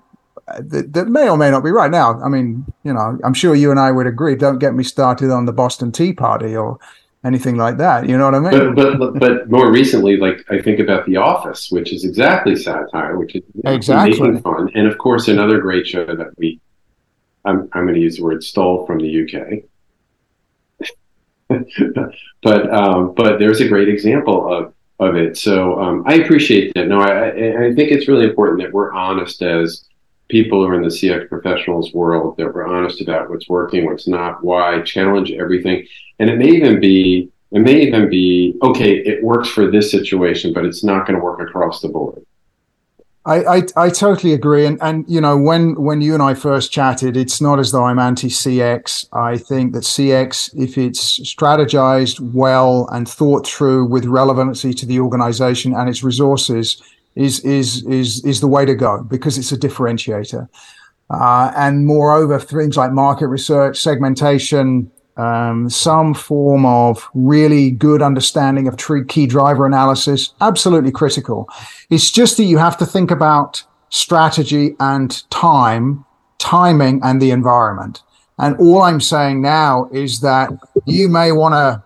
that, 0.61 0.93
that 0.93 1.09
may 1.09 1.29
or 1.29 1.39
may 1.39 1.51
not 1.51 1.65
be 1.65 1.71
right 1.71 1.91
now. 1.91 2.21
I 2.23 2.29
mean, 2.29 2.67
you 2.85 2.93
know, 2.93 3.19
I'm 3.25 3.33
sure 3.33 3.55
you 3.55 3.71
and 3.71 3.81
I 3.81 3.93
would 3.93 4.07
agree. 4.07 4.37
Don't 4.37 4.59
get 4.59 4.75
me 4.75 4.85
started 4.85 5.31
on 5.31 5.47
the 5.47 5.53
Boston 5.53 5.91
Tea 5.91 6.13
Party 6.13 6.55
or 6.55 6.79
anything 7.25 7.57
like 7.57 7.79
that. 7.79 8.09
You 8.09 8.17
know 8.17 8.31
what 8.31 8.35
I 8.35 8.41
mean? 8.41 8.75
But 8.75 8.99
but 8.99 9.19
but 9.19 9.51
more 9.51 9.71
recently, 9.71 10.17
like 10.17 10.45
I 10.51 10.61
think 10.61 10.81
about 10.81 11.07
The 11.07 11.17
Office, 11.17 11.71
which 11.71 11.93
is 11.93 12.05
exactly 12.05 12.57
satire, 12.57 13.19
which 13.19 13.35
is 13.35 13.43
exactly 13.65 14.21
making 14.21 14.43
fun, 14.43 14.71
and 14.75 14.87
of 14.87 14.99
course 14.99 15.29
another 15.29 15.61
great 15.61 15.87
show 15.87 16.05
that 16.05 16.37
we. 16.37 16.61
I'm, 17.45 17.69
I'm 17.73 17.85
going 17.85 17.95
to 17.95 18.01
use 18.01 18.17
the 18.17 18.25
word 18.25 18.43
stole 18.43 18.85
from 18.85 18.99
the 18.99 19.23
UK 19.23 19.63
but 22.43 22.73
um, 22.73 23.15
but 23.15 23.39
there's 23.39 23.61
a 23.61 23.69
great 23.69 23.89
example 23.89 24.53
of 24.53 24.75
of 25.01 25.17
it. 25.17 25.37
So 25.37 25.81
um, 25.81 26.03
I 26.07 26.15
appreciate 26.15 26.75
that. 26.75 26.89
No, 26.89 27.01
I, 27.01 27.29
I 27.29 27.75
think 27.75 27.91
it's 27.91 28.09
really 28.09 28.27
important 28.27 28.61
that 28.63 28.73
we're 28.73 28.93
honest 28.93 29.41
as 29.43 29.87
people 30.29 30.63
who 30.63 30.71
are 30.71 30.75
in 30.75 30.83
the 30.83 30.89
CX 30.89 31.29
professionals 31.29 31.93
world. 31.95 32.37
That 32.37 32.53
we're 32.53 32.67
honest 32.67 33.01
about 33.01 33.31
what's 33.31 33.49
working, 33.49 33.87
what's 33.87 34.07
not, 34.07 34.45
why, 34.45 34.83
challenge 34.83 35.31
everything, 35.31 35.87
and 36.19 36.31
it 36.31 36.39
may 36.39 36.49
even 36.49 36.81
be 36.81 37.31
it 37.51 37.61
may 37.61 37.81
even 37.81 38.11
be 38.11 38.59
okay. 38.63 38.97
It 38.99 39.23
works 39.25 39.49
for 39.49 39.71
this 39.71 39.91
situation, 39.91 40.53
but 40.53 40.67
it's 40.67 40.85
not 40.85 41.07
going 41.07 41.19
to 41.19 41.25
work 41.25 41.41
across 41.41 41.81
the 41.81 41.89
board. 41.89 42.25
I, 43.25 43.57
I, 43.57 43.63
I 43.77 43.91
totally 43.91 44.33
agree, 44.33 44.65
and 44.65 44.79
and 44.81 45.05
you 45.09 45.21
know 45.21 45.37
when 45.37 45.75
when 45.75 46.01
you 46.01 46.15
and 46.15 46.23
I 46.23 46.35
first 46.35 46.73
chatted, 46.73 47.17
it's 47.17 47.41
not 47.41 47.59
as 47.59 47.73
though 47.73 47.85
I'm 47.85 47.99
anti 47.99 48.29
CX. 48.29 49.07
I 49.13 49.37
think 49.39 49.73
that 49.73 49.83
CX, 49.83 50.51
if 50.59 50.79
it's 50.79 51.21
strategized 51.21 52.21
well 52.21 52.89
and 52.93 53.09
thought 53.09 53.47
through 53.47 53.87
with 53.87 54.07
relevancy 54.07 54.73
to 54.75 54.87
the 54.87 55.01
organization 55.01 55.75
and 55.75 55.89
its 55.89 56.03
resources, 56.03 56.83
is 57.17 57.41
is 57.41 57.85
is 57.87 58.25
is 58.25 58.41
the 58.41 58.49
way 58.49 58.65
to 58.65 58.75
go 58.75 59.03
because 59.03 59.37
it's 59.37 59.53
a 59.53 59.59
differentiator. 59.59 60.49
Uh, 61.11 61.53
and 61.57 61.87
moreover, 61.87 62.39
things 62.39 62.77
like 62.77 62.93
market 62.93 63.29
research, 63.29 63.79
segmentation, 63.79 64.91
um, 65.19 65.69
some 65.69 66.15
form 66.15 66.65
of 66.65 67.09
really 67.13 67.71
good 67.71 68.01
understanding 68.01 68.69
of 68.69 68.77
true 68.77 69.05
key 69.05 69.27
driver 69.27 69.67
analysis, 69.67 70.33
absolutely 70.41 70.93
critical. 70.93 71.49
It's 71.91 72.11
just 72.11 72.37
that 72.37 72.45
you 72.45 72.57
have 72.59 72.79
to 72.79 72.87
think 72.87 73.11
about 73.11 73.63
strategy 73.91 74.77
and 74.79 75.29
time, 75.31 76.05
timing 76.39 77.01
and 77.03 77.21
the 77.21 77.33
environment. 77.33 78.03
And 78.39 78.57
all 78.59 78.83
I'm 78.83 79.01
saying 79.01 79.43
now 79.43 79.89
is 79.93 80.21
that 80.21 80.51
you 80.87 81.09
may 81.09 81.33
want 81.33 81.55
to 81.55 81.83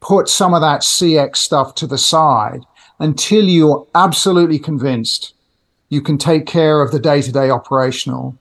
put 0.00 0.28
some 0.28 0.52
of 0.52 0.60
that 0.60 0.82
CX 0.82 1.36
stuff 1.36 1.74
to 1.76 1.86
the 1.86 1.98
side 1.98 2.60
until 3.00 3.44
you're 3.48 3.86
absolutely 3.94 4.58
convinced 4.58 5.34
you 5.88 6.02
can 6.02 6.18
take 6.18 6.44
care 6.46 6.82
of 6.82 6.92
the 6.92 7.00
day 7.00 7.22
to 7.22 7.32
day 7.32 7.48
operational 7.48 8.38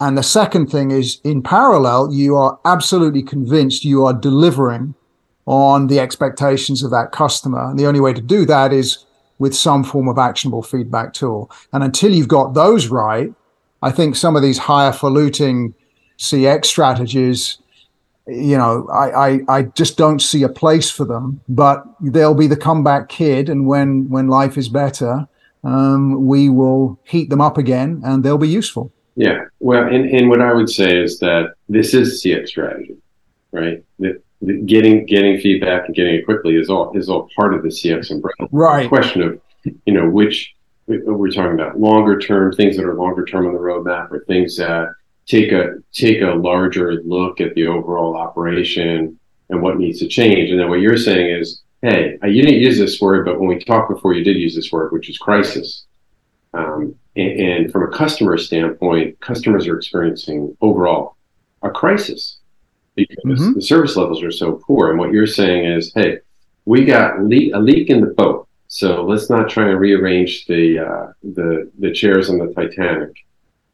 and 0.00 0.16
the 0.16 0.22
second 0.22 0.68
thing 0.68 0.90
is 0.90 1.20
in 1.24 1.42
parallel, 1.42 2.12
you 2.12 2.34
are 2.36 2.58
absolutely 2.64 3.22
convinced 3.22 3.84
you 3.84 4.04
are 4.06 4.14
delivering 4.14 4.94
on 5.46 5.88
the 5.88 6.00
expectations 6.00 6.82
of 6.82 6.90
that 6.90 7.12
customer. 7.12 7.70
And 7.70 7.78
the 7.78 7.86
only 7.86 8.00
way 8.00 8.14
to 8.14 8.20
do 8.20 8.46
that 8.46 8.72
is 8.72 9.04
with 9.38 9.54
some 9.54 9.84
form 9.84 10.08
of 10.08 10.18
actionable 10.18 10.62
feedback 10.62 11.12
tool. 11.12 11.50
And 11.72 11.84
until 11.84 12.14
you've 12.14 12.28
got 12.28 12.54
those 12.54 12.88
right, 12.88 13.32
I 13.82 13.90
think 13.90 14.16
some 14.16 14.36
of 14.36 14.42
these 14.42 14.58
higher 14.58 14.92
faluting 14.92 15.74
CX 16.18 16.66
strategies, 16.66 17.58
you 18.26 18.56
know, 18.56 18.86
I, 18.92 19.28
I, 19.28 19.40
I 19.48 19.62
just 19.62 19.98
don't 19.98 20.20
see 20.20 20.42
a 20.42 20.48
place 20.48 20.90
for 20.90 21.04
them, 21.04 21.40
but 21.48 21.84
they'll 22.00 22.34
be 22.34 22.46
the 22.46 22.56
comeback 22.56 23.08
kid. 23.08 23.48
And 23.48 23.66
when, 23.66 24.08
when 24.08 24.28
life 24.28 24.56
is 24.56 24.68
better, 24.68 25.26
um, 25.64 26.26
we 26.26 26.48
will 26.48 26.98
heat 27.04 27.28
them 27.28 27.40
up 27.40 27.58
again 27.58 28.00
and 28.04 28.22
they'll 28.22 28.38
be 28.38 28.48
useful. 28.48 28.92
Yeah. 29.16 29.44
Well, 29.58 29.84
and, 29.84 30.08
and 30.10 30.28
what 30.28 30.40
I 30.40 30.52
would 30.52 30.70
say 30.70 30.98
is 30.98 31.18
that 31.18 31.54
this 31.68 31.94
is 31.94 32.22
CX 32.22 32.48
strategy, 32.48 32.96
right? 33.52 33.84
That 33.98 34.22
getting 34.66 35.04
getting 35.06 35.38
feedback 35.40 35.86
and 35.86 35.94
getting 35.94 36.14
it 36.14 36.24
quickly 36.24 36.56
is 36.56 36.70
all 36.70 36.96
is 36.96 37.08
all 37.08 37.28
part 37.36 37.54
of 37.54 37.62
the 37.62 37.68
CX 37.68 38.10
umbrella. 38.10 38.48
Right. 38.50 38.84
The 38.84 38.88
question 38.88 39.22
of, 39.22 39.40
you 39.84 39.92
know, 39.92 40.08
which 40.08 40.54
we're 40.86 41.30
talking 41.30 41.54
about 41.54 41.78
longer 41.78 42.18
term 42.18 42.52
things 42.52 42.76
that 42.76 42.84
are 42.84 42.94
longer 42.94 43.24
term 43.24 43.46
on 43.46 43.52
the 43.52 43.58
roadmap 43.58 44.10
or 44.10 44.24
things 44.24 44.56
that 44.56 44.88
take 45.26 45.52
a 45.52 45.74
take 45.92 46.22
a 46.22 46.34
larger 46.34 47.02
look 47.04 47.40
at 47.40 47.54
the 47.54 47.66
overall 47.66 48.16
operation 48.16 49.18
and 49.50 49.62
what 49.62 49.78
needs 49.78 49.98
to 50.00 50.08
change. 50.08 50.50
And 50.50 50.58
then 50.58 50.68
what 50.68 50.80
you're 50.80 50.96
saying 50.96 51.40
is, 51.40 51.62
hey, 51.82 52.18
you 52.24 52.42
didn't 52.42 52.60
use 52.60 52.78
this 52.78 53.00
word, 53.00 53.24
but 53.24 53.38
when 53.38 53.48
we 53.48 53.58
talked 53.58 53.90
before, 53.90 54.14
you 54.14 54.24
did 54.24 54.36
use 54.36 54.54
this 54.54 54.72
word, 54.72 54.92
which 54.92 55.10
is 55.10 55.18
crisis. 55.18 55.86
Um, 56.54 56.94
and, 57.16 57.40
and, 57.40 57.72
from 57.72 57.82
a 57.82 57.96
customer 57.96 58.38
standpoint, 58.38 59.18
customers 59.20 59.66
are 59.66 59.76
experiencing 59.76 60.56
overall 60.60 61.16
a 61.62 61.70
crisis 61.70 62.38
because 62.94 63.16
mm-hmm. 63.24 63.52
the 63.54 63.62
service 63.62 63.96
levels 63.96 64.22
are 64.22 64.30
so 64.30 64.60
poor. 64.66 64.90
And 64.90 64.98
what 64.98 65.12
you're 65.12 65.26
saying 65.26 65.64
is, 65.64 65.92
hey, 65.94 66.18
we 66.64 66.84
got 66.84 67.20
le- 67.20 67.56
a 67.56 67.60
leak 67.60 67.90
in 67.90 68.00
the 68.00 68.08
boat. 68.08 68.48
So 68.68 69.04
let's 69.04 69.28
not 69.28 69.50
try 69.50 69.68
and 69.68 69.80
rearrange 69.80 70.46
the 70.46 70.78
uh, 70.78 71.12
the 71.24 71.70
the 71.80 71.90
chairs 71.90 72.30
on 72.30 72.38
the 72.38 72.52
Titanic. 72.54 73.10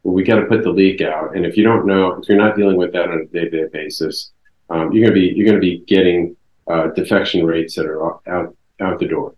We 0.02 0.22
got 0.22 0.36
to 0.36 0.46
put 0.46 0.62
the 0.62 0.70
leak 0.70 1.02
out, 1.02 1.36
and 1.36 1.44
if 1.44 1.56
you 1.56 1.64
don't 1.64 1.84
know, 1.84 2.14
if 2.14 2.28
you're 2.28 2.38
not 2.38 2.56
dealing 2.56 2.76
with 2.76 2.92
that 2.92 3.10
on 3.10 3.20
a 3.20 3.26
day-to-day 3.26 3.68
basis, 3.72 4.30
um, 4.70 4.92
you're 4.92 5.04
gonna 5.04 5.20
be 5.20 5.34
you're 5.36 5.46
gonna 5.46 5.58
be 5.58 5.80
getting 5.86 6.34
uh, 6.66 6.88
defection 6.88 7.44
rates 7.44 7.74
that 7.74 7.84
are 7.84 8.02
out 8.26 8.56
out 8.80 8.98
the 8.98 9.06
door. 9.06 9.34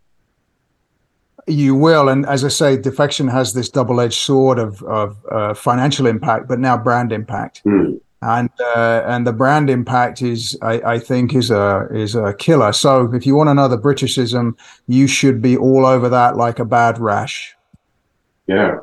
You 1.49 1.75
will, 1.75 2.09
and 2.09 2.27
as 2.27 2.45
I 2.45 2.49
say, 2.49 2.77
defection 2.77 3.27
has 3.29 3.55
this 3.55 3.69
double-edged 3.69 4.21
sword 4.21 4.59
of 4.59 4.83
of 4.83 5.17
uh, 5.31 5.55
financial 5.55 6.07
impact, 6.07 6.49
but 6.49 6.59
now 6.59 6.77
brand 6.77 7.11
impact. 7.13 7.63
Mm 7.65 8.01
and 8.23 8.51
uh, 8.61 9.03
and 9.07 9.27
the 9.27 9.33
brand 9.33 9.71
impact 9.71 10.23
is 10.23 10.59
I, 10.61 10.81
I, 10.81 10.99
think 10.99 11.35
is 11.35 11.51
a 11.51 11.87
is 11.93 12.15
a 12.15 12.35
killer. 12.35 12.73
So 12.73 13.13
if 13.15 13.25
you 13.25 13.37
want 13.37 13.49
another 13.49 13.79
Britishism, 13.79 14.59
you 14.89 15.07
should 15.07 15.41
be 15.41 15.57
all 15.57 15.87
over 15.87 16.09
that 16.09 16.37
like 16.37 16.59
a 16.59 16.65
bad 16.65 16.99
rash. 16.99 17.55
Yeah, 18.47 18.79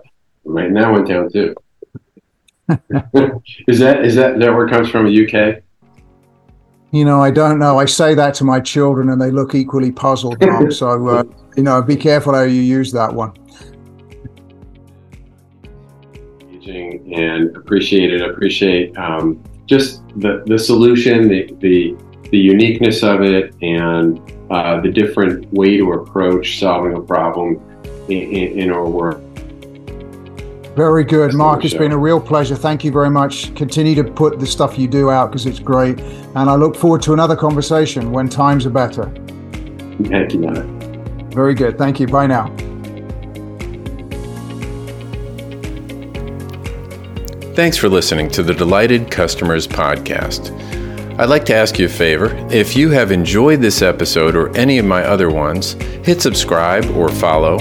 right 0.46 0.72
now 0.72 0.94
went 0.94 1.08
down 1.08 1.30
too. 1.32 1.54
is 3.68 3.80
that 3.80 4.06
is 4.06 4.16
that 4.16 4.40
that 4.40 4.54
where 4.54 4.68
it 4.68 4.72
comes 4.72 4.90
from? 4.90 5.06
The 5.06 5.28
UK? 5.28 5.62
You 6.92 7.04
know, 7.04 7.22
I 7.22 7.30
don't 7.30 7.60
know. 7.60 7.78
I 7.78 7.86
say 7.86 8.16
that 8.16 8.36
to 8.36 8.46
my 8.46 8.62
children, 8.62 9.10
and 9.10 9.22
they 9.22 9.32
look 9.32 9.54
equally 9.54 9.92
puzzled. 9.92 10.40
Mom. 10.40 10.72
so 10.72 11.08
uh, 11.10 11.24
you 11.56 11.64
know, 11.64 11.82
be 11.82 11.96
careful 11.96 12.34
how 12.34 12.44
you 12.44 12.62
use 12.62 12.92
that 12.92 13.14
one. 13.14 13.34
and 17.16 17.56
appreciate 17.56 18.14
it. 18.14 18.22
Appreciate 18.22 18.98
um, 18.98 19.44
just 19.66 20.08
the, 20.18 20.44
the 20.46 20.58
solution, 20.58 21.28
the, 21.28 21.54
the, 21.60 21.96
the 22.32 22.38
uniqueness 22.38 23.04
of 23.04 23.22
it, 23.22 23.54
and 23.62 24.20
uh, 24.52 24.80
the 24.82 24.90
different 24.90 25.52
way 25.54 25.78
to 25.78 25.94
approach 25.94 26.60
solving 26.60 26.96
a 26.96 27.02
problem 27.02 27.62
in, 28.10 28.18
in, 28.18 28.60
in 28.60 28.72
our 28.72 28.88
work. 28.88 29.22
Very 30.76 31.06
good, 31.06 31.34
Mark. 31.34 31.64
It's 31.64 31.74
been 31.74 31.94
a 31.94 31.98
real 31.98 32.20
pleasure. 32.20 32.56
Thank 32.56 32.84
you 32.84 32.92
very 32.92 33.10
much. 33.10 33.56
Continue 33.56 33.96
to 33.96 34.04
put 34.04 34.40
the 34.40 34.46
stuff 34.46 34.78
you 34.78 34.90
do 34.90 35.10
out 35.10 35.32
because 35.32 35.46
it's 35.46 35.60
great. 35.60 35.98
And 36.00 36.50
I 36.50 36.56
look 36.56 36.76
forward 36.76 37.02
to 37.04 37.14
another 37.14 37.38
conversation 37.38 38.12
when 38.12 38.28
times 38.28 38.66
are 38.66 38.72
better. 38.72 39.06
Thank 40.10 40.34
you, 40.34 40.40
Matt. 40.40 40.75
Very 41.36 41.54
good. 41.54 41.78
Thank 41.78 42.00
you. 42.00 42.08
Bye 42.08 42.28
now. 42.28 42.48
Thanks 47.56 47.76
for 47.78 47.90
listening 47.90 48.30
to 48.32 48.42
the 48.44 48.54
Delighted 48.54 49.12
Customers 49.12 49.68
Podcast. 49.68 50.52
I'd 51.20 51.30
like 51.30 51.46
to 51.46 51.54
ask 51.56 51.78
you 51.78 51.88
a 51.88 51.90
favor. 51.90 52.34
If 52.52 52.78
you 52.78 52.90
have 52.92 53.12
enjoyed 53.12 53.60
this 53.60 53.82
episode 53.82 54.36
or 54.36 54.56
any 54.58 54.78
of 54.78 54.86
my 54.86 55.04
other 55.04 55.30
ones, 55.30 55.74
hit 56.04 56.22
subscribe 56.22 56.86
or 56.92 57.10
follow. 57.10 57.56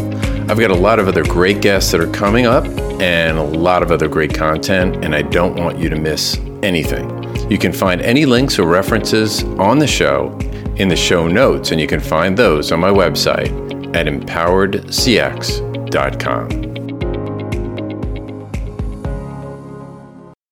I've 0.49 0.59
got 0.59 0.71
a 0.71 0.77
lot 0.77 1.01
of 1.01 1.09
other 1.09 1.25
great 1.25 1.61
guests 1.61 1.91
that 1.93 2.01
are 2.01 2.11
coming 2.11 2.47
up 2.47 2.65
and 3.01 3.39
a 3.39 3.43
lot 3.43 3.83
of 3.83 3.91
other 3.91 4.09
great 4.09 4.35
content, 4.35 5.05
and 5.05 5.17
I 5.17 5.23
don't 5.23 5.57
want 5.57 5.79
you 5.79 5.89
to 5.89 5.97
miss 5.97 6.39
anything. 6.63 7.11
You 7.51 7.59
can 7.59 7.73
find 7.73 8.01
any 8.03 8.25
links 8.25 8.59
or 8.59 8.69
references 8.69 9.43
on 9.59 9.81
the 9.81 9.87
show 9.87 10.37
in 10.77 10.89
the 10.89 10.97
show 10.97 11.29
notes, 11.29 11.71
and 11.71 11.81
you 11.81 11.87
can 11.87 12.01
find 12.01 12.37
those 12.37 12.73
on 12.73 12.81
my 12.81 12.91
website 12.91 13.64
at 13.95 14.07
empoweredcx.com. 14.07 16.64